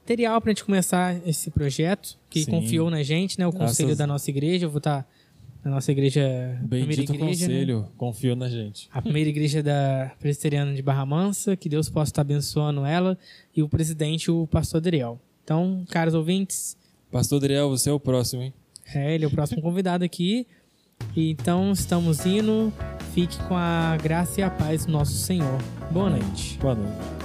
material 0.00 0.40
para 0.40 0.50
a 0.50 0.54
gente 0.54 0.64
começar 0.64 1.20
esse 1.28 1.50
projeto, 1.50 2.18
que 2.30 2.44
Sim. 2.44 2.50
confiou 2.50 2.88
na 2.88 3.02
gente, 3.02 3.38
né? 3.38 3.46
O 3.46 3.52
Graças... 3.52 3.76
conselho 3.76 3.94
da 3.94 4.06
nossa 4.06 4.30
igreja. 4.30 4.64
Eu 4.64 4.70
vou 4.70 4.78
estar 4.78 5.02
tá 5.02 5.08
na 5.62 5.72
nossa 5.72 5.92
igreja, 5.92 6.58
Bendito 6.62 7.12
igreja. 7.12 7.12
Né? 7.12 7.28
conselho, 7.28 7.80
né? 7.80 7.88
confiou 7.98 8.34
na 8.34 8.48
gente. 8.48 8.88
A 8.90 9.02
primeira 9.02 9.28
igreja 9.28 9.62
da 9.62 10.12
Presbiteriana 10.18 10.74
de 10.74 10.80
Barra 10.80 11.04
Mansa, 11.04 11.56
que 11.56 11.68
Deus 11.68 11.90
possa 11.90 12.10
estar 12.10 12.22
abençoando 12.22 12.86
ela, 12.86 13.18
e 13.54 13.62
o 13.62 13.68
presidente, 13.68 14.30
o 14.30 14.46
pastor 14.46 14.78
Adriel. 14.78 15.20
Então, 15.44 15.84
caros 15.90 16.14
ouvintes. 16.14 16.74
Pastor 17.12 17.36
Adriel, 17.36 17.68
você 17.68 17.90
é 17.90 17.92
o 17.92 18.00
próximo, 18.00 18.40
hein? 18.40 18.54
É, 18.94 19.14
ele 19.14 19.24
é 19.24 19.28
o 19.28 19.30
próximo 19.30 19.60
convidado 19.60 20.04
aqui. 20.04 20.46
Então 21.16 21.72
estamos 21.72 22.24
indo. 22.26 22.72
Fique 23.14 23.38
com 23.44 23.56
a 23.56 23.96
graça 24.02 24.40
e 24.40 24.42
a 24.42 24.50
paz 24.50 24.86
do 24.86 24.92
nosso 24.92 25.12
Senhor. 25.12 25.58
Boa 25.90 26.10
noite. 26.10 26.58
Boa 26.58 26.74
noite. 26.74 27.17